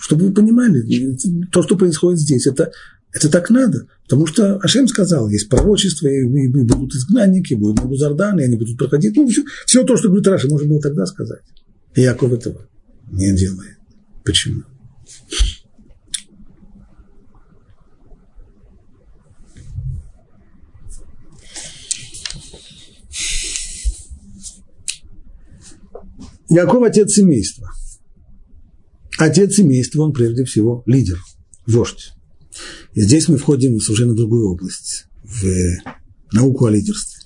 чтобы 0.00 0.26
вы 0.26 0.32
понимали, 0.32 1.16
то, 1.50 1.62
что 1.62 1.76
происходит 1.76 2.20
здесь, 2.20 2.46
это, 2.46 2.70
это 3.12 3.30
так 3.30 3.50
надо. 3.50 3.86
Потому 4.04 4.26
что 4.26 4.56
Ашем 4.58 4.88
сказал, 4.88 5.28
есть 5.28 5.48
пророчество, 5.48 6.08
и, 6.08 6.20
и, 6.20 6.44
и 6.44 6.64
будут 6.64 6.94
изгнанники, 6.94 7.54
будут 7.54 7.84
Бузарданы, 7.84 8.40
и 8.40 8.44
они 8.44 8.56
будут 8.56 8.78
проходить. 8.78 9.16
Ну, 9.16 9.28
все, 9.28 9.44
все 9.66 9.84
то, 9.84 9.96
что 9.96 10.08
говорит 10.08 10.26
Раши, 10.26 10.48
можно 10.48 10.68
было 10.68 10.80
тогда 10.80 11.06
сказать. 11.06 11.42
И 11.94 12.02
Яков 12.02 12.32
этого 12.32 12.66
не 13.10 13.34
делает. 13.34 13.76
Почему? 14.24 14.62
Яков– 26.48 26.82
отец 26.84 27.12
семейства. 27.12 27.70
Отец 29.18 29.56
семейства, 29.56 30.02
он 30.02 30.12
прежде 30.12 30.44
всего 30.44 30.82
лидер, 30.86 31.18
вождь. 31.66 32.12
И 32.94 33.02
здесь 33.02 33.28
мы 33.28 33.36
входим 33.36 33.74
уже 33.74 34.06
на 34.06 34.14
другую 34.14 34.50
область, 34.50 35.06
в 35.24 35.44
науку 36.32 36.66
о 36.66 36.70
лидерстве. 36.70 37.18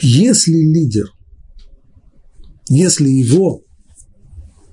Если 0.00 0.52
лидер, 0.52 1.10
если 2.68 3.08
его 3.08 3.64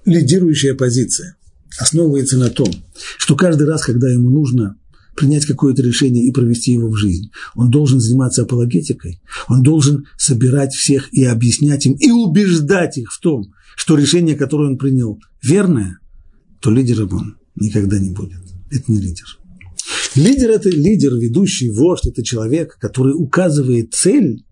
лидирующая 0.06 0.76
позиция 0.76 1.36
основывается 1.80 2.38
на 2.38 2.50
том, 2.50 2.72
что 3.18 3.36
каждый 3.36 3.68
раз, 3.68 3.84
когда 3.84 4.10
ему 4.10 4.30
нужно 4.30 4.78
принять 5.15 5.45
какое-то 5.45 5.82
решение 5.82 6.25
и 6.25 6.32
провести 6.32 6.73
его 6.73 6.89
в 6.89 6.95
жизнь. 6.95 7.32
Он 7.56 7.71
должен 7.71 7.99
заниматься 7.99 8.43
апологетикой, 8.43 9.21
он 9.47 9.63
должен 9.63 10.06
собирать 10.17 10.73
всех 10.73 11.13
и 11.13 11.23
объяснять 11.23 11.86
им, 11.86 11.93
и 11.93 12.12
убеждать 12.12 12.97
их 12.97 13.12
в 13.12 13.19
том, 13.19 13.54
что 13.75 13.97
решение, 13.97 14.36
которое 14.36 14.69
он 14.69 14.78
принял, 14.78 15.19
верное, 15.41 15.99
то 16.60 16.71
лидером 16.71 17.13
он 17.13 17.38
никогда 17.56 17.99
не 17.99 18.12
будет. 18.12 18.39
Это 18.71 18.91
не 18.91 18.99
лидер. 18.99 19.25
Лидер– 20.15 20.49
это 20.51 20.69
лидер, 20.69 21.13
ведущий, 21.15 21.69
вождь, 21.69 22.08
это 22.08 22.23
человек, 22.23 22.78
который 22.80 23.13
указывает 23.13 23.93
цель 23.93 24.45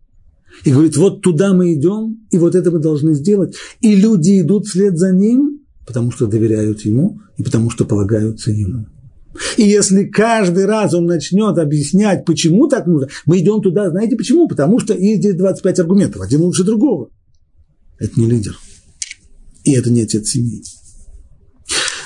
и 0.65 0.71
говорит, 0.71 0.97
вот 0.97 1.21
туда 1.21 1.54
мы 1.54 1.73
идем, 1.73 2.26
и 2.30 2.38
вот 2.38 2.56
это 2.56 2.69
мы 2.69 2.80
должны 2.80 3.13
сделать. 3.15 3.56
И 3.82 3.95
люди 3.95 4.41
идут 4.41 4.67
вслед 4.67 4.97
за 4.97 5.12
ним, 5.12 5.62
потому 5.86 6.12
что 6.12 6.28
доверяют 6.28 6.82
ему 6.82 7.21
и 7.38 7.43
потому 7.43 7.69
что 7.69 7.86
полагаются 7.86 8.52
ему. 8.52 8.86
И 9.58 9.63
если 9.63 10.06
каждый 10.06 10.65
раз 10.65 10.93
он 10.93 11.06
начнет 11.06 11.58
объяснять, 11.58 12.26
почему 12.26 12.67
так 12.67 12.88
нужно, 12.88 13.08
мы 13.26 13.39
идем 13.39 13.62
туда, 13.62 13.89
знаете 13.89 14.15
почему? 14.15 14.48
Потому 14.48 14.80
что 14.80 14.93
есть 14.93 15.22
здесь 15.22 15.36
25 15.36 15.80
аргументов, 15.80 16.22
один 16.22 16.41
лучше 16.41 16.63
другого. 16.63 17.10
Это 18.00 18.19
не 18.19 18.28
лидер. 18.30 18.58
И 19.63 19.74
это 19.74 19.89
не 19.89 20.02
отец 20.02 20.30
семьи. 20.30 20.62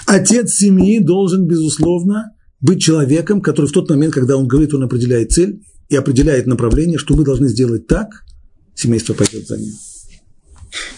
Отец 0.06 0.54
семьи 0.54 1.00
должен, 1.00 1.48
безусловно, 1.48 2.32
быть 2.62 2.82
человеком, 2.82 3.42
который 3.42 3.68
в 3.68 3.72
тот 3.72 3.90
момент, 3.90 4.14
когда 4.14 4.38
он 4.38 4.48
говорит, 4.48 4.74
он 4.74 4.84
определяет 4.84 5.32
цель 5.32 5.62
и 5.90 5.96
определяет 5.96 6.48
направление, 6.48 6.98
что 6.98 7.16
мы 7.16 7.24
должны 7.24 7.50
сделать 7.50 7.88
так, 7.88 8.24
семейство 8.76 9.14
пойдет 9.14 9.48
за 9.48 9.58
ним. 9.58 9.74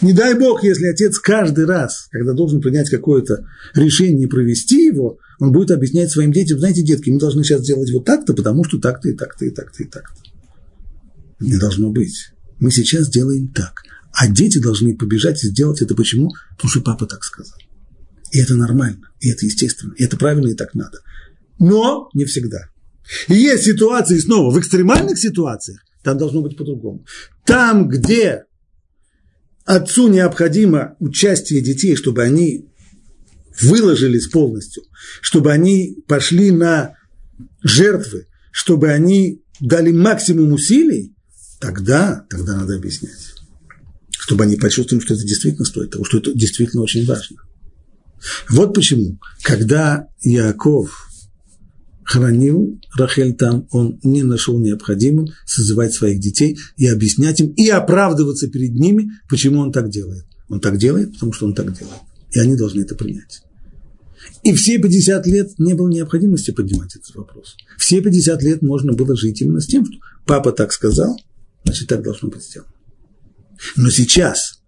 Не 0.02 0.14
дай 0.14 0.34
бог, 0.34 0.64
если 0.64 0.88
отец 0.88 1.20
каждый 1.20 1.66
раз, 1.66 2.08
когда 2.12 2.34
должен 2.34 2.62
принять 2.62 2.90
какое-то 2.90 3.46
решение 3.76 4.24
и 4.24 4.30
провести 4.30 4.86
его, 4.86 5.20
он 5.40 5.52
будет 5.52 5.72
объяснять 5.72 6.12
своим 6.12 6.32
детям, 6.32 6.60
знаете, 6.60 6.82
детки, 6.82 7.10
мы 7.10 7.20
должны 7.20 7.44
сейчас 7.44 7.62
сделать 7.62 7.92
вот 7.92 8.06
так-то, 8.06 8.34
потому 8.34 8.64
что 8.64 8.80
так-то 8.80 9.10
и 9.10 9.14
так-то 9.14 9.46
и 9.46 9.52
так-то 9.52 9.84
и 9.84 9.86
так-то. 9.86 10.22
Не 11.40 11.58
должно 11.58 11.92
быть. 11.92 12.32
Мы 12.60 12.72
сейчас 12.72 13.10
делаем 13.10 13.48
так. 13.50 13.84
А 14.12 14.28
дети 14.28 14.60
должны 14.60 14.98
побежать 14.98 15.44
и 15.44 15.48
сделать 15.48 15.82
это 15.82 15.96
почему? 15.96 16.32
Потому 16.56 16.70
что 16.70 16.82
папа 16.82 17.06
так 17.06 17.24
сказал. 17.24 17.58
И 18.32 18.40
это 18.40 18.56
нормально, 18.56 19.12
и 19.20 19.30
это 19.30 19.46
естественно, 19.46 19.94
и 19.98 20.04
это 20.04 20.18
правильно, 20.18 20.50
и 20.50 20.56
так 20.56 20.76
надо. 20.76 21.00
Но 21.58 22.10
не 22.14 22.26
всегда. 22.26 22.70
И 23.28 23.34
есть 23.34 23.64
ситуации 23.64 24.18
снова, 24.20 24.54
в 24.54 24.60
экстремальных 24.60 25.18
ситуациях, 25.18 25.80
там 26.04 26.18
должно 26.18 26.42
быть 26.42 26.58
по-другому. 26.58 27.06
Там, 27.46 27.88
где 27.88 28.46
отцу 29.70 30.08
необходимо 30.08 30.96
участие 30.98 31.62
детей, 31.62 31.96
чтобы 31.96 32.24
они 32.24 32.66
выложились 33.62 34.28
полностью, 34.28 34.82
чтобы 35.22 35.52
они 35.52 36.04
пошли 36.08 36.50
на 36.50 36.96
жертвы, 37.62 38.26
чтобы 38.52 38.90
они 38.90 39.44
дали 39.60 39.92
максимум 39.92 40.54
усилий, 40.54 41.14
тогда, 41.60 42.26
тогда 42.32 42.58
надо 42.58 42.78
объяснять. 42.78 43.36
Чтобы 44.10 44.46
они 44.46 44.56
почувствовали, 44.56 45.06
что 45.06 45.14
это 45.14 45.24
действительно 45.24 45.66
стоит 45.66 45.92
того, 45.92 46.04
что 46.04 46.18
это 46.18 46.34
действительно 46.34 46.82
очень 46.82 47.06
важно. 47.06 47.38
Вот 48.50 48.74
почему, 48.74 49.20
когда 49.44 50.08
Яков 50.22 51.09
хранил 52.10 52.82
Рахель 52.98 53.36
там, 53.36 53.68
он 53.70 54.00
не 54.02 54.24
нашел 54.24 54.58
необходимым 54.58 55.28
созывать 55.46 55.94
своих 55.94 56.20
детей 56.20 56.58
и 56.76 56.88
объяснять 56.88 57.40
им, 57.40 57.52
и 57.52 57.70
оправдываться 57.70 58.48
перед 58.48 58.74
ними, 58.74 59.12
почему 59.30 59.60
он 59.60 59.72
так 59.72 59.92
делает. 59.92 60.26
Он 60.50 60.60
так 60.60 60.80
делает, 60.80 61.14
потому 61.14 61.34
что 61.34 61.46
он 61.46 61.54
так 61.54 61.72
делает. 61.78 62.00
И 62.32 62.40
они 62.40 62.56
должны 62.56 62.82
это 62.82 62.96
принять. 62.96 63.44
И 64.42 64.54
все 64.54 64.80
50 64.80 65.28
лет 65.28 65.60
не 65.60 65.76
было 65.76 65.88
необходимости 65.88 66.50
поднимать 66.50 66.96
этот 66.96 67.14
вопрос. 67.14 67.56
Все 67.78 68.02
50 68.02 68.42
лет 68.42 68.62
можно 68.64 68.94
было 68.94 69.16
жить 69.16 69.42
именно 69.44 69.60
с 69.60 69.68
тем, 69.68 69.86
что 69.86 69.96
папа 70.26 70.52
так 70.52 70.74
сказал, 70.74 71.16
значит, 71.64 71.90
так 71.90 72.02
должно 72.02 72.30
быть 72.30 72.44
сделано. 72.44 72.74
Но 73.76 73.92
сейчас 73.92 74.59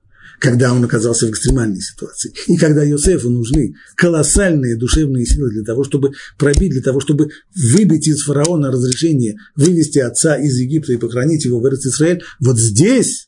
когда 0.42 0.74
он 0.74 0.84
оказался 0.84 1.28
в 1.28 1.30
экстремальной 1.30 1.82
ситуации. 1.82 2.34
И 2.48 2.58
когда 2.58 2.82
Йосефу 2.82 3.30
нужны 3.30 3.76
колоссальные 3.96 4.76
душевные 4.76 5.24
силы 5.28 5.52
для 5.52 5.64
того, 5.64 5.84
чтобы 5.84 6.14
пробить, 6.40 6.72
для 6.72 6.82
того, 6.82 7.00
чтобы 7.00 7.30
выбить 7.56 8.08
из 8.08 8.24
фараона 8.24 8.72
разрешение 8.72 9.38
вывести 9.56 10.00
отца 10.00 10.36
из 10.36 10.58
Египта 10.58 10.94
и 10.94 10.98
похоронить 10.98 11.46
его 11.46 11.60
в 11.60 11.66
Израиль, 11.68 12.24
вот 12.40 12.60
здесь 12.60 13.28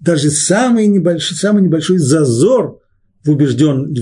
даже 0.00 0.30
самый 0.30 0.86
небольшой, 0.86 1.36
самый 1.36 1.62
небольшой 1.62 1.98
зазор 1.98 2.80
в 3.24 3.30
убежден, 3.30 3.92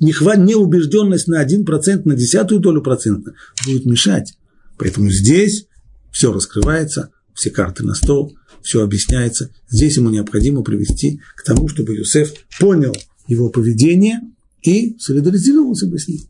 неубежденность 0.00 1.28
на 1.28 1.44
1%, 1.44 2.02
на 2.04 2.16
десятую 2.16 2.60
долю 2.60 2.82
процента 2.82 3.34
будет 3.64 3.86
мешать. 3.86 4.34
Поэтому 4.76 5.08
здесь 5.10 5.66
все 6.10 6.32
раскрывается, 6.32 7.10
все 7.32 7.50
карты 7.50 7.84
на 7.84 7.94
стол, 7.94 8.36
все 8.66 8.82
объясняется. 8.82 9.50
Здесь 9.70 9.96
ему 9.96 10.10
необходимо 10.10 10.62
привести 10.62 11.20
к 11.36 11.44
тому, 11.44 11.68
чтобы 11.68 11.94
Юсеф 11.94 12.34
понял 12.58 12.94
его 13.28 13.48
поведение 13.48 14.20
и 14.60 14.96
солидаризировался 14.98 15.86
бы 15.86 16.00
с 16.00 16.08
ним. 16.08 16.20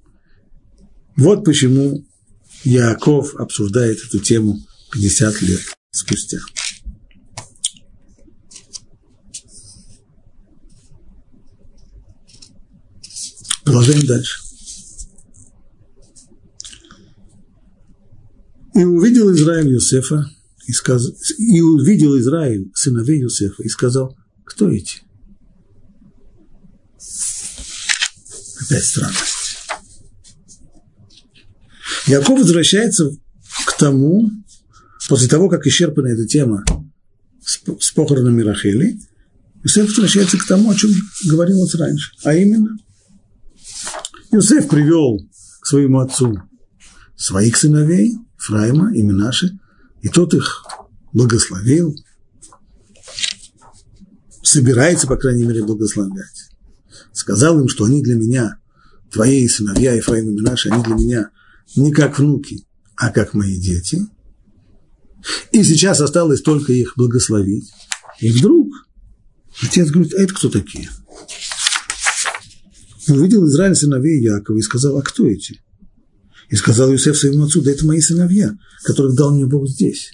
Вот 1.16 1.44
почему 1.44 2.04
Яков 2.62 3.34
обсуждает 3.36 3.98
эту 4.06 4.18
тему 4.18 4.60
50 4.92 5.42
лет 5.42 5.60
спустя. 5.90 6.38
Продолжаем 13.64 14.06
дальше. 14.06 14.42
И 18.74 18.84
увидел 18.84 19.32
Израиль 19.32 19.72
Юсефа, 19.72 20.30
и, 20.66 20.72
сказ... 20.72 21.08
и 21.38 21.60
увидел 21.60 22.18
Израиль 22.18 22.70
сыновей 22.74 23.20
Юсефа, 23.20 23.62
и 23.62 23.68
сказал, 23.68 24.16
кто 24.44 24.68
эти? 24.70 25.02
Опять 28.60 28.84
странность. 28.84 29.36
Яков 32.06 32.40
возвращается 32.40 33.10
к 33.66 33.76
тому, 33.78 34.30
после 35.08 35.28
того, 35.28 35.48
как 35.48 35.66
исчерпана 35.66 36.08
эта 36.08 36.26
тема 36.26 36.64
с, 37.44 37.92
похоронами 37.92 38.42
Рахели, 38.42 38.98
Юсеф 39.62 39.88
возвращается 39.88 40.38
к 40.38 40.46
тому, 40.46 40.70
о 40.70 40.74
чем 40.74 40.90
говорилось 41.26 41.74
раньше, 41.74 42.12
а 42.24 42.34
именно, 42.34 42.76
Юсеф 44.32 44.68
привел 44.68 45.18
к 45.60 45.66
своему 45.66 46.00
отцу 46.00 46.40
своих 47.16 47.56
сыновей, 47.56 48.12
Фраима 48.36 48.94
и 48.94 49.02
Минаши, 49.02 49.58
и 50.06 50.08
тот 50.08 50.34
их 50.34 50.64
благословил, 51.12 51.96
собирается, 54.40 55.08
по 55.08 55.16
крайней 55.16 55.44
мере, 55.44 55.64
благословлять. 55.64 56.50
Сказал 57.12 57.58
им, 57.58 57.68
что 57.68 57.86
они 57.86 58.04
для 58.04 58.14
меня, 58.14 58.56
твои 59.10 59.48
сыновья 59.48 59.94
Ефраим 59.94 60.28
и 60.28 60.34
Минаши, 60.34 60.68
они 60.68 60.84
для 60.84 60.94
меня 60.94 61.30
не 61.74 61.90
как 61.90 62.20
внуки, 62.20 62.64
а 62.94 63.10
как 63.10 63.34
мои 63.34 63.58
дети. 63.58 64.00
И 65.50 65.64
сейчас 65.64 66.00
осталось 66.00 66.40
только 66.40 66.72
их 66.72 66.92
благословить. 66.96 67.72
И 68.20 68.30
вдруг 68.30 68.68
отец 69.60 69.90
говорит, 69.90 70.14
а 70.14 70.22
это 70.22 70.34
кто 70.34 70.48
такие? 70.48 70.88
И 73.08 73.10
увидел 73.10 73.44
Израиль 73.48 73.74
сыновей 73.74 74.22
Якова 74.22 74.56
и 74.56 74.62
сказал, 74.62 74.98
а 74.98 75.02
кто 75.02 75.26
эти? 75.26 75.60
И 76.48 76.56
сказал 76.56 76.92
Иосиф 76.92 77.16
своему 77.16 77.44
отцу, 77.44 77.62
да 77.62 77.72
это 77.72 77.84
мои 77.86 78.00
сыновья, 78.00 78.56
которых 78.84 79.16
дал 79.16 79.34
мне 79.34 79.46
Бог 79.46 79.68
здесь. 79.68 80.12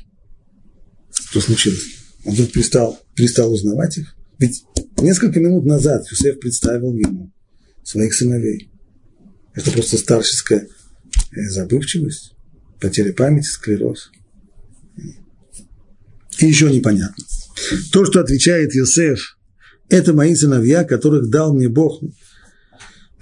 Что 1.13 1.41
случилось? 1.41 1.83
Он 2.25 2.35
вдруг 2.35 2.53
перестал, 2.53 3.01
перестал 3.15 3.53
узнавать 3.53 3.99
их. 3.99 4.15
Ведь 4.39 4.65
несколько 4.99 5.41
минут 5.41 5.65
назад 5.67 6.07
Иосиф 6.11 6.41
представил 6.41 6.95
ему 6.95 7.33
своих 7.85 8.15
сыновей. 8.15 8.71
Это 9.55 9.71
просто 9.71 9.99
старческая 9.99 10.69
э, 11.33 11.41
забывчивость, 11.51 12.35
потеря 12.81 13.13
памяти, 13.13 13.47
склероз. 13.47 14.11
И 16.39 16.47
еще 16.47 16.73
непонятно. 16.73 17.25
То, 17.93 18.05
что 18.07 18.21
отвечает 18.21 18.75
Иосиф, 18.75 19.37
это 19.89 20.15
мои 20.15 20.35
сыновья, 20.35 20.85
которых 20.85 21.29
дал 21.29 21.55
мне 21.55 21.69
Бог 21.69 22.03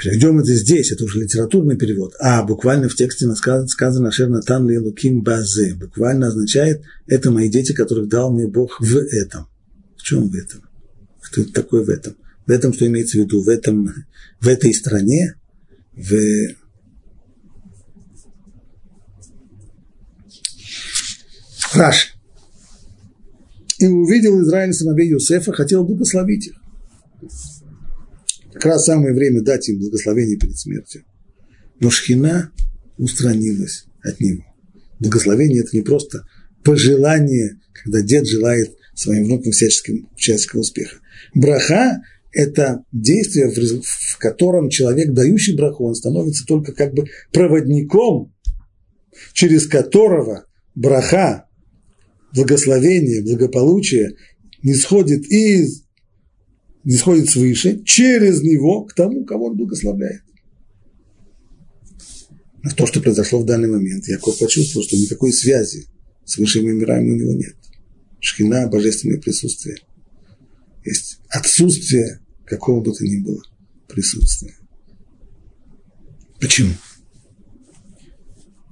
Переведем 0.00 0.38
это 0.38 0.54
здесь, 0.54 0.92
это 0.92 1.04
уже 1.04 1.20
литературный 1.20 1.76
перевод, 1.76 2.14
а 2.20 2.42
буквально 2.42 2.88
в 2.88 2.94
тексте 2.94 3.26
сказано 3.34 4.10
«Шернатан 4.10 4.64
луким 4.82 5.22
базе». 5.22 5.74
Буквально 5.74 6.28
означает 6.28 6.82
«это 7.06 7.30
мои 7.30 7.50
дети, 7.50 7.74
которых 7.74 8.08
дал 8.08 8.32
мне 8.32 8.46
Бог 8.46 8.80
в 8.80 8.96
этом». 8.96 9.46
В 9.98 10.02
чем 10.02 10.30
в 10.30 10.34
этом? 10.34 10.62
Что 11.20 11.42
это 11.42 11.52
такое 11.52 11.84
в 11.84 11.90
этом? 11.90 12.16
В 12.46 12.50
этом, 12.50 12.72
что 12.72 12.86
имеется 12.86 13.18
в 13.18 13.20
виду? 13.20 13.42
В, 13.42 13.48
этом, 13.50 13.92
в 14.40 14.48
этой 14.48 14.72
стране, 14.72 15.34
в 15.92 16.14
Раш. 21.74 22.14
И 23.78 23.86
увидел 23.86 24.40
Израиль 24.42 24.72
сыновей 24.72 25.10
Юсефа, 25.10 25.52
хотел 25.52 25.84
благословить 25.84 26.46
их 26.46 26.54
как 28.52 28.64
раз 28.64 28.84
самое 28.84 29.14
время 29.14 29.42
дать 29.42 29.68
им 29.68 29.78
благословение 29.78 30.36
перед 30.36 30.58
смертью. 30.58 31.04
Но 31.78 31.90
Шхина 31.90 32.52
устранилась 32.98 33.84
от 34.02 34.20
него. 34.20 34.44
Благословение– 34.98 35.60
это 35.62 35.76
не 35.76 35.82
просто 35.82 36.26
пожелание, 36.62 37.58
когда 37.72 38.02
дед 38.02 38.26
желает 38.26 38.76
своим 38.94 39.24
внукам 39.24 39.52
всяческого, 39.52 39.98
всяческого 40.16 40.60
успеха. 40.60 40.98
Браха– 41.34 42.02
это 42.32 42.84
действие, 42.92 43.50
в 43.50 44.18
котором 44.18 44.68
человек, 44.68 45.12
дающий 45.12 45.56
браху, 45.56 45.86
он 45.86 45.94
становится 45.94 46.44
только 46.46 46.72
как 46.72 46.92
бы 46.92 47.06
проводником, 47.32 48.34
через 49.32 49.66
которого 49.66 50.46
браха, 50.74 51.46
благословение, 52.34 53.22
благополучие 53.22 54.12
не 54.62 54.74
сходит 54.74 55.24
из 55.26 55.84
не 56.84 56.96
сходит 56.96 57.28
свыше, 57.28 57.82
через 57.84 58.42
него 58.42 58.84
к 58.84 58.94
тому, 58.94 59.24
кого 59.24 59.46
он 59.46 59.56
благословляет. 59.56 60.22
Но 62.62 62.70
то, 62.70 62.86
что 62.86 63.00
произошло 63.00 63.40
в 63.40 63.46
данный 63.46 63.68
момент, 63.68 64.06
Яков 64.08 64.38
почувствовал, 64.38 64.86
что 64.86 64.96
никакой 64.96 65.32
связи 65.32 65.86
с 66.24 66.36
высшими 66.36 66.72
мирами 66.72 67.10
у 67.10 67.16
него 67.16 67.32
нет. 67.32 67.56
Шхина– 68.20 68.66
божественное 68.70 69.18
присутствие. 69.18 69.78
Есть 70.84 71.20
отсутствие 71.28 72.20
какого 72.44 72.82
бы 72.82 72.92
то 72.92 73.04
ни 73.04 73.22
было 73.22 73.42
присутствия. 73.88 74.54
Почему? 76.40 76.74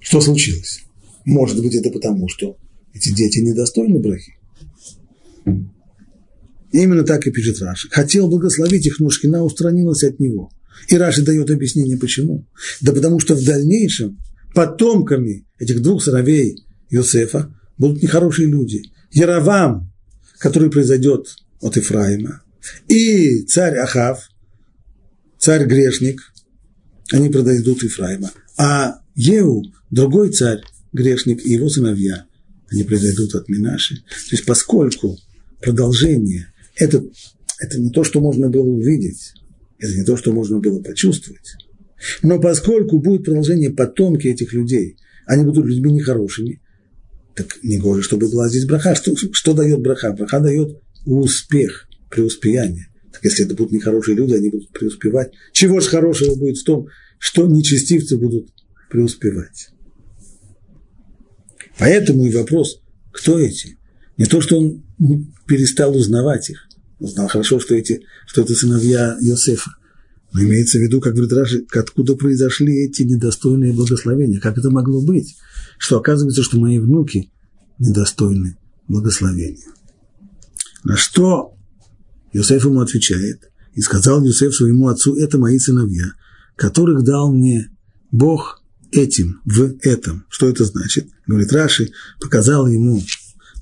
Что 0.00 0.20
случилось? 0.20 0.80
Может 1.24 1.62
быть, 1.62 1.74
это 1.74 1.90
потому, 1.90 2.28
что 2.28 2.56
эти 2.94 3.14
дети 3.14 3.40
недостойны 3.40 3.98
брахи. 4.00 4.34
Именно 6.72 7.04
так 7.04 7.26
и 7.26 7.30
пишет 7.30 7.60
Раши. 7.60 7.88
Хотел 7.90 8.28
благословить 8.28 8.86
их, 8.86 9.00
но 9.00 9.10
Шхина 9.10 9.42
устранилась 9.42 10.04
от 10.04 10.20
него. 10.20 10.50
И 10.88 10.96
Раши 10.96 11.22
дает 11.22 11.50
объяснение, 11.50 11.96
почему. 11.96 12.46
Да 12.80 12.92
потому 12.92 13.20
что 13.20 13.34
в 13.34 13.44
дальнейшем 13.44 14.18
потомками 14.54 15.46
этих 15.58 15.82
двух 15.82 16.02
сыновей 16.02 16.56
Йосефа 16.90 17.54
будут 17.78 18.02
нехорошие 18.02 18.48
люди. 18.48 18.82
Яровам, 19.10 19.92
который 20.38 20.70
произойдет 20.70 21.26
от 21.60 21.76
Ифраима, 21.76 22.42
и 22.88 23.42
царь 23.42 23.76
Ахав, 23.78 24.28
царь-грешник, 25.38 26.20
они 27.12 27.30
произойдут 27.30 27.82
Ифраима. 27.82 28.30
А 28.58 29.00
Еу, 29.14 29.64
другой 29.90 30.30
царь, 30.32 30.60
грешник, 30.92 31.44
и 31.44 31.52
его 31.52 31.68
сыновья, 31.68 32.26
они 32.70 32.84
произойдут 32.84 33.34
от 33.34 33.48
Минаши. 33.48 33.96
То 33.96 34.32
есть 34.32 34.44
поскольку 34.44 35.18
продолжение 35.60 36.52
это, 36.78 37.04
это 37.60 37.78
не 37.78 37.90
то, 37.90 38.04
что 38.04 38.20
можно 38.20 38.48
было 38.48 38.66
увидеть, 38.66 39.34
это 39.78 39.96
не 39.96 40.04
то, 40.04 40.16
что 40.16 40.32
можно 40.32 40.58
было 40.58 40.80
почувствовать. 40.80 41.56
Но 42.22 42.40
поскольку 42.40 43.00
будет 43.00 43.24
продолжение 43.24 43.70
потомки 43.70 44.28
этих 44.28 44.52
людей, 44.52 44.96
они 45.26 45.44
будут 45.44 45.66
людьми 45.66 45.92
нехорошими, 45.92 46.60
так 47.34 47.58
не 47.62 47.78
гоже, 47.78 48.02
чтобы 48.02 48.28
была 48.28 48.48
здесь 48.48 48.66
браха. 48.66 48.94
Что, 48.94 49.14
что 49.16 49.54
дает 49.54 49.80
браха? 49.80 50.12
Браха 50.12 50.40
дает 50.40 50.80
успех, 51.04 51.88
преуспеяние. 52.10 52.88
Так 53.12 53.24
если 53.24 53.44
это 53.44 53.54
будут 53.54 53.72
нехорошие 53.72 54.16
люди, 54.16 54.34
они 54.34 54.48
будут 54.48 54.70
преуспевать. 54.70 55.32
Чего 55.52 55.80
же 55.80 55.88
хорошего 55.88 56.34
будет 56.34 56.58
в 56.58 56.64
том, 56.64 56.88
что 57.18 57.46
нечестивцы 57.46 58.16
будут 58.16 58.48
преуспевать? 58.90 59.70
Поэтому 61.78 62.26
и 62.26 62.32
вопрос, 62.32 62.80
кто 63.12 63.38
эти? 63.38 63.76
Не 64.16 64.26
то, 64.26 64.40
что 64.40 64.58
он 64.58 64.84
перестал 65.46 65.96
узнавать 65.96 66.50
их, 66.50 66.67
знал 67.00 67.28
хорошо, 67.28 67.60
что, 67.60 67.74
эти, 67.74 68.02
что 68.26 68.42
это 68.42 68.54
сыновья 68.54 69.16
Иосифа. 69.20 69.70
Но 70.32 70.42
имеется 70.42 70.78
в 70.78 70.82
виду, 70.82 71.00
как 71.00 71.14
говорит 71.14 71.32
Раши, 71.32 71.66
откуда 71.72 72.14
произошли 72.14 72.84
эти 72.84 73.02
недостойные 73.02 73.72
благословения. 73.72 74.40
Как 74.40 74.58
это 74.58 74.70
могло 74.70 75.00
быть? 75.00 75.36
Что 75.78 75.98
оказывается, 75.98 76.42
что 76.42 76.58
мои 76.58 76.78
внуки 76.78 77.30
недостойны 77.78 78.58
благословения. 78.88 79.68
На 80.84 80.96
что 80.96 81.54
Иосиф 82.32 82.64
ему 82.64 82.80
отвечает, 82.80 83.50
и 83.74 83.80
сказал 83.80 84.24
Иосиф 84.24 84.54
своему 84.54 84.88
отцу, 84.88 85.16
это 85.16 85.38
мои 85.38 85.58
сыновья, 85.58 86.12
которых 86.56 87.04
дал 87.04 87.32
мне 87.32 87.70
Бог 88.10 88.62
этим, 88.90 89.40
в 89.44 89.78
этом. 89.82 90.24
Что 90.28 90.48
это 90.48 90.64
значит? 90.64 91.08
Говорит 91.26 91.52
Раши, 91.52 91.90
показал 92.20 92.66
ему 92.66 93.02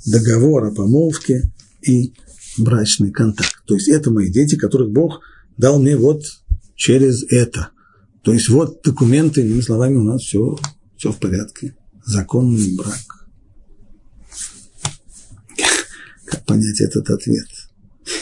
договор 0.07 0.65
о 0.65 0.73
помолвке 0.73 1.53
и 1.83 2.15
брачный 2.59 3.11
контакт. 3.11 3.63
То 3.67 3.75
есть 3.75 3.89
это 3.89 4.11
мои 4.11 4.31
дети, 4.31 4.57
которых 4.57 4.91
Бог 4.91 5.21
дал 5.57 5.81
мне 5.81 5.97
вот 5.97 6.23
через 6.75 7.25
это. 7.31 7.71
То 8.23 8.33
есть 8.33 8.49
вот 8.49 8.83
документы, 8.83 9.43
иными 9.43 9.61
словами, 9.61 9.97
у 9.97 10.03
нас 10.03 10.23
все, 10.23 10.59
все 10.97 11.13
в 11.13 11.19
порядке. 11.19 11.77
Законный 12.05 12.75
брак. 12.77 13.17
как 16.27 16.45
понять 16.45 16.81
этот 16.81 17.09
ответ. 17.09 17.47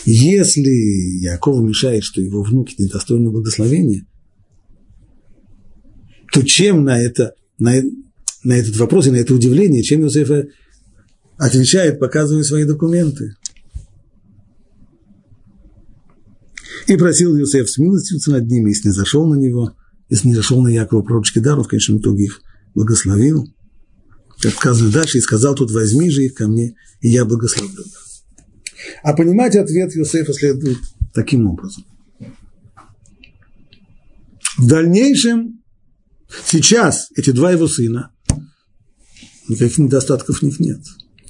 Если 0.05 1.21
Якову 1.21 1.67
мешает, 1.67 2.05
что 2.05 2.21
его 2.21 2.43
внуки 2.43 2.75
недостойны 2.79 3.31
благословения, 3.31 4.07
то 6.33 6.43
чем 6.43 6.85
на, 6.85 7.01
это, 7.01 7.35
на, 7.59 7.83
на 8.45 8.53
этот 8.53 8.77
вопрос 8.77 9.07
и 9.07 9.11
на 9.11 9.17
это 9.17 9.35
удивление, 9.35 9.83
чем 9.83 10.03
Иосиф 10.03 10.31
отвечает, 11.37 11.99
показывая 11.99 12.45
свои 12.45 12.65
документы? 12.65 13.35
И 16.87 16.97
просил 16.97 17.37
Иосиф 17.39 17.71
смилостивиться 17.71 18.31
над 18.31 18.47
ними, 18.47 18.71
если 18.71 18.89
не 18.89 18.95
зашел 18.95 19.27
на 19.27 19.37
него, 19.37 19.77
если 20.09 20.29
не 20.29 20.35
зашел 20.35 20.61
на 20.63 20.69
Якова 20.69 21.03
пророческий 21.03 21.41
дар, 21.41 21.59
он 21.59 21.65
в 21.65 21.69
конечном 21.69 21.99
итоге 21.99 22.25
их 22.25 22.43
благословил. 22.75 23.47
Как 24.41 24.77
дальше, 24.93 25.19
и 25.19 25.23
сказал 25.23 25.55
тут, 25.55 25.71
возьми 25.71 26.11
же 26.11 26.25
их 26.25 26.35
ко 26.35 26.47
мне, 26.47 26.75
и 27.01 27.09
я 27.09 27.25
благословлю 27.25 27.83
их. 27.83 28.05
А 29.03 29.15
понимать 29.15 29.57
ответ 29.57 29.97
Иосифа 29.97 30.33
следует 30.35 30.79
таким 31.15 31.47
образом. 31.47 31.85
В 34.59 34.67
дальнейшем, 34.67 35.63
сейчас 36.45 37.09
эти 37.17 37.31
два 37.31 37.53
его 37.53 37.67
сына, 37.67 38.11
никаких 39.49 39.79
недостатков 39.79 40.39
в 40.39 40.43
них 40.43 40.61
нет. 40.61 40.81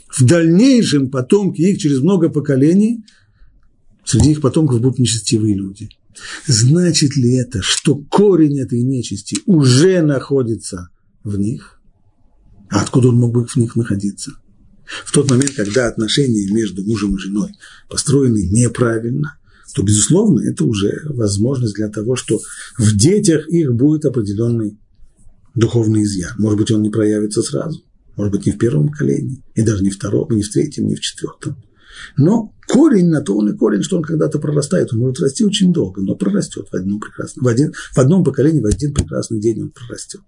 В 0.08 0.24
дальнейшем 0.24 1.10
потомки 1.10 1.62
их 1.62 1.78
через 1.78 2.00
много 2.00 2.28
поколений, 2.28 3.04
среди 4.04 4.32
их 4.32 4.40
потомков 4.40 4.80
будут 4.80 4.98
нечестивые 4.98 5.54
люди. 5.54 5.88
Значит 6.46 7.16
ли 7.16 7.34
это, 7.34 7.60
что 7.62 7.96
корень 7.96 8.60
этой 8.60 8.82
нечисти 8.82 9.38
уже 9.46 10.02
находится 10.02 10.88
в 11.22 11.36
них? 11.38 11.80
А 12.70 12.82
откуда 12.82 13.08
он 13.08 13.16
мог 13.16 13.32
бы 13.32 13.46
в 13.46 13.56
них 13.56 13.76
находиться? 13.76 14.32
В 15.04 15.12
тот 15.12 15.30
момент, 15.30 15.52
когда 15.52 15.88
отношения 15.88 16.46
между 16.52 16.84
мужем 16.84 17.16
и 17.16 17.18
женой 17.18 17.52
построены 17.88 18.46
неправильно, 18.46 19.38
то, 19.74 19.82
безусловно, 19.82 20.40
это 20.40 20.64
уже 20.64 21.02
возможность 21.06 21.74
для 21.74 21.88
того, 21.88 22.16
что 22.16 22.40
в 22.78 22.94
детях 22.96 23.48
их 23.48 23.74
будет 23.74 24.04
определенный 24.04 24.78
духовный 25.54 26.04
изъян. 26.04 26.32
Может 26.38 26.58
быть, 26.58 26.70
он 26.70 26.82
не 26.82 26.90
проявится 26.90 27.42
сразу, 27.42 27.82
может 28.16 28.32
быть, 28.32 28.46
не 28.46 28.52
в 28.52 28.58
первом 28.58 28.88
поколении, 28.88 29.42
и 29.54 29.62
даже 29.62 29.82
не 29.82 29.90
в 29.90 29.96
втором, 29.96 30.30
не 30.30 30.42
в 30.42 30.50
третьем, 30.50 30.86
не 30.86 30.94
в 30.94 31.00
четвертом. 31.00 31.56
Но 32.16 32.53
корень 32.68 33.08
на 33.08 33.20
то 33.20 33.36
он 33.36 33.50
и 33.52 33.56
корень, 33.56 33.82
что 33.82 33.96
он 33.96 34.02
когда-то 34.02 34.38
прорастает. 34.38 34.92
Он 34.92 35.00
может 35.00 35.20
расти 35.20 35.44
очень 35.44 35.72
долго, 35.72 36.00
но 36.00 36.14
прорастет 36.14 36.68
в, 36.70 36.74
одном 36.74 37.00
прекрасном, 37.00 37.44
в, 37.44 37.48
один, 37.48 37.72
в 37.72 37.98
одном 37.98 38.24
поколении 38.24 38.60
в 38.60 38.66
один 38.66 38.94
прекрасный 38.94 39.40
день 39.40 39.62
он 39.62 39.70
прорастет. 39.70 40.20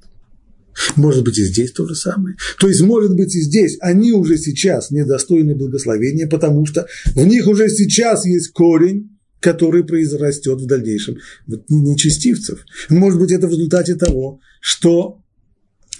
Может 0.94 1.24
быть, 1.24 1.38
и 1.38 1.44
здесь 1.44 1.72
то 1.72 1.86
же 1.86 1.94
самое. 1.94 2.36
То 2.58 2.68
есть, 2.68 2.82
может 2.82 3.14
быть, 3.14 3.34
и 3.34 3.40
здесь 3.40 3.78
они 3.80 4.12
уже 4.12 4.36
сейчас 4.36 4.90
недостойны 4.90 5.54
благословения, 5.54 6.26
потому 6.26 6.66
что 6.66 6.86
в 7.14 7.26
них 7.26 7.46
уже 7.46 7.68
сейчас 7.70 8.26
есть 8.26 8.52
корень, 8.52 9.16
который 9.40 9.84
произрастет 9.84 10.60
в 10.60 10.66
дальнейшем. 10.66 11.16
Вот 11.46 11.64
нечестивцев. 11.68 12.64
Может 12.88 13.18
быть, 13.18 13.32
это 13.32 13.46
в 13.46 13.50
результате 13.50 13.94
того, 13.94 14.40
что... 14.60 15.22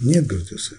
Нет, 0.00 0.26
говорит 0.26 0.52
Иосиф. 0.52 0.78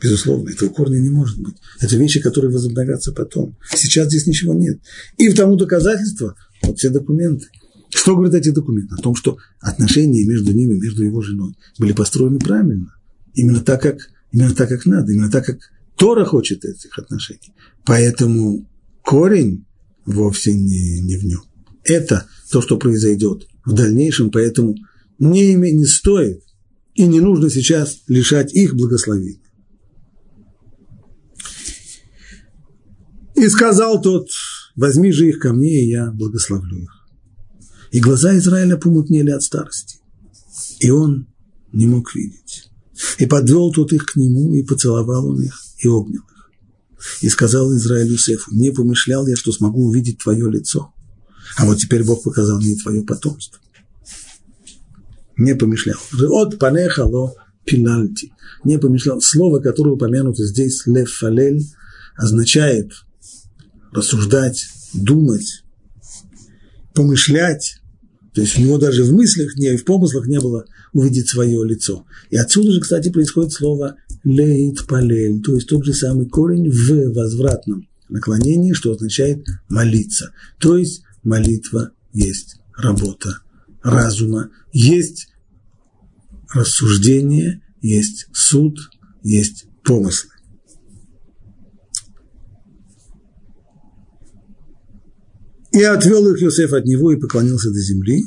Безусловно, 0.00 0.50
этого 0.50 0.70
корня 0.70 0.98
не 0.98 1.10
может 1.10 1.38
быть. 1.40 1.56
Это 1.78 1.96
вещи, 1.96 2.20
которые 2.20 2.50
возобновятся 2.50 3.12
потом. 3.12 3.56
Сейчас 3.74 4.08
здесь 4.08 4.26
ничего 4.26 4.54
нет. 4.54 4.80
И 5.18 5.30
тому 5.32 5.56
доказательство 5.56 6.34
вот 6.62 6.78
все 6.78 6.88
документы. 6.88 7.46
Что 7.90 8.14
говорят 8.14 8.34
эти 8.34 8.50
документы? 8.50 8.94
О 8.94 9.02
том, 9.02 9.14
что 9.14 9.36
отношения 9.60 10.24
между 10.24 10.52
ними, 10.52 10.78
между 10.78 11.04
его 11.04 11.20
женой 11.20 11.54
были 11.78 11.92
построены 11.92 12.38
правильно. 12.38 12.94
Именно 13.34 13.60
так, 13.60 13.82
как, 13.82 13.98
именно 14.32 14.54
так, 14.54 14.68
как 14.68 14.86
надо, 14.86 15.12
именно 15.12 15.30
так, 15.30 15.44
как 15.44 15.58
Тора 15.96 16.24
хочет 16.24 16.64
этих 16.64 16.98
отношений. 16.98 17.52
Поэтому 17.84 18.66
корень 19.02 19.66
вовсе 20.06 20.54
не, 20.54 21.00
не 21.00 21.16
в 21.16 21.24
нем. 21.24 21.42
Это 21.84 22.26
то, 22.50 22.62
что 22.62 22.78
произойдет 22.78 23.46
в 23.64 23.74
дальнейшем, 23.74 24.30
поэтому 24.30 24.76
не, 25.18 25.54
не 25.54 25.84
стоит 25.84 26.42
и 26.94 27.06
не 27.06 27.20
нужно 27.20 27.50
сейчас 27.50 28.00
лишать 28.08 28.54
их 28.54 28.74
благословения. 28.74 29.40
И 33.40 33.48
сказал 33.48 34.02
тот, 34.02 34.28
возьми 34.76 35.12
же 35.12 35.26
их 35.28 35.38
ко 35.38 35.54
мне, 35.54 35.84
и 35.84 35.88
я 35.88 36.10
благословлю 36.10 36.76
их. 36.76 36.90
И 37.90 37.98
глаза 37.98 38.36
Израиля 38.36 38.76
помутнели 38.76 39.30
от 39.30 39.42
старости. 39.42 39.98
И 40.78 40.90
он 40.90 41.26
не 41.72 41.86
мог 41.86 42.14
видеть. 42.14 42.70
И 43.18 43.24
подвел 43.24 43.72
тот 43.72 43.94
их 43.94 44.04
к 44.04 44.16
нему, 44.16 44.52
и 44.52 44.62
поцеловал 44.62 45.28
он 45.28 45.40
их, 45.40 45.58
и 45.78 45.88
обнял 45.88 46.20
их. 46.20 46.50
И 47.22 47.30
сказал 47.30 47.74
Израилю 47.74 48.18
Сефу, 48.18 48.54
не 48.54 48.72
помышлял 48.72 49.26
я, 49.26 49.36
что 49.36 49.52
смогу 49.52 49.86
увидеть 49.86 50.18
твое 50.18 50.50
лицо. 50.50 50.92
А 51.56 51.64
вот 51.64 51.78
теперь 51.78 52.04
Бог 52.04 52.22
показал 52.22 52.60
мне 52.60 52.76
твое 52.76 53.02
потомство. 53.02 53.58
Не 55.38 55.54
помышлял. 55.54 55.98
От 56.12 56.58
панехало 56.58 57.34
пинальти. 57.64 58.34
Не 58.64 58.78
помышлял. 58.78 59.22
Слово, 59.22 59.60
которое 59.60 59.92
упомянуто 59.92 60.44
здесь, 60.44 60.86
лефалель, 60.86 61.66
означает 62.16 62.92
рассуждать, 63.92 64.66
думать, 64.92 65.62
помышлять, 66.94 67.80
то 68.34 68.40
есть 68.40 68.58
у 68.58 68.62
него 68.62 68.78
даже 68.78 69.04
в 69.04 69.12
мыслях, 69.12 69.56
не, 69.56 69.76
в 69.76 69.84
помыслах 69.84 70.26
не 70.26 70.38
было 70.38 70.64
увидеть 70.92 71.28
свое 71.28 71.64
лицо. 71.66 72.06
И 72.30 72.36
отсюда 72.36 72.72
же, 72.72 72.80
кстати, 72.80 73.10
происходит 73.10 73.52
слово 73.52 73.96
лейт 74.24 74.86
палель, 74.86 75.42
то 75.42 75.54
есть 75.54 75.68
тот 75.68 75.84
же 75.84 75.94
самый 75.94 76.26
корень 76.26 76.70
в 76.70 77.12
возвратном 77.14 77.88
наклонении, 78.08 78.72
что 78.72 78.92
означает 78.92 79.44
молиться. 79.68 80.32
То 80.58 80.76
есть 80.76 81.02
молитва 81.22 81.92
есть 82.12 82.56
работа 82.76 83.38
разума, 83.82 84.50
есть 84.72 85.28
рассуждение, 86.52 87.62
есть 87.80 88.26
суд, 88.32 88.78
есть 89.22 89.66
помыслы. 89.84 90.30
И 95.72 95.82
отвел 95.82 96.28
их 96.32 96.42
Йосеф 96.42 96.72
от 96.72 96.84
него 96.84 97.12
и 97.12 97.16
поклонился 97.16 97.70
до 97.70 97.80
земли. 97.80 98.24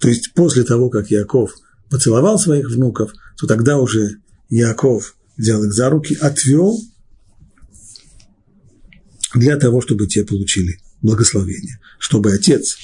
То 0.00 0.08
есть 0.08 0.32
после 0.34 0.64
того, 0.64 0.90
как 0.90 1.10
Яков 1.10 1.54
поцеловал 1.90 2.38
своих 2.38 2.70
внуков, 2.70 3.12
то 3.38 3.46
тогда 3.46 3.78
уже 3.78 4.16
Яков 4.48 5.16
взял 5.36 5.62
их 5.64 5.72
за 5.72 5.88
руки, 5.90 6.16
отвел 6.20 6.78
для 9.34 9.56
того, 9.56 9.80
чтобы 9.80 10.06
те 10.06 10.24
получили 10.24 10.78
благословение, 11.02 11.78
чтобы 11.98 12.32
отец 12.32 12.76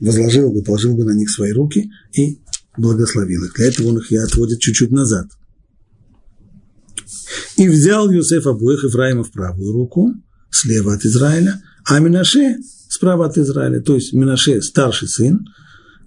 возложил 0.00 0.52
бы, 0.52 0.62
положил 0.62 0.96
бы 0.96 1.04
на 1.04 1.12
них 1.12 1.30
свои 1.30 1.52
руки 1.52 1.90
и 2.12 2.40
благословил 2.76 3.44
их. 3.44 3.54
Для 3.54 3.66
этого 3.66 3.88
он 3.88 3.98
их 3.98 4.10
и 4.10 4.16
отводит 4.16 4.60
чуть-чуть 4.60 4.90
назад. 4.90 5.28
И 7.56 7.68
взял 7.68 8.10
Юсеф 8.10 8.46
обоих 8.46 8.84
Ефраима 8.84 9.24
в 9.24 9.32
правую 9.32 9.72
руку, 9.72 10.14
слева 10.50 10.94
от 10.94 11.04
Израиля, 11.04 11.60
а 11.84 11.98
Минаше 11.98 12.58
справа 12.88 13.26
от 13.26 13.38
Израиля, 13.38 13.80
то 13.80 13.94
есть 13.94 14.12
Минаше 14.12 14.62
старший 14.62 15.08
сын, 15.08 15.46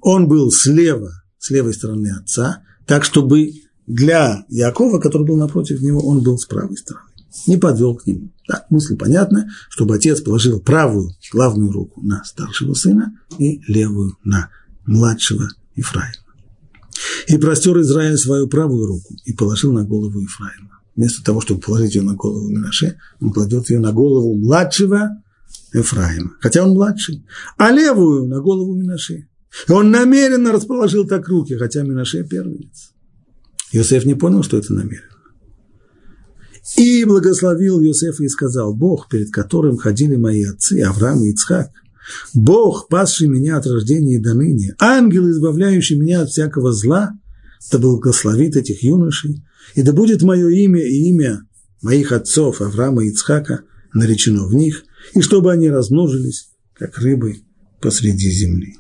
он 0.01 0.27
был 0.27 0.51
слева, 0.51 1.11
с 1.37 1.49
левой 1.49 1.73
стороны 1.73 2.09
отца, 2.09 2.63
так 2.85 3.03
чтобы 3.03 3.51
для 3.87 4.45
Якова, 4.49 4.99
который 4.99 5.25
был 5.25 5.37
напротив 5.37 5.81
него, 5.81 6.05
он 6.07 6.21
был 6.21 6.37
с 6.37 6.45
правой 6.45 6.77
стороны. 6.77 7.07
Не 7.47 7.57
подвел 7.57 7.95
к 7.95 8.05
нему. 8.05 8.31
Так, 8.47 8.69
мысль 8.69 8.97
понятна, 8.97 9.49
чтобы 9.69 9.95
отец 9.95 10.21
положил 10.21 10.59
правую 10.59 11.11
главную 11.31 11.71
руку 11.71 12.01
на 12.01 12.23
старшего 12.23 12.73
сына 12.73 13.13
и 13.37 13.61
левую 13.67 14.17
на 14.23 14.49
младшего 14.85 15.47
Ефраима. 15.75 16.11
И 17.27 17.37
простер 17.37 17.79
Израиль 17.79 18.17
свою 18.17 18.47
правую 18.47 18.85
руку 18.85 19.15
и 19.25 19.33
положил 19.33 19.71
на 19.71 19.85
голову 19.85 20.19
Ефраима. 20.19 20.81
Вместо 20.95 21.23
того, 21.23 21.39
чтобы 21.39 21.61
положить 21.61 21.95
ее 21.95 22.01
на 22.01 22.15
голову 22.15 22.49
Минаше, 22.49 22.97
он 23.21 23.31
кладет 23.31 23.69
ее 23.69 23.79
на 23.79 23.93
голову 23.93 24.37
младшего 24.37 25.09
Ефраима, 25.73 26.31
хотя 26.39 26.63
он 26.63 26.71
младший, 26.71 27.25
а 27.57 27.71
левую 27.71 28.27
на 28.27 28.41
голову 28.41 28.75
Минаше. 28.75 29.27
И 29.67 29.71
он 29.71 29.91
намеренно 29.91 30.51
расположил 30.51 31.05
так 31.05 31.27
руки, 31.27 31.55
хотя 31.55 31.83
Минаше 31.83 32.23
первенец. 32.23 32.91
Иосиф 33.71 34.05
не 34.05 34.15
понял, 34.15 34.43
что 34.43 34.57
это 34.57 34.73
намеренно. 34.73 35.07
И 36.77 37.03
благословил 37.05 37.81
Иосифа 37.81 38.23
и 38.23 38.29
сказал, 38.29 38.73
Бог, 38.73 39.09
перед 39.09 39.31
которым 39.31 39.77
ходили 39.77 40.15
мои 40.15 40.43
отцы, 40.43 40.81
Авраам 40.81 41.23
и 41.23 41.31
Ицхак, 41.31 41.69
Бог, 42.33 42.87
пасший 42.87 43.27
меня 43.27 43.57
от 43.57 43.67
рождения 43.67 44.15
и 44.15 44.21
до 44.21 44.33
ныне, 44.33 44.75
ангел, 44.79 45.29
избавляющий 45.29 45.97
меня 45.97 46.21
от 46.21 46.29
всякого 46.29 46.71
зла, 46.71 47.11
да 47.71 47.77
благословит 47.77 48.55
этих 48.55 48.83
юношей, 48.83 49.43
и 49.75 49.83
да 49.83 49.93
будет 49.93 50.21
мое 50.21 50.49
имя 50.49 50.81
и 50.81 51.09
имя 51.09 51.41
моих 51.81 52.11
отцов 52.11 52.61
Авраама 52.61 53.03
и 53.03 53.09
Ицхака 53.09 53.63
наречено 53.93 54.45
в 54.45 54.53
них, 54.53 54.83
и 55.13 55.21
чтобы 55.21 55.51
они 55.51 55.69
размножились, 55.69 56.49
как 56.73 56.97
рыбы 56.97 57.41
посреди 57.79 58.29
земли. 58.29 58.75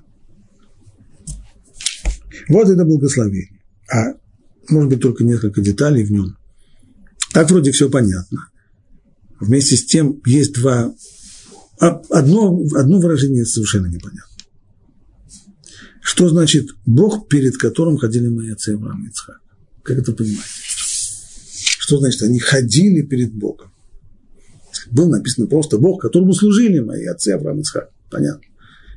Вот 2.49 2.69
это 2.69 2.85
благословение. 2.85 3.61
А 3.91 4.13
может 4.69 4.89
быть 4.89 5.01
только 5.01 5.23
несколько 5.23 5.61
деталей 5.61 6.03
в 6.03 6.11
нем. 6.11 6.37
Так 7.33 7.49
вроде 7.49 7.71
все 7.71 7.89
понятно. 7.89 8.49
вместе 9.39 9.75
с 9.75 9.85
тем 9.85 10.21
есть 10.25 10.53
два, 10.53 10.93
одно, 11.79 12.61
одно 12.75 12.99
выражение 12.99 13.45
совершенно 13.45 13.87
непонятно. 13.87 14.27
Что 16.01 16.29
значит 16.29 16.69
Бог, 16.85 17.27
перед 17.27 17.57
которым 17.57 17.97
ходили 17.97 18.27
мои 18.27 18.49
отцы 18.49 18.69
Авраам 18.69 19.05
и 19.05 19.09
Ицхак? 19.09 19.39
Как 19.83 19.97
это 19.97 20.13
понимаете? 20.13 20.43
Что 21.79 21.99
значит, 21.99 22.21
они 22.23 22.39
ходили 22.39 23.01
перед 23.01 23.33
Богом? 23.33 23.71
Было 24.91 25.07
написано 25.07 25.47
просто 25.47 25.77
Бог, 25.77 26.01
которому 26.01 26.33
служили 26.33 26.79
мои 26.79 27.05
отцы 27.05 27.29
Авраам 27.29 27.59
и 27.59 27.61
Ицхак. 27.61 27.89
Понятно. 28.09 28.43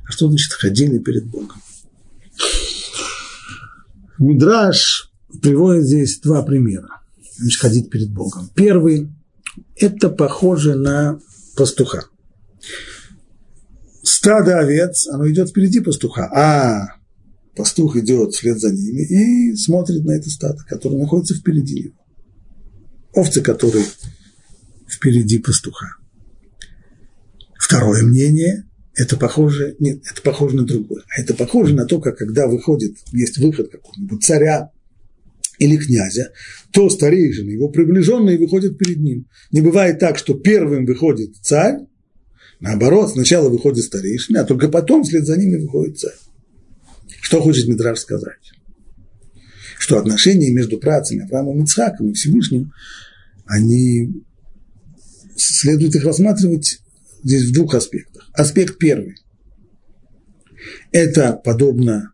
А 0.07 0.11
что 0.11 0.27
значит 0.27 0.51
ходили 0.51 0.99
перед 0.99 1.25
Богом? 1.25 1.61
Мидраш 4.19 5.11
приводит 5.41 5.85
здесь 5.85 6.19
два 6.19 6.43
примера. 6.43 7.01
Значит, 7.37 7.61
ходить 7.61 7.89
перед 7.89 8.11
Богом. 8.11 8.49
Первый– 8.55 9.09
это 9.77 10.09
похоже 10.09 10.75
на 10.75 11.19
пастуха. 11.55 12.05
Стадо 14.03 14.59
овец, 14.59 15.07
оно 15.07 15.29
идет 15.29 15.49
впереди 15.49 15.79
пастуха, 15.79 16.25
а 16.25 16.87
пастух 17.55 17.95
идет 17.95 18.33
вслед 18.33 18.59
за 18.59 18.71
ними 18.71 19.01
и 19.01 19.55
смотрит 19.55 20.03
на 20.03 20.11
это 20.11 20.29
стадо, 20.29 20.63
которое 20.67 20.97
находится 20.97 21.35
впереди 21.35 21.83
него. 21.85 22.05
Овцы, 23.13 23.41
которые 23.41 23.85
впереди 24.89 25.39
пастуха. 25.39 25.97
Второе 27.57 28.03
мнение– 28.03 28.65
это 28.95 29.17
похоже, 29.17 29.75
нет, 29.79 30.01
это 30.09 30.21
похоже 30.21 30.55
на 30.55 30.65
другое. 30.65 31.03
А 31.09 31.21
это 31.21 31.33
похоже 31.33 31.73
на 31.73 31.85
то, 31.85 31.99
как 31.99 32.17
когда 32.17 32.47
выходит, 32.47 32.97
есть 33.11 33.37
выход 33.37 33.71
какого-нибудь 33.71 34.23
царя 34.23 34.71
или 35.57 35.77
князя, 35.77 36.31
то 36.71 36.89
старейшины, 36.89 37.51
его 37.51 37.69
приближенные 37.69 38.37
выходят 38.37 38.77
перед 38.77 38.99
ним. 38.99 39.27
Не 39.51 39.61
бывает 39.61 39.99
так, 39.99 40.17
что 40.17 40.33
первым 40.33 40.85
выходит 40.85 41.35
царь, 41.41 41.79
наоборот, 42.59 43.11
сначала 43.11 43.49
выходит 43.49 43.83
старейшина, 43.85 44.41
а 44.41 44.45
только 44.45 44.69
потом 44.69 45.03
вслед 45.03 45.25
за 45.25 45.37
ними 45.37 45.61
выходит 45.61 45.97
царь. 45.97 46.15
Что 47.21 47.41
хочет 47.41 47.67
Мидраш 47.67 47.99
сказать? 47.99 48.51
Что 49.79 49.97
отношения 49.97 50.53
между 50.53 50.77
працами 50.77 51.23
Авраамом 51.23 51.63
Ицхаком 51.63 52.09
и 52.09 52.13
Всевышним, 52.13 52.71
они 53.45 54.23
следует 55.35 55.95
их 55.95 56.03
рассматривать 56.03 56.79
здесь 57.23 57.49
в 57.49 57.53
двух 57.53 57.75
аспектах. 57.75 58.29
Аспект 58.33 58.77
первый. 58.77 59.15
Это 60.91 61.33
подобно 61.33 62.13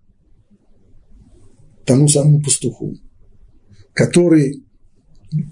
тому 1.85 2.07
самому 2.07 2.41
пастуху, 2.41 2.97
который 3.93 4.63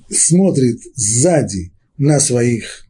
смотрит 0.10 0.80
сзади 0.96 1.74
на 1.98 2.20
своих 2.20 2.86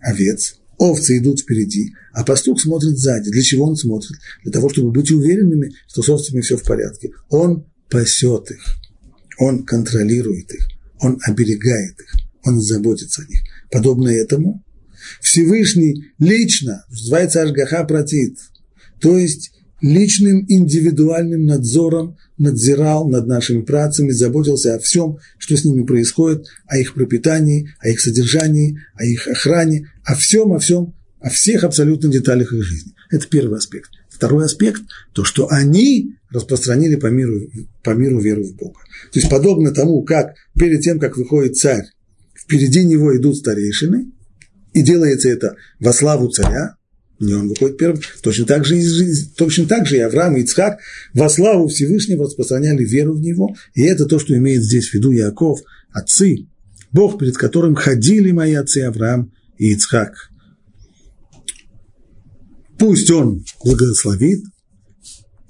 овец, 0.00 0.60
овцы 0.78 1.18
идут 1.18 1.40
впереди, 1.40 1.92
а 2.12 2.24
пастух 2.24 2.60
смотрит 2.60 2.98
сзади. 2.98 3.30
Для 3.30 3.42
чего 3.42 3.66
он 3.66 3.76
смотрит? 3.76 4.18
Для 4.42 4.52
того, 4.52 4.68
чтобы 4.68 4.90
быть 4.90 5.10
уверенными, 5.10 5.72
что 5.88 6.02
с 6.02 6.08
овцами 6.08 6.40
все 6.40 6.56
в 6.56 6.62
порядке. 6.62 7.10
Он 7.30 7.66
пасет 7.90 8.50
их, 8.50 8.76
он 9.38 9.64
контролирует 9.64 10.52
их, 10.52 10.68
он 11.00 11.18
оберегает 11.22 11.98
их, 12.00 12.14
он 12.44 12.60
заботится 12.60 13.22
о 13.22 13.26
них. 13.26 13.40
Подобно 13.74 14.08
этому 14.08 14.62
Всевышний 15.20 16.04
лично, 16.20 16.84
называется 16.88 17.42
Ашгаха 17.42 17.82
Протит, 17.82 18.38
то 19.00 19.18
есть 19.18 19.50
личным 19.80 20.44
индивидуальным 20.48 21.44
надзором 21.44 22.16
надзирал 22.38 23.08
над 23.08 23.26
нашими 23.26 23.62
працами, 23.62 24.12
заботился 24.12 24.76
о 24.76 24.78
всем, 24.78 25.18
что 25.38 25.56
с 25.56 25.64
ними 25.64 25.84
происходит, 25.84 26.46
о 26.68 26.78
их 26.78 26.94
пропитании, 26.94 27.68
о 27.80 27.88
их 27.88 28.00
содержании, 28.00 28.78
о 28.94 29.04
их 29.04 29.26
охране, 29.26 29.90
о 30.04 30.14
всем, 30.14 30.52
о 30.52 30.60
всем, 30.60 30.94
о 31.18 31.28
всех 31.28 31.64
абсолютно 31.64 32.12
деталях 32.12 32.52
их 32.52 32.62
жизни. 32.62 32.92
Это 33.10 33.26
первый 33.26 33.58
аспект. 33.58 33.90
Второй 34.08 34.44
аспект– 34.44 34.82
то, 35.12 35.24
что 35.24 35.50
они 35.50 36.14
распространили 36.30 36.94
по 36.94 37.08
миру, 37.08 37.50
по 37.82 37.90
миру 37.90 38.20
веру 38.20 38.44
в 38.44 38.54
Бога. 38.54 38.78
То 39.12 39.18
есть, 39.18 39.28
подобно 39.28 39.72
тому, 39.72 40.04
как 40.04 40.34
перед 40.56 40.82
тем, 40.82 41.00
как 41.00 41.16
выходит 41.16 41.56
царь, 41.56 41.86
впереди 42.34 42.84
него 42.84 43.16
идут 43.16 43.36
старейшины, 43.36 44.12
и 44.72 44.82
делается 44.82 45.28
это 45.28 45.56
во 45.80 45.92
славу 45.92 46.28
царя, 46.28 46.76
не 47.20 47.32
он 47.34 47.48
выходит 47.48 47.78
первым, 47.78 48.00
точно 48.22 48.44
так 48.44 48.64
же, 48.64 48.76
точно 49.36 49.66
так 49.66 49.86
же 49.86 49.96
и 49.96 50.00
Авраам 50.00 50.36
и 50.36 50.42
Ицхак 50.42 50.80
во 51.14 51.28
славу 51.28 51.68
Всевышнего 51.68 52.24
распространяли 52.24 52.84
веру 52.84 53.14
в 53.14 53.20
него, 53.20 53.54
и 53.74 53.82
это 53.82 54.06
то, 54.06 54.18
что 54.18 54.36
имеет 54.36 54.62
здесь 54.62 54.90
в 54.90 54.94
виду 54.94 55.12
Яков, 55.12 55.60
отцы, 55.92 56.48
Бог, 56.92 57.18
перед 57.18 57.36
которым 57.36 57.74
ходили 57.74 58.32
мои 58.32 58.54
отцы 58.54 58.78
Авраам 58.78 59.32
и 59.58 59.72
Ицхак. 59.72 60.30
Пусть 62.78 63.10
он 63.10 63.44
благословит, 63.64 64.42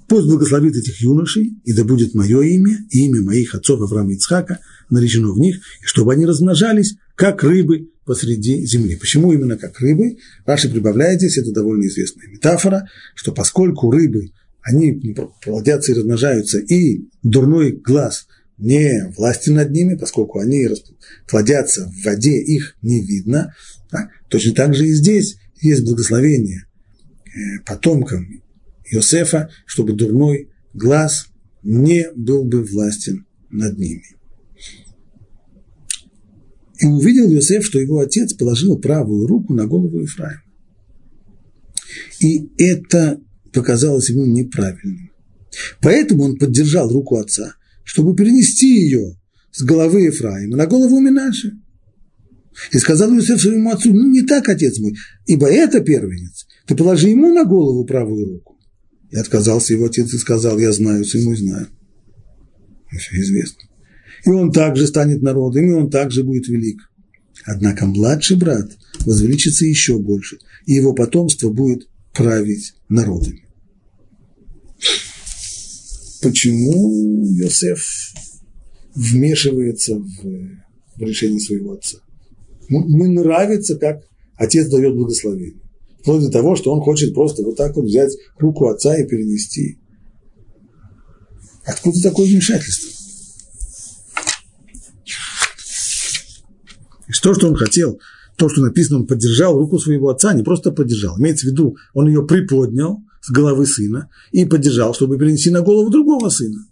пусть 0.07 0.27
благословит 0.27 0.75
этих 0.75 1.01
юношей, 1.01 1.53
и 1.65 1.73
да 1.73 1.83
будет 1.83 2.13
мое 2.13 2.41
имя, 2.41 2.77
и 2.91 3.05
имя 3.07 3.21
моих 3.21 3.55
отцов 3.55 3.81
Авраама 3.81 4.11
и 4.11 4.15
Ицхака 4.15 4.59
наречено 4.89 5.31
в 5.31 5.39
них, 5.39 5.57
и 5.81 5.85
чтобы 5.85 6.13
они 6.13 6.25
размножались, 6.25 6.95
как 7.15 7.43
рыбы 7.43 7.89
посреди 8.05 8.65
земли. 8.65 8.95
Почему 8.95 9.33
именно 9.33 9.57
как 9.57 9.79
рыбы? 9.79 10.17
Раши 10.45 10.69
прибавляет 10.69 11.19
здесь, 11.19 11.37
это 11.37 11.51
довольно 11.51 11.87
известная 11.87 12.27
метафора, 12.27 12.89
что 13.15 13.31
поскольку 13.31 13.91
рыбы, 13.91 14.31
они 14.61 15.15
плодятся 15.43 15.91
и 15.91 15.95
размножаются, 15.95 16.59
и 16.59 17.07
дурной 17.23 17.71
глаз 17.71 18.27
не 18.57 19.11
власти 19.17 19.49
над 19.49 19.71
ними, 19.71 19.95
поскольку 19.95 20.39
они 20.39 20.67
плодятся 21.27 21.87
в 21.87 22.05
воде, 22.05 22.41
их 22.41 22.75
не 22.81 23.05
видно. 23.05 23.53
Да? 23.91 24.09
Точно 24.29 24.53
так 24.53 24.73
же 24.73 24.87
и 24.87 24.93
здесь 24.93 25.37
есть 25.61 25.83
благословение 25.83 26.65
э, 27.25 27.59
потомкам 27.65 28.41
Иосифа, 28.89 29.49
чтобы 29.65 29.93
дурной 29.93 30.49
глаз 30.73 31.27
не 31.63 32.11
был 32.15 32.43
бы 32.43 32.63
властен 32.63 33.25
над 33.49 33.77
ними. 33.77 34.15
И 36.79 36.85
увидел 36.85 37.31
Иосиф, 37.31 37.65
что 37.65 37.79
его 37.79 37.99
отец 37.99 38.33
положил 38.33 38.77
правую 38.77 39.27
руку 39.27 39.53
на 39.53 39.65
голову 39.65 40.01
Ефраима. 40.01 40.41
И 42.19 42.49
это 42.57 43.19
показалось 43.53 44.09
ему 44.09 44.25
неправильным. 44.25 45.11
Поэтому 45.81 46.23
он 46.23 46.37
поддержал 46.37 46.91
руку 46.91 47.15
отца, 47.17 47.55
чтобы 47.83 48.15
перенести 48.15 48.67
ее 48.67 49.17
с 49.51 49.63
головы 49.63 50.03
Ефраима 50.03 50.57
на 50.57 50.65
голову 50.65 50.99
Минаши. 50.99 51.53
И 52.71 52.77
сказал 52.77 53.13
Иосиф 53.13 53.41
своему 53.41 53.71
отцу, 53.71 53.93
ну 53.93 54.09
не 54.09 54.23
так, 54.23 54.49
отец 54.49 54.79
мой, 54.79 54.95
ибо 55.25 55.47
это 55.47 55.81
первенец, 55.81 56.45
ты 56.67 56.75
положи 56.75 57.09
ему 57.09 57.33
на 57.33 57.45
голову 57.45 57.85
правую 57.85 58.25
руку. 58.25 58.57
И 59.11 59.17
отказался 59.17 59.73
его 59.73 59.85
отец 59.85 60.13
и 60.13 60.17
сказал, 60.17 60.57
я 60.59 60.71
знаю, 60.71 61.05
сын 61.05 61.23
мой 61.23 61.37
знаю. 61.37 61.67
И 62.91 62.97
все 62.97 63.19
известно 63.21 63.65
и 64.25 64.29
он 64.29 64.51
также 64.51 64.87
станет 64.87 65.21
народом, 65.21 65.69
и 65.69 65.73
он 65.73 65.89
также 65.89 66.23
будет 66.23 66.47
велик. 66.47 66.89
Однако 67.45 67.85
младший 67.85 68.37
брат 68.37 68.71
возвеличится 69.05 69.65
еще 69.65 69.99
больше, 69.99 70.37
и 70.65 70.73
его 70.73 70.93
потомство 70.93 71.49
будет 71.49 71.87
править 72.13 72.73
народами. 72.89 73.45
Почему 76.21 77.23
Йосеф 77.35 77.85
вмешивается 78.95 79.95
в, 79.95 80.07
в 80.95 81.01
решение 81.01 81.39
своего 81.39 81.73
отца? 81.73 81.99
Ему 82.67 83.05
нравится, 83.05 83.77
как 83.77 84.01
отец 84.35 84.67
дает 84.69 84.95
благословение. 84.95 85.61
Вплоть 85.99 86.21
до 86.21 86.31
того, 86.31 86.55
что 86.55 86.71
он 86.71 86.81
хочет 86.81 87.13
просто 87.13 87.43
вот 87.43 87.57
так 87.57 87.75
вот 87.75 87.85
взять 87.85 88.11
руку 88.39 88.67
отца 88.67 88.97
и 88.97 89.07
перенести. 89.07 89.77
Откуда 91.63 92.01
такое 92.01 92.27
вмешательство? 92.27 92.94
То, 97.21 97.33
что 97.33 97.47
он 97.47 97.55
хотел, 97.55 97.99
то, 98.35 98.49
что 98.49 98.61
написано, 98.61 98.99
он 98.99 99.07
поддержал 99.07 99.57
руку 99.57 99.79
своего 99.79 100.09
отца, 100.09 100.33
не 100.33 100.43
просто 100.43 100.71
поддержал. 100.71 101.17
Имеется 101.19 101.47
в 101.47 101.51
виду, 101.51 101.77
он 101.93 102.07
ее 102.07 102.25
приподнял 102.25 103.03
с 103.21 103.29
головы 103.31 103.65
сына 103.65 104.09
и 104.31 104.45
поддержал, 104.45 104.93
чтобы 104.93 105.17
перенести 105.17 105.49
на 105.49 105.61
голову 105.61 105.89
другого 105.89 106.29
сына. 106.29 106.65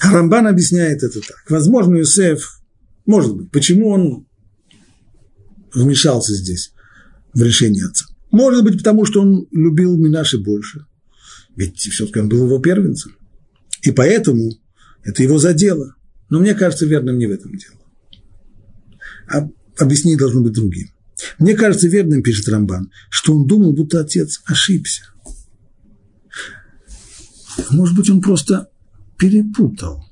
Рамбан 0.00 0.46
объясняет 0.46 1.02
это 1.02 1.20
так. 1.20 1.44
Возможно, 1.48 1.96
Юсеф, 1.96 2.60
может 3.06 3.36
быть, 3.36 3.50
почему 3.50 3.88
он 3.88 4.26
вмешался 5.74 6.34
здесь 6.34 6.72
в 7.34 7.42
решение 7.42 7.86
отца? 7.86 8.06
Может 8.30 8.64
быть, 8.64 8.78
потому 8.78 9.04
что 9.04 9.20
он 9.20 9.46
любил 9.50 9.96
Минаши 9.96 10.38
больше. 10.38 10.86
Ведь 11.56 11.78
все-таки 11.78 12.20
он 12.20 12.28
был 12.28 12.46
его 12.46 12.58
первенцем. 12.58 13.12
И 13.82 13.90
поэтому 13.90 14.52
это 15.02 15.22
его 15.22 15.38
задело. 15.38 15.94
Но 16.32 16.40
мне 16.40 16.54
кажется 16.54 16.86
верным 16.86 17.18
не 17.18 17.26
в 17.26 17.30
этом 17.30 17.54
дело. 17.58 17.76
А 19.28 19.46
объяснение 19.76 20.18
должно 20.18 20.40
быть 20.40 20.54
другим. 20.54 20.88
Мне 21.38 21.54
кажется 21.54 21.88
верным, 21.88 22.22
пишет 22.22 22.48
Рамбан, 22.48 22.90
что 23.10 23.36
он 23.36 23.46
думал, 23.46 23.74
будто 23.74 24.00
отец 24.00 24.40
ошибся. 24.46 25.02
Может 27.68 27.94
быть, 27.94 28.08
он 28.08 28.22
просто 28.22 28.70
перепутал. 29.18 30.06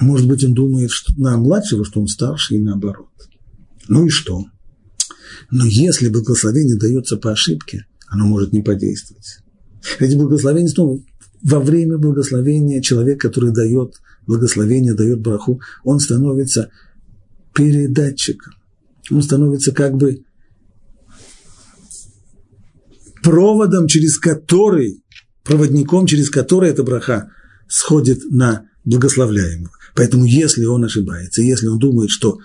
Может 0.00 0.26
быть, 0.26 0.42
он 0.42 0.54
думает 0.54 0.90
что 0.90 1.12
на 1.20 1.36
младшего, 1.36 1.84
что 1.84 2.00
он 2.00 2.06
старше, 2.06 2.54
и 2.54 2.58
наоборот. 2.58 3.10
Ну 3.88 4.06
и 4.06 4.08
что? 4.08 4.46
Но 5.50 5.66
если 5.66 6.08
благословение 6.08 6.78
дается 6.78 7.18
по 7.18 7.30
ошибке, 7.30 7.84
оно 8.06 8.24
может 8.24 8.54
не 8.54 8.62
подействовать. 8.62 9.40
Ведь 10.00 10.16
благословение 10.16 10.70
снова 10.70 10.98
во 11.42 11.60
время 11.60 11.98
благословения 11.98 12.80
человек, 12.80 13.20
который 13.20 13.52
дает 13.52 14.00
благословение, 14.28 14.94
дает 14.94 15.20
браху, 15.20 15.60
он 15.82 15.98
становится 15.98 16.70
передатчиком. 17.54 18.52
Он 19.10 19.22
становится 19.22 19.72
как 19.72 19.96
бы 19.96 20.22
проводом, 23.22 23.88
через 23.88 24.18
который, 24.18 25.02
проводником, 25.44 26.06
через 26.06 26.30
который 26.30 26.70
эта 26.70 26.84
браха 26.84 27.30
сходит 27.66 28.30
на 28.30 28.68
благословляемого. 28.84 29.72
Поэтому 29.96 30.24
если 30.24 30.64
он 30.64 30.84
ошибается, 30.84 31.42
если 31.42 31.66
он 31.66 31.78
думает, 31.78 32.10
что 32.10 32.38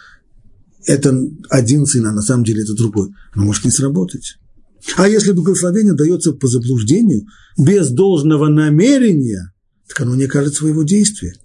это 0.85 1.13
один 1.49 1.85
сын, 1.85 2.05
а 2.07 2.13
на 2.13 2.21
самом 2.21 2.45
деле 2.45 2.63
это 2.63 2.73
другой, 2.73 3.09
оно 3.33 3.45
может 3.45 3.65
не 3.65 3.71
сработать. 3.71 4.37
А 4.97 5.07
если 5.07 5.31
благословение 5.31 5.93
дается 5.93 6.33
по 6.33 6.47
заблуждению, 6.47 7.25
без 7.57 7.89
должного 7.89 8.47
намерения, 8.47 9.53
так 9.87 10.01
оно 10.01 10.15
не 10.15 10.25
окажет 10.25 10.55
своего 10.55 10.83
действия. 10.83 11.35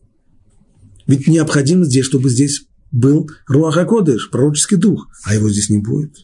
Ведь 1.08 1.26
необходимо 1.26 1.84
здесь, 1.84 2.04
чтобы 2.04 2.30
здесь 2.30 2.66
был 2.92 3.28
Руаха 3.48 3.84
Кодыш, 3.84 4.30
пророческий 4.30 4.76
дух, 4.76 5.08
а 5.24 5.34
его 5.34 5.50
здесь 5.50 5.70
не 5.70 5.78
будет. 5.78 6.14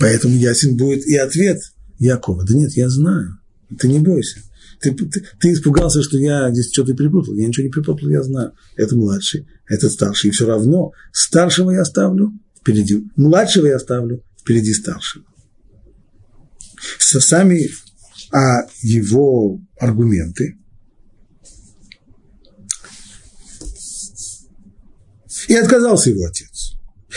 Поэтому 0.00 0.34
ясен 0.34 0.76
будет 0.76 1.06
и 1.06 1.16
ответ 1.16 1.60
Якова. 1.98 2.44
Да 2.44 2.54
нет, 2.54 2.72
я 2.72 2.88
знаю, 2.88 3.38
ты 3.78 3.86
не 3.86 4.00
бойся. 4.00 4.40
Ты, 4.80 4.92
ты, 4.92 5.24
ты 5.40 5.52
испугался, 5.52 6.02
что 6.02 6.18
я 6.18 6.50
здесь 6.50 6.72
что-то 6.72 6.94
перепутал. 6.94 7.34
Я 7.34 7.46
ничего 7.46 7.66
не 7.66 7.72
перепутал, 7.72 8.08
я 8.08 8.22
знаю. 8.22 8.52
Это 8.76 8.96
младший, 8.96 9.46
это 9.68 9.88
старший. 9.88 10.28
И 10.28 10.32
все 10.32 10.46
равно 10.46 10.92
старшего 11.12 11.70
я 11.70 11.82
оставлю 11.82 12.32
впереди, 12.60 13.04
младшего 13.16 13.66
я 13.66 13.76
оставлю 13.76 14.22
впереди 14.40 14.72
старшего 14.72 15.24
сами 16.98 17.68
а 18.30 18.66
его 18.82 19.58
аргументы. 19.78 20.58
И 25.46 25.54
отказался 25.54 26.10
его 26.10 26.24
отец. 26.24 26.74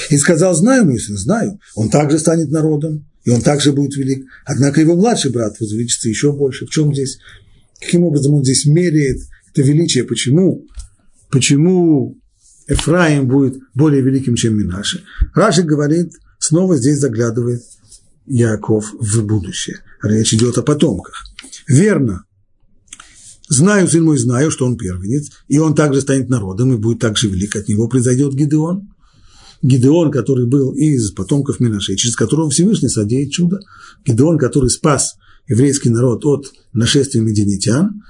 И 0.09 0.17
сказал, 0.17 0.53
знаю, 0.53 0.85
мой 0.85 0.99
сын, 0.99 1.17
знаю, 1.17 1.59
он 1.75 1.89
также 1.89 2.19
станет 2.19 2.49
народом, 2.49 3.05
и 3.23 3.29
он 3.29 3.41
также 3.41 3.73
будет 3.73 3.95
велик. 3.95 4.25
Однако 4.45 4.79
его 4.79 4.95
младший 4.95 5.31
брат 5.31 5.59
возвеличится 5.59 6.09
еще 6.09 6.31
больше. 6.31 6.65
В 6.65 6.69
чем 6.69 6.93
здесь, 6.93 7.19
каким 7.79 8.03
образом 8.03 8.33
он 8.33 8.43
здесь 8.43 8.65
меряет 8.65 9.21
это 9.51 9.61
величие? 9.61 10.03
Почему? 10.03 10.65
Почему 11.29 12.17
Эфраим 12.67 13.27
будет 13.27 13.59
более 13.73 14.01
великим, 14.01 14.35
чем 14.35 14.57
Минаши? 14.57 15.03
Раши 15.33 15.63
говорит, 15.63 16.13
снова 16.39 16.77
здесь 16.77 16.99
заглядывает 16.99 17.63
Яков 18.25 18.93
в 18.93 19.25
будущее. 19.25 19.77
Речь 20.01 20.33
идет 20.33 20.57
о 20.57 20.63
потомках. 20.63 21.23
Верно. 21.67 22.23
Знаю, 23.51 23.89
сын 23.89 24.05
мой, 24.05 24.17
знаю, 24.17 24.49
что 24.49 24.65
он 24.65 24.77
первенец, 24.77 25.29
и 25.49 25.57
он 25.59 25.75
также 25.75 25.99
станет 25.99 26.29
народом, 26.29 26.71
и 26.71 26.77
будет 26.77 26.99
также 26.99 27.27
велик. 27.27 27.57
От 27.57 27.67
него 27.67 27.89
произойдет 27.89 28.33
Гидеон. 28.33 28.87
Гидеон, 29.61 30.09
который 30.09 30.47
был 30.47 30.71
из 30.71 31.11
потомков 31.11 31.59
Минашей, 31.59 31.97
через 31.97 32.15
которого 32.15 32.49
Всевышний 32.49 32.87
содеет 32.87 33.31
чудо. 33.31 33.59
Гидеон, 34.05 34.37
который 34.37 34.69
спас 34.69 35.15
еврейский 35.49 35.89
народ 35.89 36.23
от 36.23 36.53
нашествия 36.71 37.21
мединитян, 37.21 38.01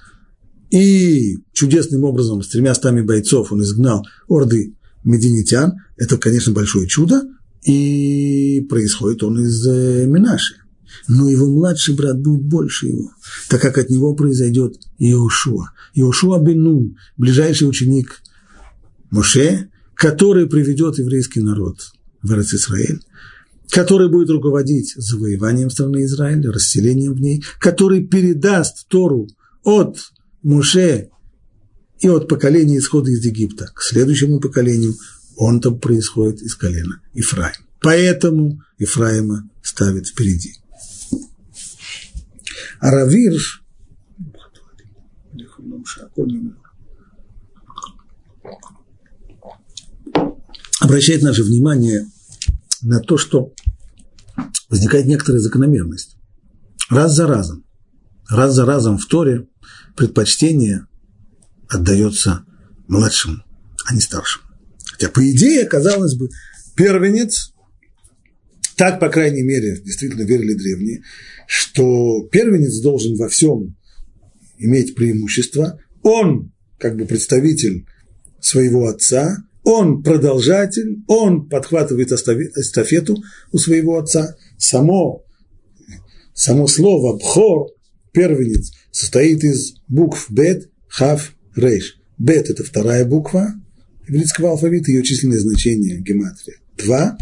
и 0.70 1.39
чудесным 1.54 2.04
образом 2.04 2.44
с 2.44 2.50
тремя 2.50 2.76
стами 2.76 3.02
бойцов 3.02 3.52
он 3.52 3.64
изгнал 3.64 4.06
орды 4.28 4.76
мединитян. 5.04 5.74
Это, 5.98 6.20
конечно, 6.20 6.54
большое 6.54 6.88
чудо, 6.88 7.24
и 7.66 8.64
происходит 8.70 9.24
он 9.24 9.39
из 9.44 9.66
э, 9.66 10.06
Минаши. 10.06 10.61
Но 11.08 11.30
его 11.30 11.47
младший 11.47 11.95
брат 11.95 12.20
будет 12.20 12.43
больше 12.43 12.88
его, 12.88 13.12
так 13.49 13.62
как 13.62 13.78
от 13.78 13.89
него 13.89 14.14
произойдет 14.14 14.76
Иошуа. 14.99 15.72
Иошуа 15.93 16.39
Бенун, 16.39 16.97
ближайший 17.18 17.68
ученик 17.68 18.22
Моше, 19.10 19.70
который 19.95 20.47
приведет 20.47 20.97
еврейский 20.97 21.41
народ 21.41 21.78
в 22.22 22.32
Израиль, 22.34 23.02
который 23.70 24.10
будет 24.10 24.30
руководить 24.30 24.93
завоеванием 24.95 25.70
страны 25.70 26.04
Израиля, 26.06 26.52
расселением 26.52 27.14
в 27.14 27.22
ней, 27.22 27.43
который 27.60 28.06
передаст 28.06 28.88
Тору 28.88 29.28
от 29.64 29.97
Моше 30.43 31.10
и 31.99 32.10
от 32.10 32.28
поколения 32.28 32.80
исхода 32.80 33.12
из 33.12 33.24
Египта 33.24 33.72
к 33.74 33.82
следующему 33.82 34.39
поколению, 34.39 34.95
он-то 35.38 35.72
происходит 35.72 36.41
из 36.41 36.56
колена 36.56 37.02
Ифраим. 37.14 37.56
Поэтому 37.80 38.62
Ифраима 38.78 39.49
ставит 39.62 40.08
впереди. 40.08 40.54
А 42.80 42.91
Равирш 42.91 43.64
обращает 50.80 51.22
наше 51.22 51.43
внимание 51.43 52.07
на 52.82 52.99
то, 52.99 53.18
что 53.18 53.53
возникает 54.70 55.05
некоторая 55.05 55.41
закономерность. 55.41 56.18
Раз 56.89 57.16
за 57.16 57.28
разом, 57.28 57.64
раз 58.30 58.53
за 58.53 58.66
разом 58.66 58.97
в 58.97 59.05
Торе 59.05 59.47
предпочтение 59.95 60.88
отдается 61.70 62.43
младшему, 62.88 63.43
а 63.86 63.93
не 63.93 64.01
старшему. 64.01 64.45
Хотя, 64.91 65.09
по 65.09 65.22
идее, 65.32 65.66
казалось 65.66 66.16
бы, 66.16 66.30
первенец, 66.76 67.53
так, 68.82 69.00
по 69.00 69.10
крайней 69.10 69.44
мере, 69.44 69.80
действительно 69.80 70.24
верили 70.24 70.56
древние, 70.56 71.04
что 71.46 72.28
первенец 72.32 72.82
должен 72.82 73.16
во 73.16 73.30
всем 73.30 73.76
иметь 74.58 74.96
преимущество. 74.96 75.80
Он, 76.02 76.52
как 76.80 76.96
бы 76.98 77.06
представитель 77.06 77.86
своего 78.40 78.88
отца, 78.88 79.38
он 79.64 80.02
продолжатель, 80.02 81.04
он 81.06 81.48
подхватывает 81.48 82.12
эстафету 82.12 83.22
у 83.52 83.60
своего 83.60 84.00
отца. 84.00 84.36
Само, 84.58 85.26
само 86.34 86.66
слово 86.66 87.20
«бхор», 87.20 87.68
первенец, 88.12 88.72
состоит 88.90 89.44
из 89.44 89.76
букв 89.90 90.32
«бет», 90.32 90.72
«хав», 90.88 91.36
«рейш». 91.56 92.00
«Бет»– 92.18 92.50
это 92.50 92.64
вторая 92.64 93.06
буква, 93.06 93.54
еврейского 94.08 94.50
алфавита, 94.50 94.90
ее 94.90 95.04
численное 95.04 95.38
значение 95.38 96.02
гематрия 96.02 96.58
2, 96.78 97.18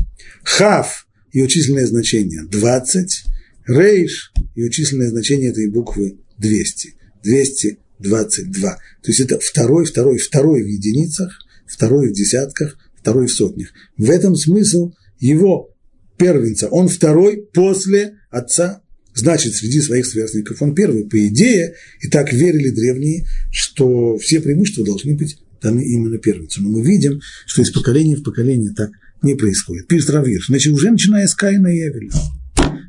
хав, 0.45 1.05
ее 1.31 1.47
численное 1.47 1.85
значение 1.85 2.43
20, 2.45 3.23
рейш, 3.67 4.33
ее 4.55 4.69
численное 4.69 5.09
значение 5.09 5.51
этой 5.51 5.69
буквы 5.69 6.17
200, 6.37 6.95
222. 7.23 8.69
То 8.71 8.79
есть 9.07 9.19
это 9.19 9.39
второй, 9.39 9.85
второй, 9.85 10.17
второй 10.17 10.63
в 10.63 10.67
единицах, 10.67 11.39
второй 11.67 12.09
в 12.09 12.13
десятках, 12.13 12.77
второй 12.99 13.27
в 13.27 13.31
сотнях. 13.31 13.69
В 13.97 14.09
этом 14.09 14.35
смысл 14.35 14.93
его 15.19 15.75
первенца. 16.17 16.67
Он 16.67 16.87
второй 16.87 17.47
после 17.53 18.15
отца, 18.29 18.81
значит, 19.13 19.55
среди 19.55 19.81
своих 19.81 20.05
сверстников 20.05 20.61
он 20.61 20.75
первый. 20.75 21.05
По 21.05 21.27
идее, 21.27 21.75
и 22.01 22.07
так 22.09 22.33
верили 22.33 22.69
древние, 22.69 23.25
что 23.51 24.17
все 24.17 24.39
преимущества 24.41 24.85
должны 24.85 25.15
быть 25.15 25.37
даны 25.61 25.81
именно 25.81 26.17
первенцу. 26.17 26.61
Но 26.61 26.69
мы 26.69 26.81
видим, 26.81 27.21
что 27.45 27.61
из 27.61 27.71
поколения 27.71 28.15
в 28.15 28.23
поколение 28.23 28.73
так 28.75 28.91
не 29.21 29.35
происходит. 29.35 29.87
Пишет 29.87 30.11
Равир, 30.11 30.43
значит, 30.45 30.73
уже 30.73 30.91
начиная 30.91 31.27
с 31.27 31.35
Каина 31.35 31.67
и 31.67 31.79
Эвеля. 31.79 32.11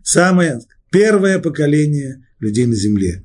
Самое 0.05 0.61
первое 0.91 1.39
поколение 1.39 2.25
людей 2.39 2.67
на 2.67 2.75
земле. 2.75 3.25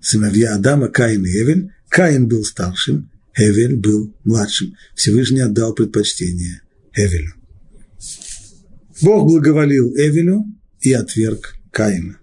Сыновья 0.00 0.54
Адама, 0.54 0.88
Каин 0.88 1.24
и 1.24 1.28
Эвель. 1.28 1.70
Каин 1.88 2.28
был 2.28 2.44
старшим, 2.44 3.10
Эвель 3.34 3.76
был 3.76 4.14
младшим. 4.24 4.74
Всевышний 4.94 5.40
отдал 5.40 5.74
предпочтение 5.74 6.62
Эвелю. 6.94 7.34
Бог 9.02 9.26
благоволил 9.28 9.94
Эвелю 9.96 10.44
и 10.80 10.92
отверг 10.92 11.54
Каина. 11.70 12.18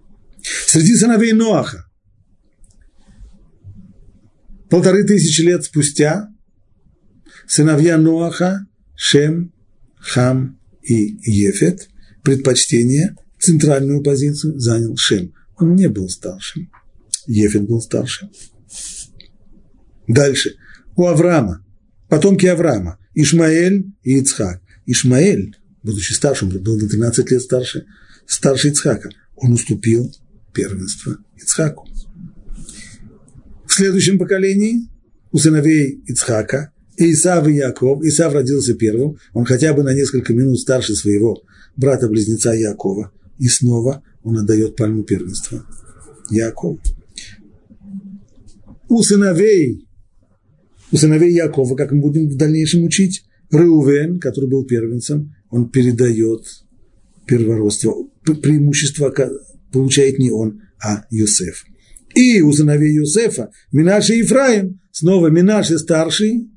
Среди 0.66 0.94
сыновей 0.94 1.32
Ноаха 1.32 1.84
полторы 4.70 5.04
тысячи 5.04 5.40
лет 5.42 5.64
спустя 5.64 6.28
сыновья 7.46 7.98
Ноаха, 7.98 8.66
Шем, 8.94 9.52
Хам 10.00 10.58
и 10.82 11.18
Ефет, 11.22 11.88
предпочтение, 12.22 13.16
центральную 13.38 14.02
позицию 14.02 14.58
занял 14.58 14.96
Шем. 14.96 15.32
Он 15.56 15.74
не 15.74 15.88
был 15.88 16.08
старшим. 16.08 16.70
Ефет 17.26 17.66
был 17.66 17.80
старшим. 17.80 18.30
Дальше. 20.06 20.56
У 20.96 21.06
Авраама, 21.06 21.64
потомки 22.08 22.46
Авраама, 22.46 22.98
Ишмаэль 23.14 23.86
и 24.02 24.18
Ицхак. 24.18 24.62
Ишмаэль, 24.86 25.56
будучи 25.82 26.12
старшим, 26.12 26.48
был 26.48 26.78
на 26.78 26.88
13 26.88 27.30
лет 27.30 27.42
старше, 27.42 27.86
старше 28.26 28.68
Ицхака. 28.68 29.10
Он 29.36 29.52
уступил 29.52 30.12
первенство 30.52 31.18
Ицхаку. 31.36 31.86
В 33.66 33.72
следующем 33.72 34.18
поколении 34.18 34.88
у 35.30 35.38
сыновей 35.38 36.02
Ицхака, 36.06 36.72
Исав 36.98 37.48
и 37.48 37.54
Яков. 37.54 38.02
Исав 38.02 38.34
родился 38.34 38.74
первым, 38.74 39.18
он 39.32 39.44
хотя 39.44 39.72
бы 39.72 39.82
на 39.82 39.94
несколько 39.94 40.34
минут 40.34 40.58
старше 40.58 40.94
своего 40.94 41.42
брата-близнеца 41.76 42.52
Якова. 42.52 43.12
И 43.38 43.46
снова 43.46 44.02
он 44.22 44.38
отдает 44.38 44.76
пальму 44.76 45.04
первенства 45.04 45.64
Якову. 46.30 46.80
У 48.88 49.02
сыновей, 49.02 49.86
у 50.90 50.96
сыновей 50.96 51.32
Якова, 51.34 51.76
как 51.76 51.92
мы 51.92 52.00
будем 52.00 52.28
в 52.28 52.36
дальнейшем 52.36 52.84
учить, 52.84 53.24
Реувен, 53.50 54.18
который 54.18 54.50
был 54.50 54.64
первенцем, 54.64 55.34
он 55.50 55.70
передает 55.70 56.44
первородство, 57.26 57.94
преимущество 58.24 59.14
получает 59.72 60.18
не 60.18 60.30
он, 60.30 60.62
а 60.82 61.04
Юсеф. 61.10 61.64
И 62.14 62.40
у 62.40 62.52
сыновей 62.52 62.94
Юсефа 62.94 63.50
Минаши 63.70 64.14
и 64.14 64.18
Ефраим, 64.18 64.80
снова 64.90 65.28
Минаши 65.28 65.78
старший, 65.78 66.48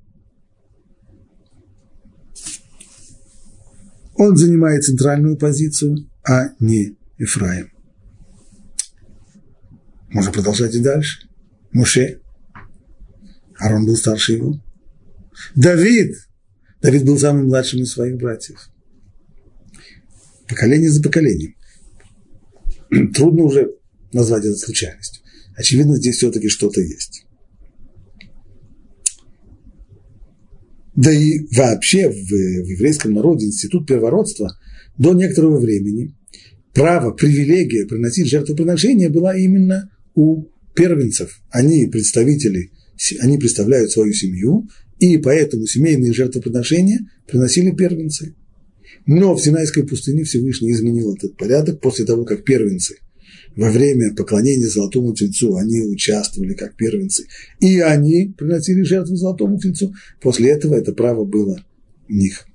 он 4.21 4.37
занимает 4.37 4.83
центральную 4.83 5.35
позицию, 5.35 6.07
а 6.23 6.49
не 6.59 6.95
Ефраим. 7.17 7.71
Можно 10.11 10.31
продолжать 10.31 10.75
и 10.75 10.79
дальше. 10.79 11.27
Муше. 11.71 12.21
Арон 13.57 13.87
был 13.87 13.97
старше 13.97 14.33
его. 14.33 14.61
Давид. 15.55 16.15
Давид 16.83 17.03
был 17.03 17.17
самым 17.17 17.45
младшим 17.45 17.81
из 17.81 17.93
своих 17.93 18.17
братьев. 18.17 18.69
Поколение 20.47 20.91
за 20.91 21.01
поколением. 21.01 21.55
Трудно 23.15 23.45
уже 23.45 23.71
назвать 24.13 24.45
это 24.45 24.55
случайностью. 24.55 25.23
Очевидно, 25.55 25.95
здесь 25.95 26.17
все-таки 26.17 26.47
что-то 26.47 26.79
есть. 26.79 27.20
Да 30.95 31.11
и 31.11 31.39
вообще 31.55 32.09
в, 32.09 32.13
в 32.13 32.67
еврейском 32.67 33.13
народе 33.13 33.45
институт 33.45 33.87
первородства 33.87 34.57
до 34.97 35.13
некоторого 35.13 35.59
времени 35.59 36.15
право, 36.73 37.11
привилегия 37.11 37.85
приносить 37.85 38.29
жертвоприношения 38.29 39.09
была 39.09 39.35
именно 39.37 39.89
у 40.15 40.45
первенцев. 40.75 41.41
Они 41.49 41.87
представители, 41.87 42.71
они 43.19 43.37
представляют 43.37 43.91
свою 43.91 44.13
семью, 44.13 44.67
и 44.99 45.17
поэтому 45.17 45.65
семейные 45.65 46.13
жертвоприношения 46.13 46.99
приносили 47.27 47.71
первенцы. 47.71 48.35
Но 49.07 49.35
в 49.35 49.41
Синайской 49.41 49.85
пустыне 49.87 50.23
Всевышний 50.23 50.71
изменил 50.71 51.15
этот 51.15 51.37
порядок 51.37 51.81
после 51.81 52.05
того, 52.05 52.23
как 52.25 52.43
первенцы 52.43 52.97
во 53.55 53.69
время 53.69 54.13
поклонения 54.15 54.67
Золотому 54.67 55.13
Тельцу 55.13 55.57
они 55.57 55.81
участвовали 55.81 56.53
как 56.53 56.75
первенцы, 56.75 57.25
и 57.59 57.79
они 57.79 58.33
приносили 58.37 58.83
жертву 58.83 59.15
Золотому 59.15 59.59
Тельцу. 59.59 59.93
После 60.21 60.51
этого 60.51 60.75
это 60.75 60.93
право 60.93 61.25
было 61.25 61.63
у 62.07 62.13
них. 62.13 62.45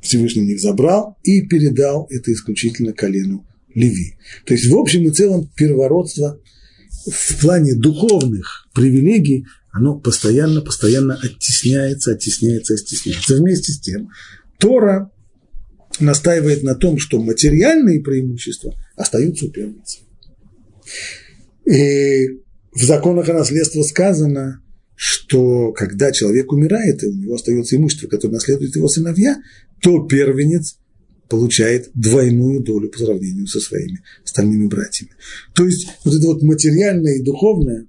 Всевышний 0.00 0.42
них 0.44 0.60
забрал 0.60 1.16
и 1.22 1.42
передал 1.42 2.06
это 2.10 2.32
исключительно 2.32 2.92
колену 2.92 3.46
Леви. 3.74 4.16
То 4.44 4.54
есть, 4.54 4.66
в 4.66 4.76
общем 4.76 5.08
и 5.08 5.10
целом, 5.10 5.50
первородство 5.56 6.38
в 7.06 7.40
плане 7.40 7.74
духовных 7.74 8.68
привилегий, 8.74 9.46
оно 9.72 9.98
постоянно, 9.98 10.60
постоянно 10.60 11.18
оттесняется, 11.20 12.12
оттесняется, 12.12 12.74
оттесняется. 12.74 13.36
Вместе 13.36 13.72
с 13.72 13.80
тем, 13.80 14.10
Тора 14.58 15.10
настаивает 16.00 16.62
на 16.62 16.74
том, 16.74 16.98
что 16.98 17.22
материальные 17.22 18.02
преимущества 18.02 18.74
остаются 18.96 19.46
у 19.46 19.50
первенца. 19.50 19.98
И 21.64 22.28
в 22.72 22.82
законах 22.82 23.28
о 23.28 23.34
наследстве 23.34 23.82
сказано, 23.84 24.62
что 24.96 25.72
когда 25.72 26.12
человек 26.12 26.52
умирает, 26.52 27.02
и 27.02 27.08
у 27.08 27.14
него 27.14 27.34
остается 27.34 27.76
имущество, 27.76 28.08
которое 28.08 28.34
наследует 28.34 28.76
его 28.76 28.88
сыновья, 28.88 29.40
то 29.80 30.04
первенец 30.06 30.78
получает 31.28 31.90
двойную 31.94 32.62
долю 32.62 32.90
по 32.90 32.98
сравнению 32.98 33.46
со 33.46 33.60
своими 33.60 34.02
остальными 34.22 34.66
братьями. 34.66 35.12
То 35.54 35.64
есть 35.64 35.88
вот 36.04 36.14
это 36.14 36.26
вот 36.26 36.42
материальное 36.42 37.16
и 37.16 37.22
духовное, 37.22 37.86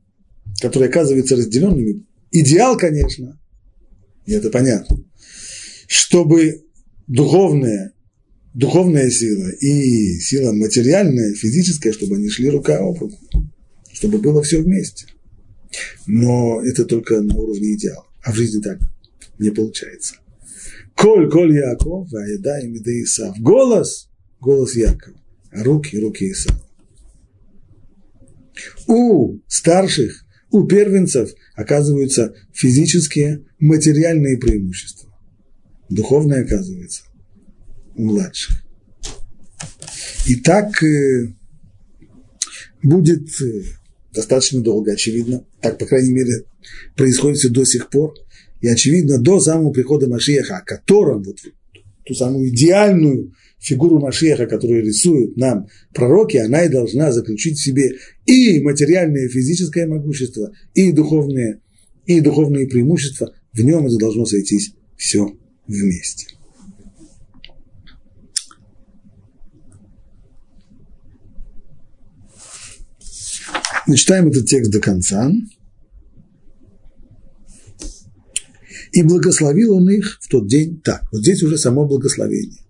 которое 0.61 0.87
оказывается 0.87 1.35
разделенными, 1.35 2.05
идеал, 2.31 2.77
конечно, 2.77 3.39
и 4.25 4.33
это 4.33 4.49
понятно, 4.49 5.03
чтобы 5.87 6.63
духовное, 7.07 7.93
духовная 8.55 9.09
сила 9.09 9.49
и 9.49 10.17
сила 10.19 10.53
материальная, 10.53 11.35
физическая, 11.35 11.93
чтобы 11.93 12.15
они 12.15 12.29
шли 12.29 12.49
рука 12.49 12.79
об 12.79 12.97
руку, 12.97 13.19
чтобы 13.93 14.17
было 14.17 14.41
все 14.41 14.61
вместе. 14.61 15.05
Но 16.07 16.61
это 16.65 16.85
только 16.85 17.21
на 17.21 17.35
уровне 17.35 17.75
идеала. 17.75 18.07
А 18.23 18.31
в 18.31 18.35
жизни 18.35 18.61
так 18.61 18.79
не 19.37 19.51
получается. 19.51 20.15
Коль, 20.95 21.29
коль 21.29 21.53
Яков, 21.53 22.11
а 22.13 22.25
еда 22.25 22.59
и 22.61 22.67
Исав. 23.03 23.37
Голос, 23.39 24.09
голос 24.39 24.75
Якова, 24.75 25.17
а 25.51 25.63
руки, 25.63 25.99
руки 25.99 26.31
Исава. 26.31 26.61
У 28.87 29.39
старших, 29.47 30.25
у 30.49 30.63
первенцев 30.63 31.31
оказываются 31.55 32.33
физические, 32.53 33.45
материальные 33.59 34.37
преимущества. 34.37 35.13
Духовное 35.89 36.45
оказывается 36.45 37.03
младших. 37.95 38.63
И 40.27 40.35
так 40.37 40.81
э, 40.83 41.33
будет 42.81 43.29
э, 43.41 43.63
достаточно 44.13 44.61
долго, 44.61 44.93
очевидно. 44.93 45.45
Так, 45.61 45.77
по 45.77 45.85
крайней 45.85 46.13
мере, 46.13 46.45
происходит 46.95 47.37
все 47.37 47.49
до 47.49 47.65
сих 47.65 47.89
пор. 47.89 48.15
И, 48.61 48.67
очевидно, 48.67 49.19
до 49.19 49.39
самого 49.39 49.71
прихода 49.71 50.07
Машиеха, 50.07 50.57
о 50.57 50.61
котором, 50.63 51.23
вот 51.23 51.37
ту 52.05 52.13
самую 52.13 52.49
идеальную 52.49 53.33
фигуру 53.59 53.99
Машеха, 53.99 54.45
которую 54.45 54.83
рисуют 54.83 55.37
нам 55.37 55.67
пророки, 55.93 56.37
она 56.37 56.63
и 56.63 56.69
должна 56.69 57.11
заключить 57.11 57.57
в 57.57 57.63
себе 57.63 57.95
и 58.25 58.61
материальное 58.61 59.25
и 59.25 59.29
физическое 59.29 59.87
могущество, 59.87 60.51
и 60.73 60.91
духовные, 60.91 61.61
и 62.05 62.21
духовные 62.21 62.67
преимущества. 62.67 63.33
В 63.53 63.61
нем 63.61 63.87
это 63.87 63.97
должно 63.97 64.25
сойтись 64.25 64.73
все 64.97 65.35
вместе. 65.67 66.27
Мы 73.87 73.97
читаем 73.97 74.27
этот 74.27 74.47
текст 74.47 74.71
до 74.71 74.79
конца. 74.79 75.31
И 78.91 79.03
благословил 79.03 79.75
он 79.75 79.89
их 79.89 80.19
в 80.21 80.27
тот 80.27 80.47
день 80.47 80.79
так. 80.81 81.03
Вот 81.11 81.21
здесь 81.21 81.43
уже 81.43 81.57
само 81.57 81.85
благословение. 81.85 82.61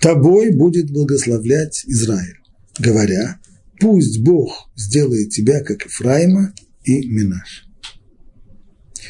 Тобой 0.00 0.52
будет 0.52 0.90
благословлять 0.90 1.82
Израиль, 1.86 2.38
говоря, 2.78 3.40
пусть 3.80 4.20
Бог 4.20 4.70
сделает 4.76 5.30
тебя, 5.30 5.62
как 5.64 5.84
Ефраима 5.84 6.54
и 6.84 7.08
Минаш. 7.08 7.66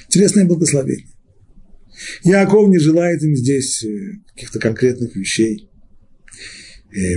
Интересное 0.07 0.47
благословение. 0.47 1.09
Яков 2.25 2.69
не 2.69 2.79
желает 2.79 3.23
им 3.23 3.37
здесь 3.37 3.83
э, 3.85 4.21
каких-то 4.35 4.59
конкретных 4.59 5.17
вещей, 5.17 5.69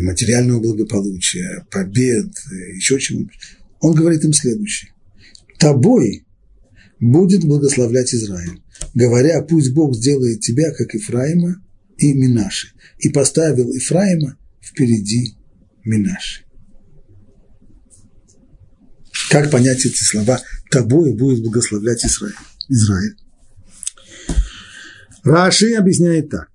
материального 0.01 0.59
благополучия, 0.59 1.65
побед, 1.71 2.31
еще 2.73 2.99
чего-нибудь. 2.99 3.39
Он 3.79 3.93
говорит 3.93 4.23
им 4.23 4.33
следующее. 4.33 4.91
Тобой 5.57 6.25
будет 6.99 7.43
благословлять 7.45 8.13
Израиль, 8.13 8.61
говоря, 8.93 9.41
пусть 9.41 9.73
Бог 9.73 9.95
сделает 9.95 10.41
тебя, 10.41 10.71
как 10.71 10.95
Ифраима 10.95 11.61
и 11.97 12.13
Минаши, 12.13 12.73
и 12.99 13.09
поставил 13.09 13.75
Ифраима 13.75 14.37
впереди 14.61 15.35
Минаши. 15.85 16.43
Как 19.29 19.51
понять 19.51 19.85
эти 19.85 20.03
слова? 20.03 20.41
Тобой 20.71 21.13
будет 21.13 21.41
благословлять 21.41 22.03
Израиль. 22.05 22.35
Израиль. 22.67 23.15
Раши 25.23 25.73
объясняет 25.73 26.29
так. 26.29 26.48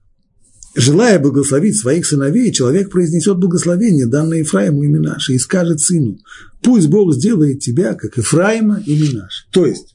Желая 0.76 1.20
благословить 1.20 1.78
своих 1.78 2.04
сыновей, 2.04 2.50
человек 2.52 2.90
произнесет 2.90 3.36
благословение, 3.38 4.06
данное 4.06 4.38
Ефраиму 4.38 4.82
и 4.82 4.88
Минаше, 4.88 5.34
и 5.34 5.38
скажет 5.38 5.80
сыну, 5.80 6.18
пусть 6.62 6.88
Бог 6.88 7.14
сделает 7.14 7.60
тебя, 7.60 7.94
как 7.94 8.16
Ефраима 8.16 8.82
и 8.84 8.96
Минаше. 8.96 9.46
То 9.52 9.66
есть, 9.66 9.94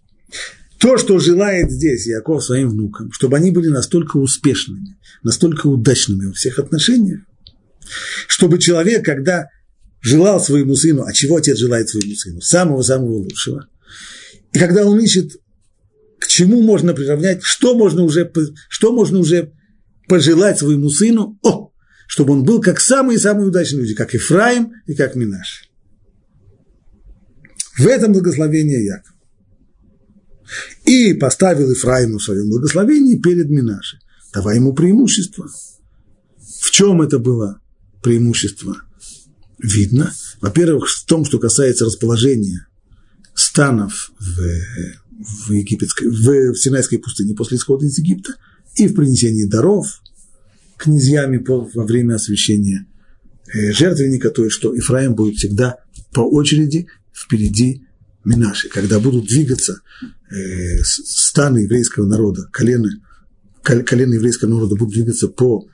то, 0.78 0.98
что 0.98 1.20
желает 1.20 1.70
здесь 1.70 2.08
Яков 2.08 2.46
своим 2.46 2.70
внукам, 2.70 3.12
чтобы 3.12 3.36
они 3.36 3.52
были 3.52 3.68
настолько 3.68 4.18
успешными, 4.18 4.98
настолько 5.22 5.68
удачными 5.68 6.28
во 6.28 6.34
всех 6.34 6.60
отношениях, 6.60 7.20
чтобы 8.28 8.58
человек, 8.58 9.04
когда 9.04 9.50
желал 10.00 10.40
своему 10.40 10.76
сыну, 10.76 11.04
а 11.04 11.12
чего 11.12 11.36
отец 11.36 11.58
желает 11.58 11.90
своему 11.90 12.16
сыну? 12.16 12.40
Самого-самого 12.40 13.18
лучшего. 13.18 13.68
И 14.54 14.60
когда 14.60 14.86
он 14.86 14.98
ищет, 15.00 15.34
к 16.20 16.28
чему 16.28 16.62
можно 16.62 16.94
приравнять, 16.94 17.44
что 17.44 17.76
можно 17.76 18.04
уже, 18.04 18.32
что 18.70 18.94
можно 18.94 19.20
уже 19.20 19.52
пожелать 20.10 20.58
своему 20.58 20.90
сыну, 20.90 21.40
о, 21.44 21.72
чтобы 22.08 22.34
он 22.34 22.44
был 22.44 22.60
как 22.60 22.82
самые-самые 22.82 23.48
удачные 23.48 23.82
люди, 23.82 23.94
как 23.94 24.16
Ифраим 24.16 24.74
и 24.88 24.96
как 24.96 25.16
Минаш. 25.16 25.70
В 27.78 27.86
этом 27.86 28.12
благословение 28.12 28.84
Яков. 28.84 29.14
И 30.84 31.14
поставил 31.14 31.72
Ифраима 31.72 32.18
в 32.18 32.24
своем 32.24 32.50
благословении 32.50 33.18
перед 33.18 33.50
Минаши. 33.50 34.00
Давай 34.34 34.56
ему 34.56 34.74
преимущество. 34.74 35.48
В 36.62 36.72
чем 36.72 37.02
это 37.02 37.20
было 37.20 37.62
преимущество? 38.02 38.76
Видно. 39.60 40.12
Во-первых, 40.42 40.90
в 40.90 41.06
том, 41.06 41.24
что 41.26 41.38
касается 41.38 41.86
расположения 41.86 42.68
станов 43.36 44.12
в, 44.20 45.48
в, 45.48 45.52
египетской, 45.52 46.08
в 46.08 46.56
Синайской 46.56 46.98
пустыне 46.98 47.36
после 47.36 47.58
исхода 47.58 47.86
из 47.86 47.98
Египта 48.00 48.34
и 48.80 48.88
в 48.88 48.96
принесении 48.96 49.46
даров 49.46 50.02
князьями 50.78 51.44
во 51.46 51.84
время 51.84 52.16
освящения 52.16 52.88
э, 53.54 53.74
жертвенника, 53.74 54.30
то 54.30 54.46
есть 54.46 54.56
что 54.56 54.78
Ифраим 54.78 55.16
будет 55.16 55.36
всегда 55.36 55.78
по 56.14 56.22
очереди 56.22 56.88
впереди 57.14 57.84
Минаши, 58.24 58.70
когда 58.70 59.00
будут 59.00 59.28
двигаться 59.28 59.82
э, 60.32 60.82
станы 60.84 61.60
еврейского 61.60 62.06
народа, 62.06 62.48
колено, 62.52 62.90
колено 63.62 64.14
еврейского 64.14 64.50
народа 64.50 64.76
будут 64.76 64.94
двигаться 64.94 65.28
по 65.28 65.68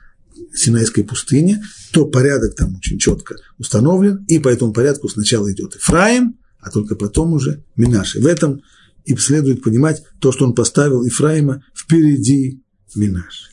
Синайской 0.52 1.04
пустыне, 1.04 1.62
то 1.92 2.06
порядок 2.06 2.56
там 2.56 2.76
очень 2.76 2.98
четко 2.98 3.36
установлен, 3.58 4.24
и 4.26 4.38
по 4.38 4.48
этому 4.48 4.72
порядку 4.72 5.08
сначала 5.08 5.52
идет 5.52 5.76
Ифраим, 5.76 6.38
а 6.60 6.70
только 6.70 6.96
потом 6.96 7.34
уже 7.34 7.62
Минаши. 7.76 8.20
В 8.20 8.26
этом 8.26 8.62
и 9.04 9.14
следует 9.16 9.62
понимать 9.62 10.02
то, 10.18 10.32
что 10.32 10.44
он 10.44 10.54
поставил 10.54 11.06
Ифраима 11.06 11.62
впереди 11.74 12.62
Минаши. 12.96 13.50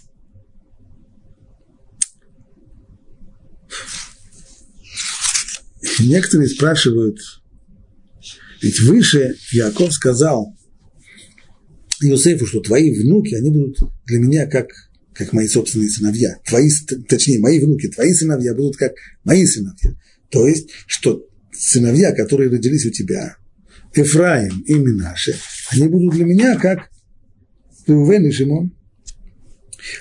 Некоторые 5.99 6.49
спрашивают, 6.49 7.19
ведь 8.61 8.79
выше 8.81 9.35
Яков 9.51 9.93
сказал 9.93 10.55
Иосифу, 12.01 12.45
что 12.45 12.61
твои 12.61 12.93
внуки, 12.93 13.35
они 13.35 13.51
будут 13.51 13.77
для 14.05 14.19
меня 14.19 14.47
как, 14.47 14.67
как 15.13 15.33
мои 15.33 15.47
собственные 15.47 15.89
сыновья. 15.89 16.37
Твои, 16.45 16.69
точнее, 17.07 17.39
мои 17.39 17.59
внуки, 17.59 17.89
твои 17.89 18.13
сыновья 18.13 18.53
будут 18.53 18.77
как 18.77 18.93
мои 19.23 19.45
сыновья. 19.45 19.95
То 20.29 20.47
есть, 20.47 20.69
что 20.87 21.25
сыновья, 21.51 22.11
которые 22.13 22.49
родились 22.49 22.85
у 22.85 22.91
тебя, 22.91 23.37
Эфраим 23.95 24.61
и 24.65 24.73
Минаши, 24.73 25.35
они 25.71 25.87
будут 25.87 26.15
для 26.15 26.25
меня 26.25 26.57
как 26.57 26.89
Рувен 27.85 28.25
и 28.25 28.31
Шимон. 28.31 28.75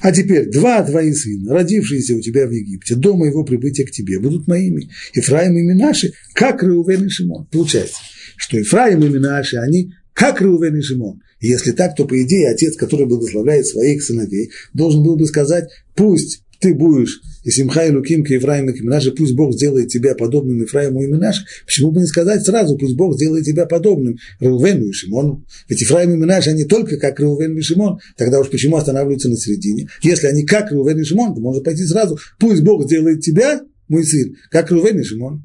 А 0.00 0.12
теперь 0.12 0.50
два 0.50 0.82
твои 0.82 1.12
сына, 1.12 1.54
родившиеся 1.54 2.16
у 2.16 2.20
тебя 2.20 2.46
в 2.46 2.50
Египте, 2.50 2.94
до 2.94 3.16
моего 3.16 3.44
прибытия 3.44 3.84
к 3.84 3.90
тебе, 3.90 4.18
будут 4.18 4.46
моими. 4.46 4.90
Ефраим 5.14 5.56
и 5.56 5.62
Минаши, 5.62 6.12
как 6.34 6.62
Реувен 6.62 7.06
и 7.06 7.08
Шимон. 7.08 7.46
Получается, 7.50 7.98
что 8.36 8.58
Ефраим 8.58 9.02
и 9.04 9.08
Минаши, 9.08 9.56
они 9.56 9.92
как 10.14 10.40
Реувен 10.40 10.76
и 10.76 10.82
Шимон. 10.82 11.20
И 11.40 11.48
если 11.48 11.72
так, 11.72 11.96
то, 11.96 12.04
по 12.04 12.20
идее, 12.22 12.50
отец, 12.50 12.76
который 12.76 13.06
благословляет 13.06 13.66
своих 13.66 14.02
сыновей, 14.02 14.50
должен 14.74 15.02
был 15.02 15.16
бы 15.16 15.26
сказать, 15.26 15.68
пусть 15.94 16.44
ты 16.62 16.74
будешь 16.74 17.20
и 17.42 17.50
Симха 17.50 17.84
и 17.84 17.90
Луким, 17.90 18.24
Ефраим 18.24 18.70
и 18.70 18.80
Минаши, 18.80 19.10
пусть 19.10 19.34
Бог 19.34 19.52
сделает 19.52 19.88
тебя 19.88 20.14
подобным 20.14 20.62
Ефраиму 20.62 21.02
и 21.02 21.06
Минаше. 21.06 21.44
Почему 21.66 21.90
бы 21.90 22.00
не 22.00 22.06
сказать 22.06 22.44
сразу, 22.46 22.78
пусть 22.78 22.94
Бог 22.94 23.16
сделает 23.16 23.44
тебя 23.44 23.66
подобным 23.66 24.16
Реувену 24.38 24.86
и 24.86 24.92
Шимону. 24.92 25.44
Ведь 25.68 25.80
Ефраим 25.80 26.14
и 26.14 26.16
Минаше, 26.16 26.50
они 26.50 26.64
только 26.64 26.98
как 26.98 27.18
Реувен 27.18 27.58
и 27.58 27.60
Шимон. 27.62 27.98
Тогда 28.16 28.38
уж 28.38 28.48
почему 28.48 28.76
останавливаются 28.76 29.28
на 29.28 29.36
середине? 29.36 29.88
Если 30.02 30.28
они 30.28 30.44
как 30.44 30.70
Реувен 30.70 31.00
и 31.00 31.04
Шимон, 31.04 31.34
то 31.34 31.40
можно 31.40 31.62
пойти 31.62 31.84
сразу, 31.84 32.16
пусть 32.38 32.62
Бог 32.62 32.84
сделает 32.84 33.20
тебя, 33.20 33.60
мой 33.88 34.04
сын, 34.04 34.36
как 34.50 34.70
Реувен 34.70 35.00
и 35.00 35.04
Шимон. 35.04 35.44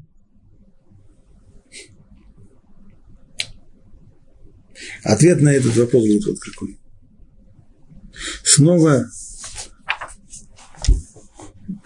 Ответ 5.02 5.40
на 5.40 5.52
этот 5.52 5.76
вопрос 5.76 6.06
будет 6.06 6.26
вот 6.26 6.38
какой. 6.38 6.78
Снова 8.44 9.06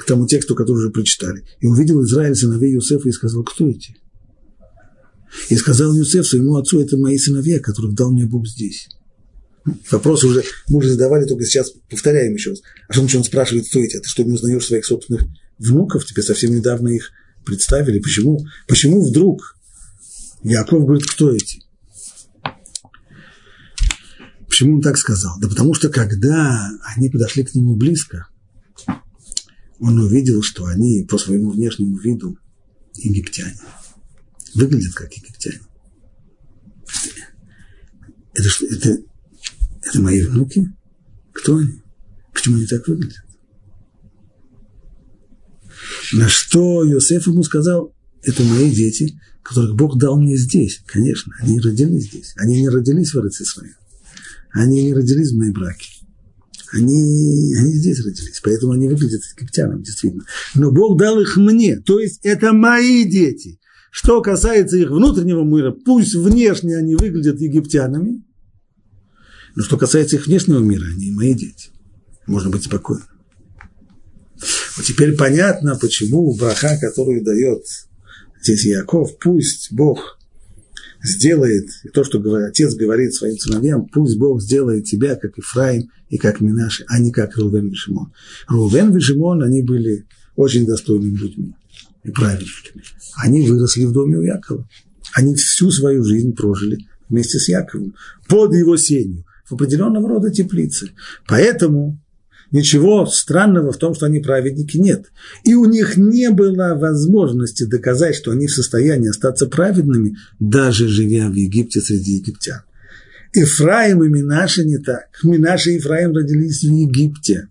к 0.02 0.06
тому 0.06 0.26
тексту, 0.26 0.56
который 0.56 0.78
уже 0.78 0.90
прочитали. 0.90 1.44
И 1.60 1.66
увидел 1.66 2.02
Израиль 2.02 2.34
сыновей 2.34 2.72
Юсефа 2.72 3.08
и 3.08 3.12
сказал, 3.12 3.44
кто 3.44 3.68
эти? 3.68 3.96
И 5.48 5.56
сказал 5.56 5.94
Юсеф 5.94 6.26
своему 6.26 6.56
отцу, 6.56 6.80
это 6.80 6.98
мои 6.98 7.16
сыновья, 7.18 7.60
которых 7.60 7.94
дал 7.94 8.10
мне 8.10 8.26
Бог 8.26 8.46
здесь. 8.48 8.88
Вопрос 9.92 10.24
уже, 10.24 10.42
мы 10.68 10.78
уже 10.78 10.90
задавали, 10.90 11.24
только 11.24 11.44
сейчас 11.44 11.72
повторяем 11.88 12.34
еще 12.34 12.50
раз. 12.50 12.62
А 12.88 12.92
что 12.92 13.16
он 13.16 13.24
спрашивает, 13.24 13.68
кто 13.68 13.78
эти? 13.78 13.96
А 13.96 14.00
ты 14.00 14.08
что, 14.08 14.24
не 14.24 14.32
узнаешь 14.32 14.66
своих 14.66 14.84
собственных 14.84 15.24
внуков? 15.58 16.04
Тебе 16.04 16.22
совсем 16.22 16.52
недавно 16.52 16.88
их 16.88 17.10
представили. 17.46 18.00
Почему? 18.00 18.44
Почему 18.66 19.08
вдруг 19.08 19.56
Яков 20.42 20.84
говорит, 20.84 21.06
кто 21.06 21.30
эти? 21.30 21.62
Почему 24.48 24.74
он 24.74 24.82
так 24.82 24.98
сказал? 24.98 25.38
Да 25.40 25.48
потому 25.48 25.74
что 25.74 25.90
когда 25.90 26.70
они 26.96 27.08
подошли 27.08 27.44
к 27.44 27.54
нему 27.54 27.76
близко, 27.76 28.26
он 29.82 29.98
увидел, 29.98 30.42
что 30.42 30.66
они 30.66 31.04
по 31.08 31.18
своему 31.18 31.50
внешнему 31.50 31.98
виду 31.98 32.38
египтяне. 32.94 33.58
Выглядят 34.54 34.94
как 34.94 35.12
египтяне. 35.12 35.60
Это, 38.32 38.48
что, 38.48 38.66
это, 38.66 38.98
это 39.82 40.00
мои 40.00 40.22
внуки? 40.22 40.72
Кто 41.32 41.56
они? 41.56 41.82
Почему 42.32 42.58
они 42.58 42.66
так 42.66 42.86
выглядят? 42.86 43.24
На 46.12 46.28
что 46.28 46.88
Иосиф 46.88 47.26
ему 47.26 47.42
сказал, 47.42 47.92
это 48.22 48.44
мои 48.44 48.72
дети, 48.72 49.18
которых 49.42 49.74
Бог 49.74 49.98
дал 49.98 50.16
мне 50.16 50.36
здесь. 50.36 50.80
Конечно, 50.86 51.34
они 51.40 51.58
родились 51.58 52.04
здесь. 52.04 52.34
Они 52.36 52.60
не 52.60 52.68
родились 52.68 53.12
в 53.12 53.18
Израиле. 53.18 53.74
Они 54.52 54.84
не 54.84 54.94
родились 54.94 55.32
в 55.32 55.38
моей 55.38 55.50
браке 55.50 55.91
они, 56.72 57.54
они 57.58 57.74
здесь 57.74 58.04
родились, 58.04 58.40
поэтому 58.42 58.72
они 58.72 58.88
выглядят 58.88 59.22
египтянами, 59.36 59.82
действительно. 59.82 60.24
Но 60.54 60.70
Бог 60.70 60.98
дал 60.98 61.20
их 61.20 61.36
мне, 61.36 61.76
то 61.76 62.00
есть 62.00 62.20
это 62.22 62.52
мои 62.52 63.04
дети. 63.04 63.58
Что 63.90 64.22
касается 64.22 64.78
их 64.78 64.90
внутреннего 64.90 65.44
мира, 65.44 65.72
пусть 65.72 66.14
внешне 66.14 66.76
они 66.78 66.96
выглядят 66.96 67.40
египтянами, 67.40 68.24
но 69.54 69.62
что 69.62 69.76
касается 69.76 70.16
их 70.16 70.26
внешнего 70.26 70.60
мира, 70.60 70.86
они 70.86 71.10
мои 71.10 71.34
дети. 71.34 71.68
Можно 72.26 72.50
быть 72.50 72.64
спокойным. 72.64 73.06
Вот 74.76 74.86
теперь 74.86 75.14
понятно, 75.14 75.76
почему 75.76 76.34
браха, 76.34 76.78
которую 76.80 77.22
дает 77.22 77.64
здесь 78.40 78.64
Яков, 78.64 79.18
пусть 79.18 79.72
Бог 79.72 80.18
сделает, 81.02 81.68
то, 81.92 82.04
что 82.04 82.18
отец 82.46 82.74
говорит 82.74 83.14
своим 83.14 83.36
сыновьям, 83.38 83.86
пусть 83.86 84.18
Бог 84.18 84.40
сделает 84.40 84.84
тебя, 84.84 85.16
как 85.16 85.38
Ифраим 85.38 85.90
и 86.08 86.18
как 86.18 86.40
Минаши, 86.40 86.84
а 86.88 86.98
не 86.98 87.10
как 87.10 87.36
Рувен 87.36 87.68
и 87.68 87.74
Шимон. 87.74 88.12
Рувен 88.48 88.96
и 88.96 89.00
Шимон, 89.00 89.42
они 89.42 89.62
были 89.62 90.06
очень 90.36 90.66
достойными 90.66 91.16
людьми 91.16 91.54
и 92.04 92.10
правильными. 92.10 92.84
Они 93.16 93.46
выросли 93.48 93.84
в 93.84 93.92
доме 93.92 94.18
у 94.18 94.22
Якова. 94.22 94.68
Они 95.14 95.34
всю 95.34 95.70
свою 95.70 96.04
жизнь 96.04 96.34
прожили 96.34 96.78
вместе 97.08 97.38
с 97.38 97.48
Яковом, 97.48 97.94
под 98.28 98.54
его 98.54 98.76
сенью, 98.76 99.24
в 99.44 99.52
определенного 99.52 100.08
рода 100.08 100.30
теплице. 100.30 100.90
Поэтому 101.26 102.00
Ничего 102.52 103.06
странного 103.06 103.72
в 103.72 103.78
том, 103.78 103.94
что 103.94 104.06
они 104.06 104.20
праведники, 104.20 104.76
нет. 104.76 105.06
И 105.42 105.54
у 105.54 105.64
них 105.64 105.96
не 105.96 106.30
было 106.30 106.74
возможности 106.74 107.64
доказать, 107.64 108.14
что 108.14 108.30
они 108.30 108.46
в 108.46 108.52
состоянии 108.52 109.08
остаться 109.08 109.46
праведными, 109.46 110.16
даже 110.38 110.86
живя 110.86 111.30
в 111.30 111.34
Египте 111.34 111.80
среди 111.80 112.16
египтян. 112.16 112.60
Ифраим 113.32 114.04
и 114.04 114.08
Минаша 114.10 114.64
не 114.64 114.76
так. 114.76 115.08
Минаша 115.22 115.70
и 115.70 115.78
Ифраим 115.78 116.14
родились 116.14 116.60
в 116.60 116.70
Египте. 116.70 117.48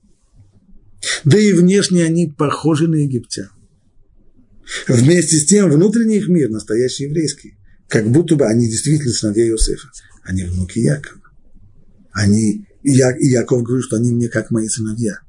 Да 1.26 1.40
и 1.40 1.52
внешне 1.54 2.06
они 2.06 2.28
похожи 2.28 2.88
на 2.88 2.96
египтян. 2.96 3.50
Вместе 4.88 5.38
с 5.38 5.46
тем 5.46 5.72
внутренний 5.72 6.18
их 6.18 6.28
мир 6.28 6.50
настоящий 6.50 7.06
еврейский. 7.06 7.56
Как 7.88 8.08
будто 8.08 8.36
бы 8.36 8.46
они 8.46 8.70
действительно 8.70 9.12
сыновья 9.12 9.48
Иосифа. 9.48 9.88
Они 10.24 10.44
внуки 10.44 10.78
Якова. 10.78 11.22
Они 12.12 12.68
и, 12.84 12.92
Я, 12.92 13.16
и 13.16 13.28
Яков 13.28 13.64
говорит, 13.64 13.86
что 13.86 13.98
они 13.98 14.12
мне 14.12 14.30
как 14.30 14.52
мои 14.52 14.68
сыновья. 14.68 15.20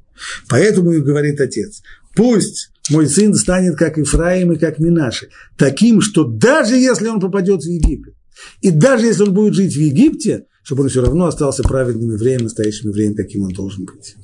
Поэтому 0.49 0.93
и 0.93 1.01
говорит 1.01 1.41
отец, 1.41 1.83
пусть 2.15 2.71
мой 2.91 3.09
сын 3.09 3.35
станет 3.35 3.77
как 3.77 3.99
Ифраим 3.99 4.53
и 4.53 4.59
как 4.59 4.79
Минаши, 4.79 5.29
таким, 5.57 6.01
что 6.01 6.25
даже 6.25 6.77
если 6.77 7.09
он 7.09 7.21
попадет 7.21 7.63
в 7.63 7.67
Египет, 7.67 8.15
и 8.61 8.71
даже 8.71 9.07
если 9.07 9.23
он 9.23 9.35
будет 9.35 9.55
жить 9.55 9.75
в 9.75 9.81
Египте, 9.81 10.47
чтобы 10.63 10.85
он 10.85 10.89
все 10.89 11.03
равно 11.03 11.27
остался 11.27 11.63
праведным 11.63 12.13
евреем, 12.13 12.43
настоящим 12.43 12.91
евреем, 12.91 13.15
каким 13.15 13.45
он 13.45 13.51
должен 13.51 13.85
быть. 13.85 14.17